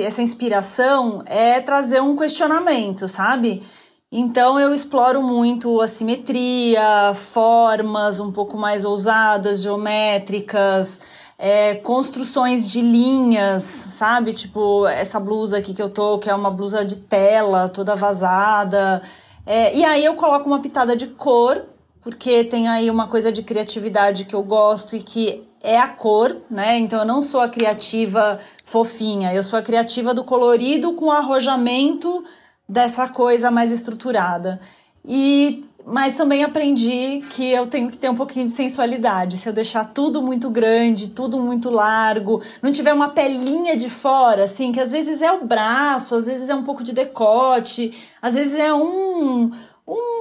essa 0.00 0.22
inspiração 0.22 1.24
é 1.26 1.60
trazer 1.60 2.00
um 2.00 2.16
questionamento, 2.16 3.08
sabe? 3.08 3.62
Então 4.10 4.58
eu 4.58 4.72
exploro 4.72 5.22
muito 5.22 5.82
a 5.82 5.88
simetria, 5.88 7.12
formas 7.14 8.20
um 8.20 8.32
pouco 8.32 8.56
mais 8.56 8.82
ousadas, 8.84 9.60
geométricas, 9.60 11.00
é, 11.38 11.76
construções 11.76 12.68
de 12.68 12.80
linhas, 12.80 13.62
sabe? 13.62 14.32
Tipo, 14.32 14.86
essa 14.88 15.20
blusa 15.20 15.58
aqui 15.58 15.72
que 15.72 15.80
eu 15.82 15.88
tô, 15.88 16.18
que 16.18 16.28
é 16.28 16.34
uma 16.34 16.50
blusa 16.50 16.84
de 16.84 16.96
tela, 16.96 17.68
toda 17.68 17.94
vazada. 17.94 19.00
É, 19.46 19.74
e 19.74 19.84
aí 19.84 20.04
eu 20.04 20.14
coloco 20.14 20.48
uma 20.48 20.60
pitada 20.60 20.96
de 20.96 21.06
cor, 21.06 21.64
porque 22.00 22.42
tem 22.44 22.66
aí 22.66 22.90
uma 22.90 23.06
coisa 23.06 23.30
de 23.30 23.42
criatividade 23.42 24.24
que 24.24 24.34
eu 24.34 24.42
gosto 24.42 24.96
e 24.96 25.02
que 25.02 25.44
é 25.62 25.78
a 25.78 25.88
cor, 25.88 26.36
né? 26.50 26.78
Então 26.78 27.00
eu 27.00 27.06
não 27.06 27.22
sou 27.22 27.40
a 27.40 27.48
criativa 27.48 28.40
fofinha, 28.64 29.32
eu 29.32 29.42
sou 29.42 29.58
a 29.58 29.62
criativa 29.62 30.12
do 30.12 30.24
colorido 30.24 30.94
com 30.94 31.10
arrojamento 31.10 32.24
dessa 32.68 33.08
coisa 33.08 33.50
mais 33.50 33.70
estruturada. 33.72 34.60
E 35.04 35.64
mas 35.90 36.16
também 36.16 36.44
aprendi 36.44 37.20
que 37.30 37.50
eu 37.50 37.66
tenho 37.66 37.90
que 37.90 37.96
ter 37.96 38.10
um 38.10 38.14
pouquinho 38.14 38.44
de 38.44 38.52
sensualidade. 38.52 39.38
Se 39.38 39.48
eu 39.48 39.52
deixar 39.52 39.86
tudo 39.86 40.20
muito 40.20 40.50
grande, 40.50 41.08
tudo 41.08 41.40
muito 41.40 41.70
largo, 41.70 42.42
não 42.62 42.70
tiver 42.70 42.92
uma 42.92 43.08
pelinha 43.08 43.76
de 43.76 43.88
fora, 43.88 44.44
assim, 44.44 44.70
que 44.70 44.80
às 44.80 44.92
vezes 44.92 45.22
é 45.22 45.32
o 45.32 45.44
braço, 45.44 46.14
às 46.14 46.26
vezes 46.26 46.50
é 46.50 46.54
um 46.54 46.62
pouco 46.62 46.82
de 46.82 46.92
decote, 46.92 47.92
às 48.20 48.34
vezes 48.34 48.54
é 48.54 48.72
um, 48.72 49.50
um 49.86 50.18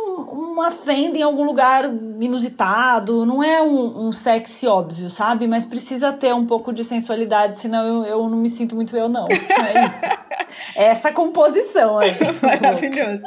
uma 0.58 0.72
fenda 0.72 1.18
em 1.20 1.22
algum 1.22 1.44
lugar 1.44 1.86
inusitado, 2.20 3.26
não 3.26 3.44
é 3.44 3.62
um, 3.62 4.08
um 4.08 4.12
sexy 4.12 4.66
óbvio, 4.66 5.10
sabe? 5.10 5.48
Mas 5.48 5.66
precisa 5.66 6.12
ter 6.12 6.34
um 6.34 6.46
pouco 6.46 6.74
de 6.74 6.84
sensualidade, 6.84 7.60
senão 7.60 7.86
eu, 7.86 8.06
eu 8.06 8.30
não 8.30 8.38
me 8.38 8.50
sinto 8.50 8.74
muito 8.74 8.98
eu, 8.98 9.08
não. 9.08 9.26
É 9.30 9.86
isso. 9.86 10.02
É 10.76 10.86
essa 10.86 11.12
composição 11.12 11.98
aí. 11.98 12.12
Maravilhoso. 12.42 13.24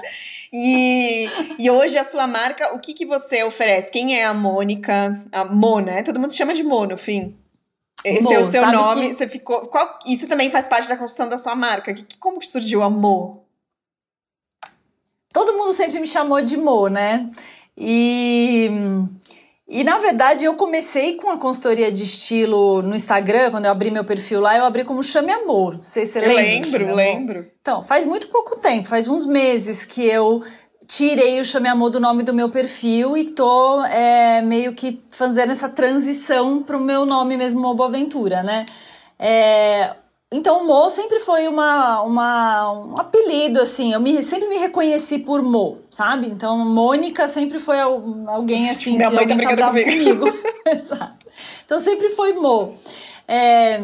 E, 0.52 1.28
e 1.58 1.70
hoje 1.70 1.96
a 1.96 2.04
sua 2.04 2.26
marca, 2.26 2.74
o 2.74 2.80
que, 2.80 2.92
que 2.92 3.07
você 3.07 3.44
oferece? 3.44 3.90
Quem 3.90 4.18
é 4.18 4.24
a 4.24 4.34
Mônica? 4.34 5.24
A 5.32 5.44
Mo, 5.44 5.78
né? 5.78 6.03
Todo 6.03 6.18
mundo 6.18 6.34
chama 6.34 6.55
de 6.55 6.64
Mo 6.64 6.86
no 6.86 6.96
fim. 6.96 7.36
Esse 8.05 8.22
Mo, 8.22 8.32
é 8.32 8.38
o 8.40 8.44
seu 8.44 8.66
nome. 8.66 9.09
Que... 9.09 9.14
Você 9.14 9.28
ficou. 9.28 9.61
Qual, 9.68 9.98
isso 10.07 10.28
também 10.28 10.51
faz 10.51 10.66
parte 10.66 10.88
da 10.88 10.96
construção 10.96 11.28
da 11.28 11.38
sua 11.38 11.55
marca. 11.55 11.94
Que, 11.94 12.16
como 12.18 12.40
que 12.40 12.46
surgiu 12.46 12.82
a 12.82 12.90
Mo? 12.90 13.44
Todo 15.32 15.57
mundo 15.57 15.72
sempre 15.72 16.01
me 16.01 16.07
chamou 16.07 16.42
de 16.42 16.57
Mo, 16.57 16.88
né? 16.88 17.30
E 17.76 18.68
e 19.71 19.85
na 19.85 19.99
verdade 19.99 20.45
eu 20.45 20.55
comecei 20.57 21.14
com 21.14 21.31
a 21.31 21.39
consultoria 21.39 21.93
de 21.93 22.03
estilo 22.03 22.83
no 22.83 22.93
Instagram, 22.93 23.53
quando 23.53 23.66
eu 23.66 23.71
abri 23.71 23.89
meu 23.89 24.05
perfil 24.05 24.41
lá, 24.41 24.59
eu 24.59 24.64
abri 24.64 24.85
como 24.85 25.01
Chame 25.01 25.31
Amor. 25.31 25.75
Não 25.75 25.81
sei 25.81 26.05
se 26.05 26.12
você 26.12 26.18
eu 26.18 26.35
lembra. 26.35 26.79
Lembro, 26.79 26.97
lembro. 26.97 27.47
Então, 27.61 27.81
faz 27.81 28.05
muito 28.05 28.27
pouco 28.29 28.59
tempo, 28.59 28.89
faz 28.89 29.07
uns 29.07 29.25
meses 29.25 29.85
que 29.85 30.05
eu 30.05 30.43
tirei 30.89 31.39
o 31.39 31.45
Chame 31.45 31.68
Amor 31.68 31.91
do 31.91 32.01
nome 32.01 32.25
do 32.25 32.35
meu 32.35 32.51
perfil 32.51 33.16
e 33.16 33.31
tô 33.31 33.81
é, 33.85 34.43
meio 34.43 34.75
que 34.75 35.01
fazendo 35.09 35.53
essa 35.53 35.68
transição 35.68 36.64
pro 36.64 36.81
meu 36.81 37.07
nome 37.07 37.37
mesmo, 37.37 37.73
Boaventura, 37.73 38.43
né? 38.43 38.66
É, 39.16 39.95
então, 40.33 40.64
Mo 40.64 40.89
sempre 40.89 41.18
foi 41.18 41.49
uma, 41.49 42.03
uma, 42.03 42.72
um 42.72 42.95
apelido, 42.97 43.61
assim. 43.61 43.93
Eu 43.93 43.99
me, 43.99 44.22
sempre 44.22 44.49
me 44.49 44.59
reconheci 44.59 45.18
por 45.18 45.43
Mo, 45.43 45.78
sabe? 45.91 46.28
Então, 46.28 46.57
Mônica 46.59 47.26
sempre 47.26 47.59
foi 47.59 47.81
alguém 47.81 48.70
assim. 48.70 48.97
Minha 48.97 49.11
mãe 49.11 49.26
tá 49.26 49.35
brincando 49.35 49.61
tá 49.61 49.68
comigo. 49.68 49.91
comigo. 49.91 50.39
Exato. 50.66 51.26
Então, 51.64 51.81
sempre 51.81 52.11
foi 52.11 52.33
Mo. 52.35 52.76
É, 53.26 53.83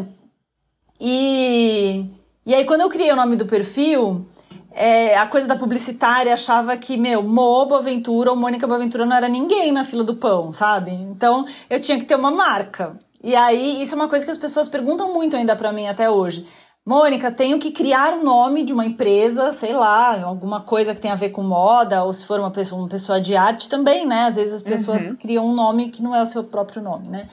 e, 1.00 2.04
e 2.44 2.54
aí, 2.54 2.64
quando 2.64 2.82
eu 2.82 2.88
criei 2.90 3.10
o 3.10 3.16
nome 3.16 3.34
do 3.34 3.46
perfil, 3.46 4.24
é, 4.70 5.16
a 5.16 5.26
coisa 5.26 5.48
da 5.48 5.56
publicitária 5.56 6.32
achava 6.32 6.76
que, 6.76 6.96
meu, 6.96 7.24
Mo 7.24 7.66
Boaventura 7.66 8.30
ou 8.30 8.36
Mônica 8.36 8.68
Boaventura 8.68 9.04
não 9.04 9.16
era 9.16 9.28
ninguém 9.28 9.72
na 9.72 9.82
fila 9.82 10.04
do 10.04 10.14
pão, 10.14 10.52
sabe? 10.52 10.92
Então, 10.92 11.44
eu 11.68 11.80
tinha 11.80 11.98
que 11.98 12.04
ter 12.04 12.14
uma 12.14 12.30
marca. 12.30 12.96
E 13.26 13.34
aí, 13.34 13.82
isso 13.82 13.92
é 13.92 13.96
uma 13.96 14.08
coisa 14.08 14.24
que 14.24 14.30
as 14.30 14.38
pessoas 14.38 14.68
perguntam 14.68 15.12
muito 15.12 15.34
ainda 15.34 15.56
para 15.56 15.72
mim 15.72 15.88
até 15.88 16.08
hoje. 16.08 16.46
Mônica, 16.86 17.28
tenho 17.32 17.58
que 17.58 17.72
criar 17.72 18.12
um 18.12 18.22
nome 18.22 18.62
de 18.62 18.72
uma 18.72 18.86
empresa, 18.86 19.50
sei 19.50 19.72
lá, 19.72 20.22
alguma 20.22 20.60
coisa 20.60 20.94
que 20.94 21.00
tenha 21.00 21.12
a 21.12 21.16
ver 21.16 21.30
com 21.30 21.42
moda, 21.42 22.04
ou 22.04 22.12
se 22.12 22.24
for 22.24 22.38
uma 22.38 22.52
pessoa, 22.52 22.80
uma 22.80 22.88
pessoa 22.88 23.20
de 23.20 23.34
arte 23.34 23.68
também, 23.68 24.06
né? 24.06 24.26
Às 24.26 24.36
vezes 24.36 24.54
as 24.54 24.62
pessoas 24.62 25.10
uhum. 25.10 25.16
criam 25.16 25.44
um 25.44 25.56
nome 25.56 25.90
que 25.90 26.04
não 26.04 26.14
é 26.14 26.22
o 26.22 26.26
seu 26.26 26.44
próprio 26.44 26.80
nome, 26.80 27.08
né? 27.08 27.28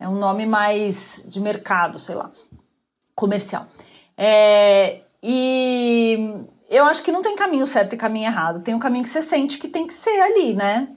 É 0.00 0.08
um 0.08 0.14
nome 0.14 0.46
mais 0.46 1.26
de 1.28 1.38
mercado, 1.40 1.98
sei 1.98 2.14
lá, 2.14 2.30
comercial. 3.14 3.66
É, 4.16 5.02
e 5.22 6.46
eu 6.70 6.86
acho 6.86 7.02
que 7.02 7.12
não 7.12 7.20
tem 7.20 7.36
caminho 7.36 7.66
certo 7.66 7.92
e 7.92 7.98
caminho 7.98 8.28
errado. 8.28 8.62
Tem 8.62 8.74
um 8.74 8.78
caminho 8.78 9.04
que 9.04 9.10
você 9.10 9.20
sente 9.20 9.58
que 9.58 9.68
tem 9.68 9.86
que 9.86 9.92
ser 9.92 10.22
ali, 10.22 10.54
né? 10.54 10.88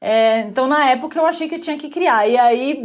É, 0.00 0.40
então, 0.40 0.66
na 0.66 0.88
época, 0.90 1.18
eu 1.18 1.26
achei 1.26 1.46
que 1.46 1.56
eu 1.56 1.60
tinha 1.60 1.76
que 1.76 1.90
criar. 1.90 2.26
E 2.26 2.38
aí, 2.38 2.82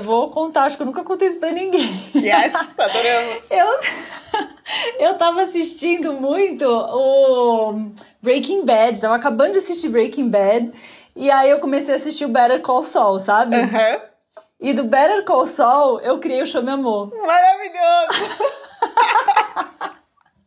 vou 0.00 0.30
contar, 0.30 0.62
acho 0.62 0.76
que 0.76 0.82
eu 0.82 0.86
nunca 0.86 1.04
contei 1.04 1.28
isso 1.28 1.38
pra 1.38 1.50
ninguém. 1.50 2.10
Yes, 2.14 2.54
adoramos! 2.78 3.50
eu, 3.50 3.80
eu 4.98 5.14
tava 5.18 5.42
assistindo 5.42 6.14
muito 6.14 6.64
o 6.66 7.90
Breaking 8.22 8.64
Bad, 8.64 8.98
tava 8.98 9.16
acabando 9.16 9.52
de 9.52 9.58
assistir 9.58 9.90
Breaking 9.90 10.30
Bad. 10.30 10.72
E 11.14 11.30
aí, 11.30 11.50
eu 11.50 11.60
comecei 11.60 11.92
a 11.92 11.96
assistir 11.96 12.24
o 12.24 12.28
Better 12.28 12.62
Call 12.62 12.82
Saul, 12.82 13.18
sabe? 13.18 13.56
Uhum. 13.56 14.00
E 14.58 14.72
do 14.72 14.84
Better 14.84 15.22
Call 15.24 15.44
Saul, 15.44 16.00
eu 16.00 16.18
criei 16.18 16.40
o 16.40 16.46
Show 16.46 16.62
Me 16.62 16.70
Amor. 16.70 17.12
Maravilhoso! 17.14 18.38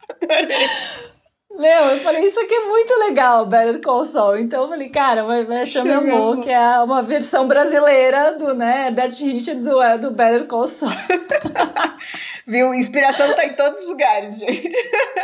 Adorei! 0.09 0.67
Meu, 1.57 1.85
eu 1.85 1.97
falei, 1.97 2.27
isso 2.27 2.39
aqui 2.39 2.53
é 2.53 2.65
muito 2.67 2.93
legal, 2.99 3.43
Better 3.45 3.81
Call 3.81 4.05
Saul. 4.05 4.37
Então 4.37 4.63
eu 4.63 4.69
falei, 4.69 4.89
cara, 4.89 5.23
vai, 5.23 5.43
vai 5.43 5.65
Chame 5.65 5.91
Amor, 5.91 6.39
que 6.39 6.51
é 6.51 6.79
uma 6.79 7.01
versão 7.01 7.47
brasileira 7.47 8.33
do, 8.37 8.53
né, 8.53 8.91
Dead 8.91 9.11
Hit 9.11 9.55
do, 9.55 9.81
é, 9.81 9.97
do 9.97 10.11
Better 10.11 10.45
Call 10.45 10.67
Saul. 10.67 10.91
Viu? 12.47 12.73
Inspiração 12.73 13.33
tá 13.33 13.45
em 13.45 13.53
todos 13.53 13.81
os 13.81 13.89
lugares, 13.89 14.39
gente. 14.39 14.71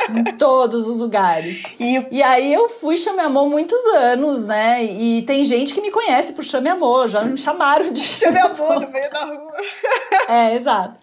Em 0.09 0.25
todos 0.37 0.89
os 0.89 0.97
lugares. 0.97 1.63
E, 1.79 2.05
e 2.11 2.21
aí 2.21 2.53
eu 2.53 2.67
fui 2.67 2.97
Chame 2.97 3.21
Amor 3.21 3.47
muitos 3.49 3.81
anos, 3.95 4.45
né? 4.45 4.83
E 4.83 5.21
tem 5.21 5.41
gente 5.45 5.73
que 5.73 5.79
me 5.79 5.89
conhece 5.89 6.33
por 6.33 6.43
Chame 6.43 6.67
Amor, 6.67 7.07
já 7.07 7.23
me 7.23 7.37
chamaram 7.37 7.93
de 7.93 8.01
Chame 8.03 8.39
Amor 8.39 8.81
no 8.81 8.89
meio 8.89 9.09
da 9.09 9.23
rua. 9.23 9.53
É, 10.27 10.55
exato. 10.55 10.95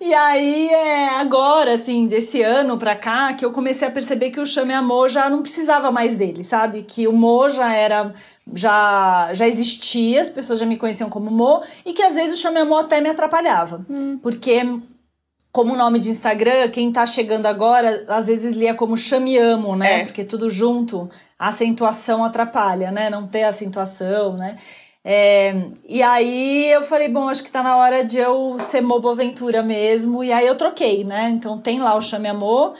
E 0.00 0.14
aí, 0.14 0.68
é, 0.68 1.08
agora, 1.16 1.74
assim, 1.74 2.06
desse 2.06 2.42
ano 2.42 2.78
pra 2.78 2.96
cá, 2.96 3.32
que 3.34 3.44
eu 3.44 3.50
comecei 3.50 3.86
a 3.86 3.90
perceber 3.90 4.30
que 4.30 4.40
o 4.40 4.46
Chame 4.46 4.72
Amor 4.72 5.08
já 5.08 5.28
não 5.28 5.42
precisava 5.42 5.90
mais 5.90 6.16
dele, 6.16 6.42
sabe? 6.44 6.82
Que 6.82 7.06
o 7.06 7.12
Mo 7.12 7.48
já 7.48 7.74
era. 7.74 8.12
Já, 8.54 9.30
já 9.34 9.46
existia, 9.46 10.22
as 10.22 10.30
pessoas 10.30 10.58
já 10.58 10.64
me 10.64 10.78
conheciam 10.78 11.10
como 11.10 11.30
Mo, 11.30 11.62
e 11.84 11.92
que 11.92 12.02
às 12.02 12.14
vezes 12.14 12.38
o 12.38 12.40
Chame 12.40 12.58
Amor 12.58 12.80
até 12.80 13.00
me 13.00 13.10
atrapalhava. 13.10 13.84
Hum. 13.90 14.18
Porque 14.22 14.62
como 15.52 15.76
nome 15.76 15.98
de 15.98 16.10
Instagram, 16.10 16.70
quem 16.70 16.92
tá 16.92 17.06
chegando 17.06 17.46
agora, 17.46 18.04
às 18.08 18.26
vezes 18.26 18.52
lia 18.52 18.74
como 18.74 18.96
chame 18.96 19.38
amo, 19.38 19.74
né? 19.74 20.00
É. 20.00 20.04
Porque 20.04 20.24
tudo 20.24 20.50
junto, 20.50 21.08
a 21.38 21.48
acentuação 21.48 22.24
atrapalha, 22.24 22.90
né? 22.90 23.08
Não 23.10 23.26
ter 23.26 23.44
acentuação, 23.44 24.36
né? 24.36 24.56
É, 25.04 25.54
e 25.88 26.02
aí 26.02 26.70
eu 26.70 26.82
falei, 26.82 27.08
bom, 27.08 27.28
acho 27.28 27.42
que 27.42 27.50
tá 27.50 27.62
na 27.62 27.76
hora 27.76 28.04
de 28.04 28.18
eu 28.18 28.58
ser 28.58 28.82
Moboventura 28.82 29.62
mesmo. 29.62 30.22
E 30.22 30.32
aí 30.32 30.46
eu 30.46 30.54
troquei, 30.54 31.02
né? 31.04 31.30
Então 31.30 31.58
tem 31.58 31.80
lá 31.80 31.94
o 31.94 32.02
Chame 32.02 32.28
Amor, 32.28 32.74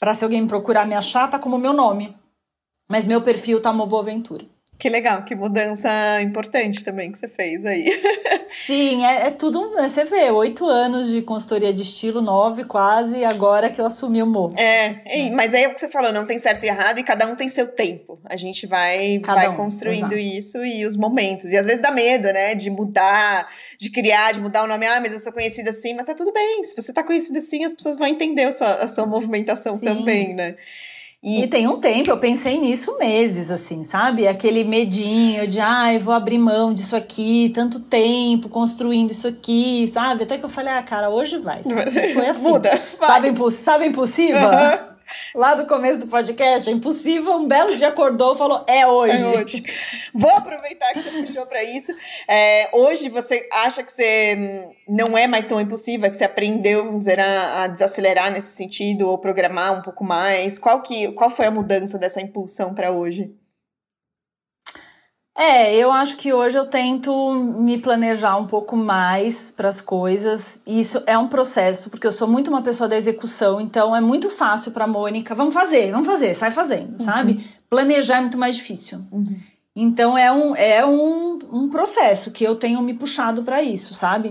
para 0.00 0.14
se 0.14 0.24
alguém 0.24 0.46
procurar 0.46 0.86
me 0.86 0.94
achar, 0.94 1.28
tá 1.28 1.38
como 1.38 1.58
meu 1.58 1.72
nome. 1.72 2.16
Mas 2.88 3.06
meu 3.06 3.20
perfil 3.22 3.60
tá 3.60 3.72
Moboventura. 3.72 4.44
Que 4.78 4.88
legal, 4.88 5.22
que 5.24 5.34
mudança 5.34 5.88
importante 6.20 6.84
também 6.84 7.10
que 7.10 7.18
você 7.18 7.28
fez 7.28 7.64
aí. 7.64 7.86
Sim, 8.66 9.04
é, 9.04 9.28
é 9.28 9.30
tudo, 9.30 9.70
você 9.70 10.04
vê, 10.04 10.30
oito 10.30 10.66
anos 10.66 11.10
de 11.10 11.22
consultoria 11.22 11.72
de 11.72 11.82
estilo, 11.82 12.20
nove 12.20 12.64
quase, 12.64 13.24
agora 13.24 13.70
que 13.70 13.80
eu 13.80 13.86
assumi 13.86 14.22
o 14.22 14.26
Mo. 14.26 14.48
É, 14.56 15.26
é, 15.26 15.30
mas 15.30 15.54
aí 15.54 15.64
é 15.64 15.68
o 15.68 15.74
que 15.74 15.80
você 15.80 15.88
falou, 15.88 16.12
não 16.12 16.26
tem 16.26 16.38
certo 16.38 16.64
e 16.64 16.68
errado 16.68 16.98
e 16.98 17.02
cada 17.02 17.26
um 17.26 17.34
tem 17.34 17.48
seu 17.48 17.68
tempo. 17.68 18.18
A 18.24 18.36
gente 18.36 18.66
vai, 18.66 19.18
vai 19.20 19.48
um, 19.48 19.56
construindo 19.56 20.12
exato. 20.12 20.16
isso 20.16 20.64
e 20.64 20.84
os 20.84 20.96
momentos. 20.96 21.52
E 21.52 21.56
às 21.56 21.66
vezes 21.66 21.80
dá 21.80 21.90
medo, 21.90 22.32
né, 22.32 22.54
de 22.54 22.68
mudar, 22.68 23.48
de 23.78 23.90
criar, 23.90 24.32
de 24.32 24.40
mudar 24.40 24.64
o 24.64 24.66
nome. 24.66 24.86
Ah, 24.86 25.00
mas 25.00 25.12
eu 25.12 25.18
sou 25.18 25.32
conhecida 25.32 25.70
assim, 25.70 25.94
mas 25.94 26.04
tá 26.04 26.14
tudo 26.14 26.32
bem. 26.32 26.62
Se 26.62 26.76
você 26.76 26.92
tá 26.92 27.02
conhecida 27.02 27.38
assim, 27.38 27.64
as 27.64 27.72
pessoas 27.74 27.96
vão 27.96 28.06
entender 28.06 28.44
a 28.44 28.52
sua, 28.52 28.70
a 28.74 28.88
sua 28.88 29.06
movimentação 29.06 29.78
Sim. 29.78 29.84
também, 29.84 30.34
né? 30.34 30.56
E... 31.24 31.42
e... 31.42 31.46
tem 31.46 31.66
um 31.66 31.80
tempo, 31.80 32.10
eu 32.10 32.18
pensei 32.18 32.58
nisso 32.58 32.98
meses, 32.98 33.50
assim, 33.50 33.82
sabe? 33.82 34.28
Aquele 34.28 34.62
medinho 34.62 35.48
de, 35.48 35.58
ai, 35.58 35.96
ah, 35.96 35.98
vou 35.98 36.12
abrir 36.12 36.36
mão 36.36 36.74
disso 36.74 36.94
aqui, 36.94 37.50
tanto 37.54 37.80
tempo 37.80 38.50
construindo 38.50 39.10
isso 39.10 39.26
aqui, 39.26 39.88
sabe? 39.88 40.24
Até 40.24 40.36
que 40.36 40.44
eu 40.44 40.50
falei, 40.50 40.74
ah, 40.74 40.82
cara, 40.82 41.08
hoje 41.08 41.38
vai. 41.38 41.62
Foi 42.12 42.26
assim. 42.28 42.42
Muda, 42.42 42.68
vai. 42.98 43.08
Sabe, 43.08 43.28
imposs 43.28 43.54
sabe 43.54 43.86
impossível? 43.86 44.48
Uhum 44.48 44.93
lá 45.34 45.54
do 45.54 45.66
começo 45.66 46.00
do 46.00 46.06
podcast, 46.06 46.68
é 46.68 46.72
impossível. 46.72 47.34
Um 47.34 47.46
belo 47.46 47.76
dia 47.76 47.88
acordou 47.88 48.34
e 48.34 48.38
falou: 48.38 48.64
é 48.66 48.86
hoje. 48.86 49.22
É 49.22 49.26
hoje. 49.26 49.64
Vou 50.12 50.30
aproveitar 50.30 50.92
que 50.92 51.02
você 51.02 51.10
puxou 51.10 51.46
para 51.46 51.62
isso. 51.62 51.92
É, 52.28 52.68
hoje 52.72 53.08
você 53.08 53.48
acha 53.52 53.82
que 53.82 53.92
você 53.92 54.36
hum, 54.36 54.72
não 54.88 55.16
é 55.16 55.26
mais 55.26 55.46
tão 55.46 55.60
impulsiva, 55.60 56.08
que 56.08 56.16
você 56.16 56.24
aprendeu, 56.24 56.84
vamos 56.84 57.00
dizer, 57.00 57.20
a, 57.20 57.62
a, 57.62 57.66
desacelerar 57.66 58.30
nesse 58.32 58.52
sentido, 58.52 59.08
ou 59.08 59.18
programar 59.18 59.78
um 59.78 59.82
pouco 59.82 60.04
mais? 60.04 60.58
Qual, 60.58 60.82
que, 60.82 61.12
qual 61.12 61.30
foi 61.30 61.46
a 61.46 61.50
mudança 61.50 61.98
dessa 61.98 62.20
impulsão 62.20 62.74
para 62.74 62.90
hoje? 62.90 63.34
É, 65.36 65.74
eu 65.74 65.90
acho 65.90 66.16
que 66.16 66.32
hoje 66.32 66.56
eu 66.56 66.64
tento 66.64 67.34
me 67.58 67.76
planejar 67.76 68.36
um 68.36 68.46
pouco 68.46 68.76
mais 68.76 69.50
para 69.50 69.68
as 69.68 69.80
coisas. 69.80 70.62
Isso 70.64 71.02
é 71.06 71.18
um 71.18 71.26
processo, 71.26 71.90
porque 71.90 72.06
eu 72.06 72.12
sou 72.12 72.28
muito 72.28 72.48
uma 72.48 72.62
pessoa 72.62 72.88
da 72.88 72.96
execução, 72.96 73.60
então 73.60 73.96
é 73.96 74.00
muito 74.00 74.30
fácil 74.30 74.70
para 74.70 74.86
Mônica, 74.86 75.34
vamos 75.34 75.52
fazer, 75.52 75.90
vamos 75.90 76.06
fazer, 76.06 76.34
sai 76.34 76.52
fazendo, 76.52 76.92
uhum. 76.92 76.98
sabe? 77.00 77.44
Planejar 77.68 78.18
é 78.18 78.20
muito 78.20 78.38
mais 78.38 78.54
difícil. 78.54 79.00
Uhum. 79.10 79.36
Então 79.74 80.16
é 80.16 80.30
um, 80.30 80.54
é 80.54 80.86
um, 80.86 81.38
um 81.52 81.68
processo 81.68 82.30
que 82.30 82.44
eu 82.44 82.54
tenho 82.54 82.80
me 82.80 82.94
puxado 82.94 83.42
para 83.42 83.60
isso, 83.60 83.92
sabe? 83.92 84.28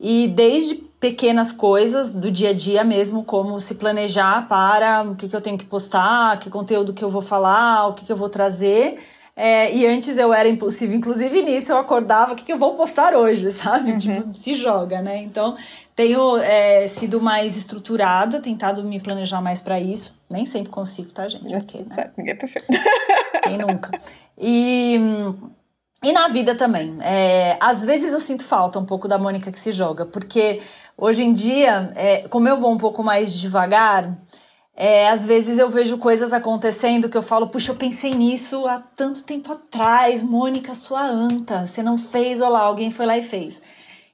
E 0.00 0.26
desde 0.26 0.76
pequenas 0.98 1.52
coisas 1.52 2.14
do 2.14 2.30
dia 2.30 2.50
a 2.50 2.54
dia 2.54 2.82
mesmo, 2.82 3.24
como 3.24 3.60
se 3.60 3.74
planejar 3.74 4.48
para 4.48 5.02
o 5.02 5.14
que, 5.14 5.28
que 5.28 5.36
eu 5.36 5.40
tenho 5.42 5.58
que 5.58 5.66
postar, 5.66 6.38
que 6.38 6.48
conteúdo 6.48 6.94
que 6.94 7.04
eu 7.04 7.10
vou 7.10 7.20
falar, 7.20 7.88
o 7.88 7.92
que, 7.92 8.06
que 8.06 8.12
eu 8.12 8.16
vou 8.16 8.30
trazer 8.30 8.98
é, 9.42 9.74
e 9.74 9.86
antes 9.86 10.18
eu 10.18 10.34
era 10.34 10.46
impulsiva, 10.46 10.94
inclusive 10.94 11.40
nisso 11.40 11.72
eu 11.72 11.78
acordava, 11.78 12.34
o 12.34 12.36
que, 12.36 12.44
que 12.44 12.52
eu 12.52 12.58
vou 12.58 12.74
postar 12.74 13.14
hoje, 13.14 13.48
sabe? 13.50 13.92
Uhum. 13.92 13.98
Tipo, 13.98 14.34
se 14.34 14.52
joga, 14.52 15.00
né? 15.00 15.16
Então, 15.16 15.56
tenho 15.96 16.36
é, 16.36 16.86
sido 16.86 17.22
mais 17.22 17.56
estruturada, 17.56 18.38
tentado 18.38 18.84
me 18.84 19.00
planejar 19.00 19.40
mais 19.40 19.62
para 19.62 19.80
isso. 19.80 20.14
Nem 20.30 20.44
sempre 20.44 20.70
consigo, 20.70 21.10
tá, 21.10 21.26
gente? 21.26 21.54
É 21.54 21.58
Porque, 21.58 21.78
né? 21.78 21.88
certo, 21.88 22.12
ninguém 22.18 22.34
é 22.34 22.36
perfeito. 22.36 22.66
Quem 23.44 23.56
nunca? 23.56 23.90
E, 24.36 25.00
e 26.04 26.12
na 26.12 26.28
vida 26.28 26.54
também. 26.54 26.98
É, 27.00 27.56
às 27.62 27.82
vezes 27.82 28.12
eu 28.12 28.20
sinto 28.20 28.44
falta 28.44 28.78
um 28.78 28.84
pouco 28.84 29.08
da 29.08 29.16
Mônica 29.16 29.50
que 29.50 29.58
se 29.58 29.72
joga, 29.72 30.04
porque 30.04 30.60
hoje 30.98 31.24
em 31.24 31.32
dia, 31.32 31.94
é, 31.96 32.28
como 32.28 32.46
eu 32.46 32.58
vou 32.58 32.70
um 32.70 32.76
pouco 32.76 33.02
mais 33.02 33.32
devagar 33.32 34.18
é, 34.74 35.08
às 35.08 35.26
vezes 35.26 35.58
eu 35.58 35.68
vejo 35.68 35.98
coisas 35.98 36.32
acontecendo 36.32 37.08
que 37.08 37.16
eu 37.16 37.22
falo, 37.22 37.48
puxa, 37.48 37.72
eu 37.72 37.76
pensei 37.76 38.12
nisso 38.14 38.62
há 38.66 38.78
tanto 38.78 39.24
tempo 39.24 39.52
atrás, 39.52 40.22
Mônica, 40.22 40.74
sua 40.74 41.04
anta, 41.04 41.66
você 41.66 41.82
não 41.82 41.98
fez, 41.98 42.40
olha 42.40 42.50
lá, 42.50 42.60
alguém 42.60 42.90
foi 42.90 43.04
lá 43.06 43.18
e 43.18 43.22
fez. 43.22 43.60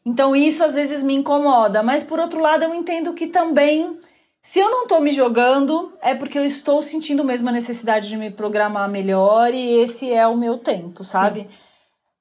Então 0.04 0.34
isso 0.34 0.64
às 0.64 0.74
vezes 0.74 1.02
me 1.02 1.14
incomoda, 1.14 1.82
mas 1.82 2.02
por 2.02 2.18
outro 2.18 2.40
lado 2.40 2.64
eu 2.64 2.74
entendo 2.74 3.12
que 3.12 3.26
também, 3.26 3.98
se 4.42 4.58
eu 4.58 4.70
não 4.70 4.86
tô 4.86 5.00
me 5.00 5.10
jogando, 5.10 5.92
é 6.00 6.14
porque 6.14 6.38
eu 6.38 6.44
estou 6.44 6.82
sentindo 6.82 7.24
mesmo 7.24 7.48
a 7.48 7.52
necessidade 7.52 8.08
de 8.08 8.16
me 8.16 8.30
programar 8.30 8.88
melhor 8.90 9.52
e 9.52 9.80
esse 9.80 10.12
é 10.12 10.26
o 10.26 10.36
meu 10.36 10.58
tempo, 10.58 11.02
sabe? 11.02 11.40
Sim 11.42 11.65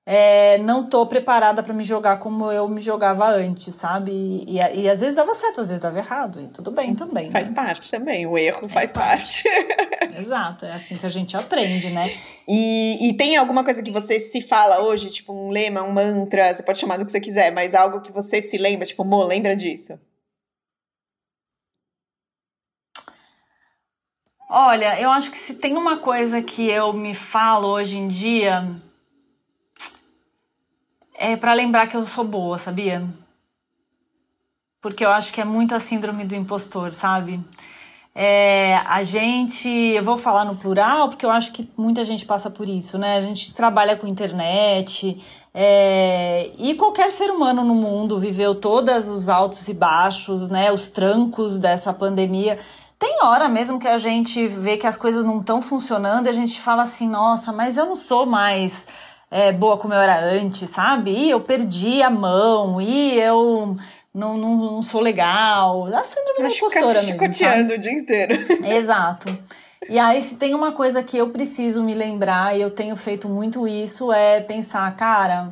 é, 0.08 0.60
não 0.60 0.88
tô 0.88 1.08
preparada 1.08 1.64
para 1.64 1.74
me 1.74 1.84
jogar 1.84 2.20
como 2.20 2.52
eu 2.52 2.68
me 2.70 2.80
jogava 2.80 3.28
antes, 3.28 3.74
sabe? 3.74 4.12
E, 4.12 4.60
e, 4.60 4.82
e, 4.82 4.90
às 4.90 5.00
vezes 5.00 5.16
dava 5.16 5.34
certo, 5.34 5.62
às 5.62 5.70
vezes 5.70 5.82
dava 5.82 5.98
errado, 5.98 6.40
e 6.40 6.48
tudo 6.48 6.70
bem 6.70 6.94
também. 6.94 7.26
Faz 7.32 7.50
né? 7.50 7.56
parte 7.56 7.90
também, 7.90 8.28
o 8.28 8.38
erro 8.38 8.70
faz, 8.70 8.92
faz 8.92 8.92
parte. 8.92 9.44
parte. 9.44 10.14
Exato, 10.22 10.66
é 10.66 10.74
assim 10.74 10.96
que 10.96 11.06
a 11.08 11.10
gente 11.10 11.36
aprende, 11.36 11.90
né? 11.90 12.08
E, 12.48 13.10
e 13.10 13.18
tem 13.18 13.36
alguma 13.36 13.64
coisa 13.64 13.82
que 13.82 13.90
você 13.90 14.20
se 14.20 14.42
fala 14.42 14.84
hoje, 14.84 15.10
tipo 15.10 15.34
um 15.34 15.50
lema, 15.50 15.82
um 15.82 15.92
mantra, 15.92 16.54
você 16.54 16.62
pode 16.62 16.78
chamar 16.78 16.98
do 16.98 17.06
que 17.06 17.12
você 17.12 17.20
quiser, 17.20 17.52
mas 17.52 17.74
algo 17.74 18.00
que 18.00 18.12
você 18.12 18.44
se 18.44 18.60
lembra, 18.60 18.86
tipo, 18.86 19.04
Mo, 19.04 19.24
lembra 19.24 19.56
disso? 19.56 20.00
Olha, 24.48 25.02
eu 25.02 25.10
acho 25.10 25.32
que 25.32 25.38
se 25.38 25.56
tem 25.56 25.76
uma 25.76 25.98
coisa 25.98 26.44
que 26.44 26.70
eu 26.70 26.94
me 26.94 27.16
falo 27.16 27.68
hoje 27.70 27.98
em 27.98 28.08
dia 28.08 28.80
é 31.18 31.36
para 31.36 31.54
lembrar 31.54 31.88
que 31.88 31.96
eu 31.96 32.06
sou 32.06 32.24
boa, 32.24 32.58
sabia? 32.58 33.04
Porque 34.82 35.04
eu 35.04 35.10
acho 35.10 35.34
que 35.34 35.42
é 35.42 35.46
muito 35.46 35.74
a 35.74 35.80
síndrome 35.80 36.26
do 36.26 36.36
impostor, 36.36 36.94
sabe? 36.94 37.40
É, 38.18 38.78
a 38.86 39.04
gente, 39.04 39.68
eu 39.68 40.02
vou 40.02 40.18
falar 40.18 40.46
no 40.46 40.56
plural, 40.56 41.10
porque 41.10 41.26
eu 41.26 41.32
acho 41.32 41.52
que 41.52 41.70
muita 41.76 42.02
gente 42.06 42.26
passa 42.26 42.50
por 42.50 42.70
isso, 42.70 42.98
né? 42.98 43.18
A 43.18 43.22
gente 43.22 43.54
trabalha 43.54 43.98
com 43.98 44.08
internet 44.08 45.22
é, 45.54 46.52
e 46.58 46.76
qualquer 46.76 47.12
ser 47.12 47.30
humano 47.30 47.64
no 47.64 47.76
mundo 47.76 48.18
viveu 48.18 48.56
todos 48.56 49.10
os 49.10 49.28
altos 49.28 49.68
e 49.68 49.74
baixos, 49.74 50.50
né? 50.50 50.72
Os 50.72 50.90
trancos 50.92 51.60
dessa 51.60 51.92
pandemia. 51.92 52.58
Tem 52.98 53.22
hora 53.22 53.50
mesmo 53.50 53.80
que 53.80 53.88
a 53.88 53.98
gente 53.98 54.48
vê 54.48 54.78
que 54.78 54.88
as 54.88 54.96
coisas 54.96 55.26
não 55.26 55.40
estão 55.40 55.62
funcionando 55.62 56.28
e 56.28 56.30
a 56.30 56.34
gente 56.34 56.62
fala 56.62 56.84
assim, 56.84 57.10
nossa, 57.10 57.52
mas 57.52 57.76
eu 57.76 57.86
não 57.86 57.98
sou 57.98 58.26
mais 58.26 58.88
é, 59.30 59.52
boa 59.52 59.78
como 59.78 59.94
eu 59.94 60.00
era 60.00 60.24
antes, 60.24 60.70
sabe? 60.70 61.12
E 61.12 61.30
eu 61.30 61.42
perdi 61.42 62.02
a 62.02 62.10
mão, 62.10 62.80
e 62.80 63.20
eu 63.20 63.76
não, 64.14 64.38
não, 64.38 64.56
não 64.56 64.82
sou 64.82 65.02
legal. 65.02 65.86
A 65.88 66.04
síndrome 66.04 66.42
da 66.42 66.50
impostora 66.50 66.86
mesmo, 66.86 67.14
chicoteando 67.14 67.74
o 67.74 67.78
dia 67.78 67.92
inteiro. 67.92 68.34
Exato. 68.66 69.38
E 69.90 70.00
aí, 70.00 70.22
se 70.22 70.36
tem 70.36 70.56
uma 70.56 70.72
coisa 70.72 71.04
que 71.04 71.18
eu 71.18 71.30
preciso 71.30 71.84
me 71.84 71.94
lembrar, 71.94 72.58
e 72.58 72.62
eu 72.62 72.72
tenho 72.72 72.96
feito 72.96 73.28
muito 73.28 73.68
isso, 73.68 74.12
é 74.12 74.40
pensar, 74.42 74.96
cara, 74.96 75.52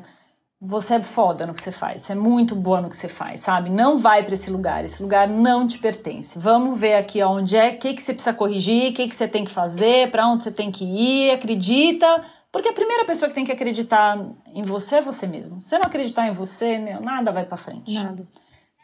você 0.59 0.95
é 0.95 1.03
foda 1.03 1.45
no 1.45 1.53
que 1.53 1.61
você 1.61 1.73
faz, 1.73 2.03
você 2.03 2.13
é 2.13 2.15
muito 2.15 2.55
boa 2.55 2.79
no 2.79 2.89
que 2.89 2.95
você 2.95 3.09
faz, 3.09 3.41
sabe? 3.41 3.69
Não 3.69 3.99
vai 3.99 4.23
para 4.23 4.33
esse 4.33 4.49
lugar, 4.49 4.85
esse 4.85 5.03
lugar 5.03 5.27
não 5.27 5.67
te 5.67 5.77
pertence. 5.77 6.39
Vamos 6.39 6.79
ver 6.79 6.95
aqui 6.95 7.21
onde 7.21 7.57
é, 7.57 7.69
o 7.69 7.77
que, 7.77 7.93
que 7.93 8.01
você 8.01 8.13
precisa 8.13 8.33
corrigir, 8.33 8.91
o 8.91 8.93
que, 8.93 9.09
que 9.09 9.15
você 9.15 9.27
tem 9.27 9.43
que 9.43 9.51
fazer, 9.51 10.09
para 10.09 10.25
onde 10.25 10.45
você 10.45 10.51
tem 10.51 10.71
que 10.71 10.85
ir, 10.85 11.31
acredita, 11.31 12.23
porque 12.53 12.69
a 12.69 12.73
primeira 12.73 13.03
pessoa 13.03 13.27
que 13.27 13.33
tem 13.33 13.43
que 13.43 13.51
acreditar 13.51 14.15
em 14.53 14.61
você 14.61 14.97
é 14.97 15.01
você 15.01 15.25
mesmo. 15.25 15.59
Se 15.59 15.69
você 15.69 15.79
não 15.79 15.87
acreditar 15.87 16.27
em 16.27 16.31
você, 16.31 16.77
meu, 16.77 17.01
nada 17.01 17.31
vai 17.31 17.43
para 17.43 17.57
frente. 17.57 17.91
Nada. 17.95 18.27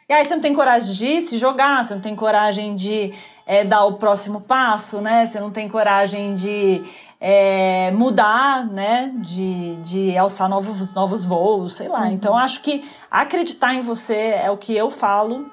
E 0.08 0.12
aí 0.12 0.24
você 0.24 0.34
não 0.34 0.42
tem 0.42 0.52
coragem 0.52 0.92
de 0.92 1.20
se 1.20 1.38
jogar, 1.38 1.84
você 1.84 1.94
não 1.94 2.02
tem 2.02 2.16
coragem 2.16 2.74
de 2.74 3.14
é, 3.46 3.64
dar 3.64 3.84
o 3.84 3.94
próximo 3.94 4.40
passo, 4.40 5.00
né? 5.00 5.24
Você 5.24 5.38
não 5.38 5.52
tem 5.52 5.68
coragem 5.68 6.34
de 6.34 6.82
é, 7.20 7.92
mudar, 7.92 8.66
né? 8.66 9.14
De, 9.18 9.76
de 9.76 10.18
alçar 10.18 10.48
novos, 10.48 10.92
novos 10.92 11.24
voos, 11.24 11.76
sei 11.76 11.86
lá. 11.86 12.06
Uhum. 12.06 12.10
Então 12.10 12.36
acho 12.36 12.62
que 12.62 12.84
acreditar 13.08 13.72
em 13.72 13.82
você 13.82 14.30
é 14.42 14.50
o 14.50 14.58
que 14.58 14.76
eu 14.76 14.90
falo. 14.90 15.48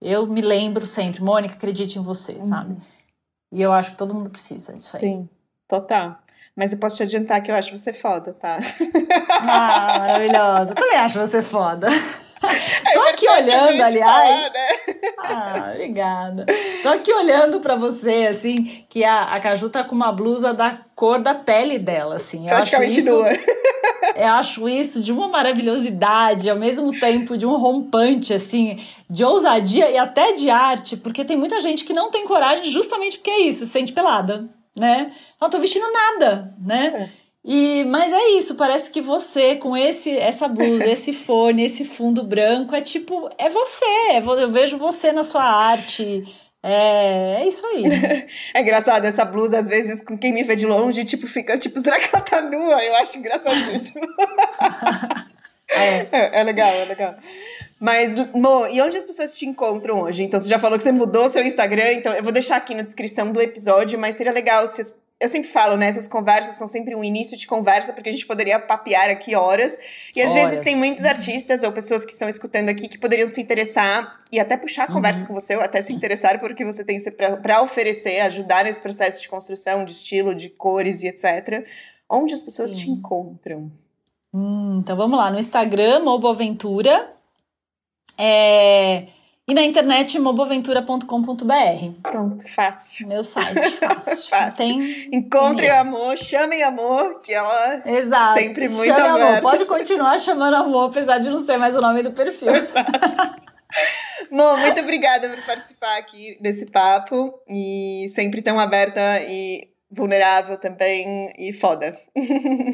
Eu 0.00 0.28
me 0.28 0.40
lembro 0.40 0.86
sempre, 0.86 1.20
Mônica, 1.20 1.54
acredite 1.54 1.98
em 1.98 2.02
você, 2.02 2.34
uhum. 2.34 2.44
sabe? 2.44 2.76
E 3.50 3.60
eu 3.60 3.72
acho 3.72 3.90
que 3.90 3.96
todo 3.96 4.14
mundo 4.14 4.30
precisa 4.30 4.72
disso 4.72 4.96
aí. 4.96 5.02
Sim, 5.02 5.28
total. 5.66 6.18
Mas 6.56 6.72
eu 6.72 6.78
posso 6.78 6.96
te 6.96 7.02
adiantar 7.02 7.42
que 7.42 7.50
eu 7.50 7.54
acho 7.54 7.76
você 7.76 7.92
foda, 7.92 8.32
tá? 8.32 8.58
Ah, 9.48 9.98
maravilhosa. 9.98 10.70
Eu 10.70 10.74
também 10.74 10.96
acho 10.96 11.18
você 11.18 11.42
foda. 11.42 11.88
É 11.88 12.92
Tô 12.94 13.00
aqui 13.02 13.28
olhando, 13.28 13.82
aliás. 13.82 14.00
Falar, 14.00 14.50
né? 14.50 14.68
Ah, 15.18 15.70
obrigada. 15.74 16.46
Tô 16.82 16.88
aqui 16.88 17.12
olhando 17.12 17.60
para 17.60 17.76
você, 17.76 18.28
assim, 18.30 18.84
que 18.88 19.04
a, 19.04 19.24
a 19.24 19.40
Caju 19.40 19.68
tá 19.68 19.84
com 19.84 19.94
uma 19.94 20.12
blusa 20.12 20.54
da 20.54 20.78
cor 20.94 21.20
da 21.20 21.34
pele 21.34 21.78
dela, 21.78 22.16
assim. 22.16 22.44
Praticamente 22.46 23.00
isso, 23.00 23.10
nua. 23.10 23.28
Eu 24.16 24.28
acho 24.28 24.68
isso 24.68 25.02
de 25.02 25.12
uma 25.12 25.28
maravilhosidade, 25.28 26.48
ao 26.48 26.58
mesmo 26.58 26.90
tempo 26.98 27.36
de 27.36 27.44
um 27.44 27.56
rompante, 27.56 28.32
assim, 28.32 28.78
de 29.08 29.24
ousadia 29.24 29.90
e 29.90 29.98
até 29.98 30.32
de 30.32 30.48
arte, 30.48 30.96
porque 30.96 31.24
tem 31.24 31.36
muita 31.36 31.60
gente 31.60 31.84
que 31.84 31.92
não 31.92 32.10
tem 32.10 32.26
coragem 32.26 32.64
justamente 32.64 33.18
porque 33.18 33.30
é 33.30 33.40
isso, 33.40 33.64
se 33.64 33.70
sente 33.70 33.92
pelada, 33.92 34.48
né? 34.76 35.12
Não 35.40 35.50
tô 35.50 35.58
vestindo 35.58 35.90
nada, 35.90 36.54
né? 36.60 37.10
É. 37.22 37.26
E, 37.48 37.84
mas 37.84 38.12
é 38.12 38.30
isso, 38.30 38.56
parece 38.56 38.90
que 38.90 39.00
você, 39.00 39.54
com 39.54 39.76
esse, 39.76 40.10
essa 40.18 40.48
blusa, 40.48 40.86
esse 40.90 41.12
fone, 41.12 41.64
esse 41.64 41.84
fundo 41.84 42.24
branco, 42.24 42.74
é 42.74 42.80
tipo, 42.80 43.30
é 43.38 43.48
você. 43.48 43.84
É 44.10 44.18
eu 44.18 44.50
vejo 44.50 44.76
você 44.76 45.12
na 45.12 45.22
sua 45.22 45.44
arte. 45.44 46.24
É, 46.62 47.42
é 47.42 47.48
isso 47.48 47.64
aí. 47.64 47.84
É 48.52 48.60
engraçado 48.60 49.04
essa 49.04 49.24
blusa, 49.24 49.58
às 49.58 49.68
vezes, 49.68 50.02
com 50.02 50.18
quem 50.18 50.32
me 50.32 50.42
vê 50.42 50.56
de 50.56 50.66
longe, 50.66 51.04
tipo, 51.04 51.26
fica 51.28 51.56
tipo, 51.56 51.78
será 51.80 52.00
que 52.00 52.08
ela 52.12 52.24
tá 52.24 52.42
nua? 52.42 52.82
Eu 52.84 52.96
acho 52.96 53.18
engraçadíssimo. 53.18 54.04
é. 55.70 56.06
é. 56.10 56.40
É, 56.40 56.42
legal, 56.42 56.70
é 56.70 56.84
legal. 56.84 57.14
Mas, 57.80 58.32
Mo, 58.32 58.66
e 58.68 58.80
onde 58.80 58.96
as 58.96 59.04
pessoas 59.04 59.36
te 59.36 59.46
encontram 59.46 60.02
hoje? 60.02 60.22
Então, 60.22 60.40
você 60.40 60.48
já 60.48 60.58
falou 60.58 60.78
que 60.78 60.84
você 60.84 60.92
mudou 60.92 61.28
seu 61.28 61.44
Instagram, 61.44 61.92
então 61.92 62.12
eu 62.14 62.22
vou 62.22 62.32
deixar 62.32 62.56
aqui 62.56 62.74
na 62.74 62.82
descrição 62.82 63.32
do 63.32 63.40
episódio, 63.40 63.98
mas 63.98 64.16
seria 64.16 64.32
legal 64.32 64.66
se 64.68 64.80
as 64.80 65.06
eu 65.18 65.28
sempre 65.30 65.48
falo, 65.48 65.78
né? 65.78 65.88
Essas 65.88 66.06
conversas 66.06 66.56
são 66.56 66.66
sempre 66.66 66.94
um 66.94 67.02
início 67.02 67.38
de 67.38 67.46
conversa, 67.46 67.92
porque 67.92 68.10
a 68.10 68.12
gente 68.12 68.26
poderia 68.26 68.60
papear 68.60 69.08
aqui 69.08 69.34
horas. 69.34 69.78
E 70.14 70.20
às 70.20 70.30
horas. 70.30 70.42
vezes 70.42 70.60
tem 70.60 70.76
muitos 70.76 71.04
artistas 71.04 71.62
ou 71.62 71.72
pessoas 71.72 72.04
que 72.04 72.12
estão 72.12 72.28
escutando 72.28 72.68
aqui 72.68 72.86
que 72.86 72.98
poderiam 72.98 73.26
se 73.26 73.40
interessar 73.40 74.18
e 74.30 74.38
até 74.38 74.58
puxar 74.58 74.84
a 74.84 74.92
conversa 74.92 75.22
uhum. 75.22 75.28
com 75.28 75.34
você, 75.34 75.56
ou 75.56 75.62
até 75.62 75.80
se 75.80 75.92
interessar 75.92 76.38
porque 76.38 76.64
você 76.64 76.84
tem 76.84 76.98
para 77.42 77.62
oferecer, 77.62 78.20
ajudar 78.20 78.64
nesse 78.64 78.80
processo 78.80 79.22
de 79.22 79.28
construção, 79.28 79.86
de 79.86 79.92
estilo, 79.92 80.34
de 80.34 80.50
cores 80.50 81.02
e 81.02 81.08
etc. 81.08 81.66
Onde 82.10 82.34
as 82.34 82.42
pessoas 82.42 82.70
Sim. 82.70 82.76
te 82.76 82.90
encontram? 82.90 83.72
Hum, 84.32 84.78
então 84.80 84.96
vamos 84.96 85.18
lá, 85.18 85.30
no 85.30 85.38
Instagram, 85.38 86.00
Moboaventura. 86.00 87.14
É 88.18 89.08
e 89.48 89.54
na 89.54 89.62
internet, 89.62 90.18
moboventura.com.br. 90.18 92.00
Pronto, 92.02 92.48
fácil. 92.52 93.06
Meu 93.06 93.22
site, 93.22 93.70
fácil. 93.78 94.28
fácil. 94.28 94.56
Tem 94.56 95.08
Encontrem 95.12 95.70
o 95.70 95.78
amor, 95.78 96.18
chamem 96.18 96.64
amor, 96.64 97.20
que 97.20 97.32
ela 97.32 97.88
Exato. 97.88 98.40
sempre 98.40 98.68
muito 98.68 98.92
Chame 98.92 99.22
amor. 99.22 99.40
Pode 99.40 99.64
continuar 99.66 100.18
chamando 100.18 100.54
amor, 100.54 100.88
apesar 100.88 101.18
de 101.18 101.30
não 101.30 101.38
ser 101.38 101.58
mais 101.58 101.76
o 101.76 101.80
nome 101.80 102.02
do 102.02 102.10
perfil. 102.10 102.50
Exato. 102.56 102.90
Mo, 104.32 104.56
muito 104.56 104.80
obrigada 104.80 105.28
por 105.28 105.40
participar 105.44 105.96
aqui 105.96 106.36
nesse 106.40 106.66
papo 106.66 107.32
e 107.48 108.08
sempre 108.10 108.42
tão 108.42 108.58
aberta 108.58 109.00
e 109.28 109.68
vulnerável 109.90 110.56
também 110.58 111.32
e 111.38 111.52
foda. 111.52 111.92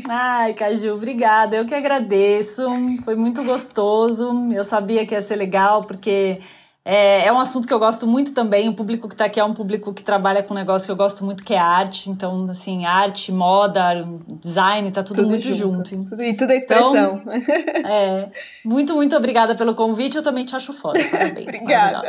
Ai, 0.09 0.55
Caju, 0.55 0.95
obrigada. 0.95 1.57
Eu 1.57 1.67
que 1.67 1.75
agradeço. 1.75 2.67
Foi 3.05 3.15
muito 3.15 3.45
gostoso. 3.45 4.49
Eu 4.53 4.65
sabia 4.65 5.07
que 5.07 5.15
ia 5.15 5.23
ser 5.23 5.37
legal, 5.37 5.85
porque 5.85 6.39
é, 6.85 7.27
é 7.27 7.33
um 7.33 7.39
assunto 7.39 7.69
que 7.69 7.73
eu 7.73 7.79
gosto 7.79 8.07
muito 8.07 8.33
também. 8.33 8.69
O 8.69 8.75
público 8.75 9.09
que 9.09 9.15
está 9.15 9.27
aqui 9.27 9.39
é 9.39 9.45
um 9.45 9.55
público 9.55 9.95
que 9.95 10.03
trabalha 10.03 10.43
com 10.43 10.53
um 10.53 10.57
negócio 10.57 10.87
que 10.87 10.91
eu 10.91 10.97
gosto 10.97 11.25
muito, 11.25 11.45
que 11.45 11.55
é 11.55 11.59
arte. 11.59 12.11
Então, 12.11 12.47
assim, 12.51 12.85
arte, 12.85 13.31
moda, 13.31 14.05
design, 14.41 14.91
tá 14.91 15.03
tudo, 15.03 15.17
tudo 15.17 15.29
muito 15.29 15.55
junto. 15.55 15.89
junto. 15.89 16.11
Tudo, 16.11 16.23
e 16.23 16.35
tudo 16.35 16.51
é 16.51 16.57
expressão. 16.57 17.23
Então, 17.23 17.91
é, 17.91 18.29
muito, 18.65 18.95
muito 18.95 19.15
obrigada 19.15 19.55
pelo 19.55 19.75
convite. 19.75 20.17
Eu 20.17 20.23
também 20.23 20.45
te 20.45 20.57
acho 20.57 20.73
foda. 20.73 20.99
Parabéns. 21.11 21.47
obrigada. 21.61 22.09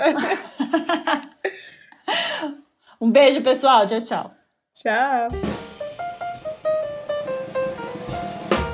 um 2.99 3.12
beijo, 3.12 3.41
pessoal. 3.41 3.86
Tchau, 3.86 4.01
tchau. 4.01 4.43
Tchau. 4.74 5.30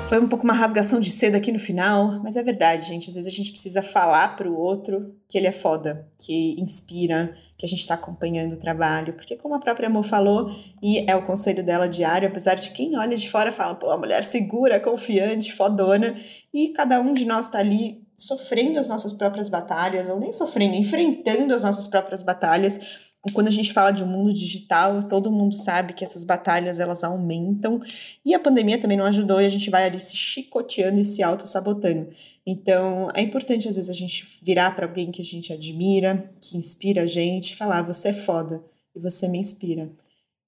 Foi 0.08 0.18
um 0.18 0.26
pouco 0.26 0.44
uma 0.44 0.54
rasgação 0.54 0.98
de 0.98 1.10
seda 1.10 1.36
aqui 1.36 1.52
no 1.52 1.58
final, 1.58 2.20
mas 2.24 2.34
é 2.34 2.42
verdade, 2.42 2.88
gente. 2.88 3.10
Às 3.10 3.14
vezes 3.14 3.32
a 3.32 3.36
gente 3.36 3.52
precisa 3.52 3.82
falar 3.82 4.34
para 4.34 4.50
o 4.50 4.58
outro 4.58 5.14
que 5.28 5.36
ele 5.36 5.46
é 5.46 5.52
foda, 5.52 6.10
que 6.18 6.56
inspira, 6.58 7.32
que 7.56 7.66
a 7.66 7.68
gente 7.68 7.80
está 7.80 7.94
acompanhando 7.94 8.54
o 8.54 8.58
trabalho. 8.58 9.12
Porque, 9.12 9.36
como 9.36 9.54
a 9.54 9.60
própria 9.60 9.88
Amor 9.88 10.02
falou, 10.02 10.50
e 10.82 11.08
é 11.08 11.14
o 11.14 11.22
conselho 11.22 11.62
dela 11.62 11.86
diário, 11.86 12.28
apesar 12.28 12.54
de 12.54 12.70
quem 12.70 12.96
olha 12.96 13.14
de 13.14 13.30
fora 13.30 13.52
fala, 13.52 13.74
pô, 13.74 13.90
a 13.90 13.98
mulher 13.98 14.24
segura, 14.24 14.80
confiante, 14.80 15.52
fodona, 15.52 16.14
e 16.52 16.70
cada 16.70 16.98
um 16.98 17.12
de 17.12 17.26
nós 17.26 17.44
está 17.46 17.58
ali 17.58 18.02
sofrendo 18.14 18.80
as 18.80 18.88
nossas 18.88 19.12
próprias 19.12 19.48
batalhas, 19.48 20.08
ou 20.08 20.18
nem 20.18 20.32
sofrendo, 20.32 20.74
enfrentando 20.74 21.54
as 21.54 21.62
nossas 21.62 21.86
próprias 21.86 22.22
batalhas 22.22 23.09
quando 23.34 23.48
a 23.48 23.50
gente 23.50 23.72
fala 23.72 23.90
de 23.90 24.02
um 24.02 24.06
mundo 24.06 24.32
digital, 24.32 25.02
todo 25.02 25.30
mundo 25.30 25.54
sabe 25.54 25.92
que 25.92 26.02
essas 26.02 26.24
batalhas 26.24 26.80
elas 26.80 27.04
aumentam 27.04 27.78
e 28.24 28.34
a 28.34 28.38
pandemia 28.38 28.78
também 28.78 28.96
não 28.96 29.04
ajudou 29.04 29.40
e 29.40 29.44
a 29.44 29.48
gente 29.48 29.68
vai 29.68 29.84
ali 29.84 30.00
se 30.00 30.16
chicoteando 30.16 30.98
e 30.98 31.04
se 31.04 31.22
auto-sabotando. 31.22 32.08
Então, 32.46 33.10
é 33.14 33.20
importante 33.20 33.68
às 33.68 33.76
vezes 33.76 33.90
a 33.90 33.94
gente 33.94 34.40
virar 34.42 34.74
para 34.74 34.86
alguém 34.86 35.10
que 35.10 35.20
a 35.20 35.24
gente 35.24 35.52
admira, 35.52 36.32
que 36.40 36.56
inspira 36.56 37.02
a 37.02 37.06
gente, 37.06 37.56
falar: 37.56 37.82
você 37.82 38.08
é 38.08 38.12
foda 38.12 38.62
e 38.96 39.00
você 39.00 39.28
me 39.28 39.38
inspira. 39.38 39.90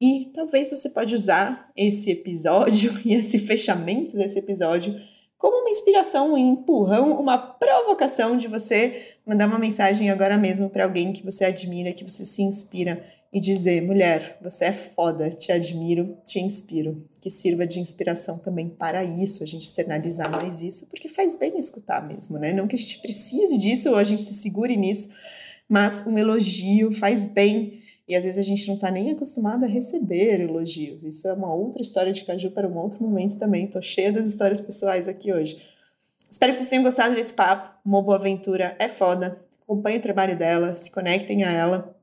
E 0.01 0.31
talvez 0.35 0.71
você 0.71 0.89
pode 0.91 1.15
usar 1.15 1.71
esse 1.77 2.11
episódio 2.11 2.91
e 3.05 3.15
esse 3.15 3.39
fechamento 3.39 4.17
desse 4.17 4.39
episódio 4.39 4.99
como 5.43 5.59
uma 5.59 5.71
inspiração, 5.71 6.35
um 6.35 6.39
empurrão, 6.39 7.19
uma 7.21 7.37
provocação 7.37 8.37
de 8.37 8.47
você 8.47 9.17
mandar 9.27 9.49
uma 9.49 9.59
mensagem 9.59 10.09
agora 10.09 10.39
mesmo 10.39 10.71
para 10.71 10.85
alguém 10.85 11.13
que 11.13 11.25
você 11.25 11.45
admira, 11.45 11.93
que 11.93 12.05
você 12.05 12.25
se 12.25 12.43
inspira 12.43 13.05
e 13.33 13.41
dizer: 13.41 13.83
mulher, 13.83 14.39
você 14.41 14.67
é 14.67 14.73
foda, 14.73 15.29
te 15.31 15.51
admiro, 15.51 16.17
te 16.25 16.39
inspiro. 16.39 16.97
Que 17.21 17.29
sirva 17.29 17.67
de 17.67 17.81
inspiração 17.81 18.39
também 18.39 18.69
para 18.69 19.03
isso, 19.03 19.43
a 19.43 19.47
gente 19.47 19.67
externalizar 19.67 20.31
mais 20.31 20.63
isso, 20.63 20.87
porque 20.87 21.09
faz 21.09 21.35
bem 21.35 21.59
escutar 21.59 22.07
mesmo, 22.07 22.39
né? 22.39 22.53
Não 22.53 22.69
que 22.69 22.77
a 22.77 22.79
gente 22.79 23.01
precise 23.01 23.59
disso 23.59 23.91
ou 23.91 23.97
a 23.97 24.05
gente 24.05 24.23
se 24.23 24.35
segure 24.35 24.77
nisso, 24.77 25.09
mas 25.69 26.07
um 26.07 26.17
elogio 26.17 26.93
faz 26.93 27.27
bem 27.27 27.82
E 28.13 28.15
às 28.15 28.25
vezes 28.25 28.39
a 28.39 28.47
gente 28.47 28.69
não 28.69 28.75
está 28.75 28.91
nem 28.91 29.11
acostumado 29.11 29.65
a 29.65 29.67
receber 29.67 30.39
elogios. 30.39 31.03
Isso 31.03 31.27
é 31.27 31.33
uma 31.33 31.55
outra 31.55 31.81
história 31.81 32.13
de 32.13 32.23
caju 32.27 32.51
para 32.51 32.69
um 32.69 32.77
outro 32.77 33.03
momento 33.03 33.39
também. 33.39 33.67
Tô 33.67 33.81
cheia 33.81 34.13
das 34.13 34.27
histórias 34.27 34.61
pessoais 34.61 35.09
aqui 35.09 35.33
hoje. 35.33 35.63
Espero 36.31 36.53
que 36.53 36.59
vocês 36.59 36.69
tenham 36.69 36.85
gostado 36.85 37.15
desse 37.15 37.33
papo. 37.33 37.75
Uma 37.83 38.03
boa 38.03 38.19
aventura 38.19 38.77
é 38.79 38.87
foda. 38.87 39.35
Acompanhe 39.63 39.97
o 39.97 40.03
trabalho 40.03 40.37
dela, 40.37 40.75
se 40.75 40.91
conectem 40.91 41.43
a 41.43 41.51
ela. 41.51 41.97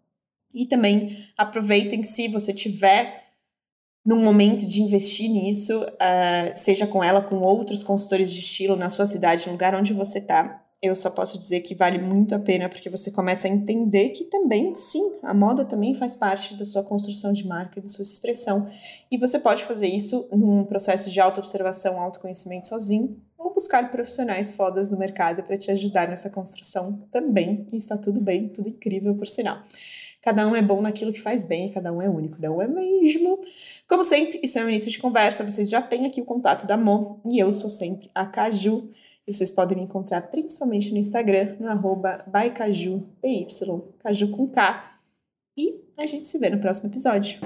E 0.55 0.66
também 0.66 1.16
aproveitem 1.38 2.01
se 2.01 2.28
você 2.28 2.51
tiver 2.51 3.24
num 4.03 4.24
momento 4.24 4.66
de 4.66 4.82
investir 4.82 5.30
nisso, 5.30 5.80
uh, 5.84 6.57
seja 6.57 6.88
com 6.88 7.03
ela, 7.03 7.22
com 7.22 7.36
outros 7.36 7.84
consultores 7.84 8.32
de 8.32 8.39
estilo 8.39 8.76
na 8.76 8.89
sua 8.89 9.05
cidade, 9.05 9.45
no 9.45 9.51
lugar 9.51 9.76
onde 9.76 9.93
você 9.93 10.18
está 10.18 10.66
eu 10.82 10.96
só 10.96 11.10
posso 11.10 11.38
dizer 11.38 11.60
que 11.60 11.76
vale 11.76 11.98
muito 11.98 12.34
a 12.34 12.40
pena 12.40 12.70
porque 12.70 12.90
você 12.90 13.12
começa 13.12 13.48
a 13.48 13.52
entender 13.52 14.10
que 14.10 14.26
também, 14.26 14.76
sim, 14.78 15.20
a 15.24 15.34
moda 15.34 15.66
também 15.66 15.94
faz 15.94 16.16
parte 16.16 16.56
da 16.56 16.64
sua 16.64 16.84
construção 16.84 17.34
de 17.34 17.46
marca, 17.46 17.82
da 17.82 17.90
sua 17.90 18.04
expressão. 18.04 18.66
E 19.12 19.18
você 19.18 19.40
pode 19.40 19.66
fazer 19.66 19.88
isso 19.88 20.28
num 20.32 20.64
processo 20.64 21.10
de 21.10 21.20
auto-observação, 21.20 22.00
autoconhecimento 22.00 22.68
sozinho, 22.68 23.22
ou 23.38 23.54
buscar 23.54 23.92
profissionais 23.92 24.52
fodas 24.52 24.90
no 24.90 24.98
mercado 24.98 25.44
para 25.44 25.58
te 25.58 25.70
ajudar 25.72 26.08
nessa 26.08 26.30
construção 26.30 26.98
também. 27.12 27.66
E 27.74 27.78
está 27.78 27.98
tudo 27.98 28.22
bem, 28.22 28.48
tudo 28.48 28.70
incrível, 28.70 29.16
por 29.16 29.28
sinal. 29.28 29.62
Cada 30.22 30.46
um 30.48 30.56
é 30.56 30.62
bom 30.62 30.82
naquilo 30.82 31.14
que 31.14 31.22
faz 31.22 31.46
bem, 31.46 31.72
cada 31.72 31.94
um 31.94 32.02
é 32.02 32.10
único, 32.10 32.42
não 32.42 32.62
é 32.62 32.68
mesmo? 32.68 33.40
Como 33.88 34.04
sempre, 34.04 34.40
isso 34.44 34.60
é 34.60 34.64
um 34.66 34.70
início 34.70 34.92
de 34.92 35.00
conversa, 35.00 35.50
vocês 35.50 35.70
já 35.70 35.82
têm 35.82 36.06
aqui 36.06 36.22
o 36.22 36.26
contato 36.26 36.68
da 36.68 36.76
Mo, 36.76 37.22
e 37.26 37.40
eu 37.40 37.52
sou 37.54 37.70
sempre 37.70 38.10
a 38.14 38.26
Caju. 38.26 38.86
Vocês 39.34 39.52
podem 39.52 39.78
me 39.78 39.84
encontrar 39.84 40.22
principalmente 40.24 40.92
no 40.92 40.98
Instagram, 40.98 41.56
no 41.60 41.68
arroba 41.68 42.24
bycaju, 42.28 43.04
caju 44.04 44.30
com 44.30 44.48
K. 44.48 44.92
E 45.58 45.76
a 45.98 46.06
gente 46.06 46.28
se 46.28 46.38
vê 46.38 46.50
no 46.50 46.60
próximo 46.60 46.90
episódio. 46.90 47.40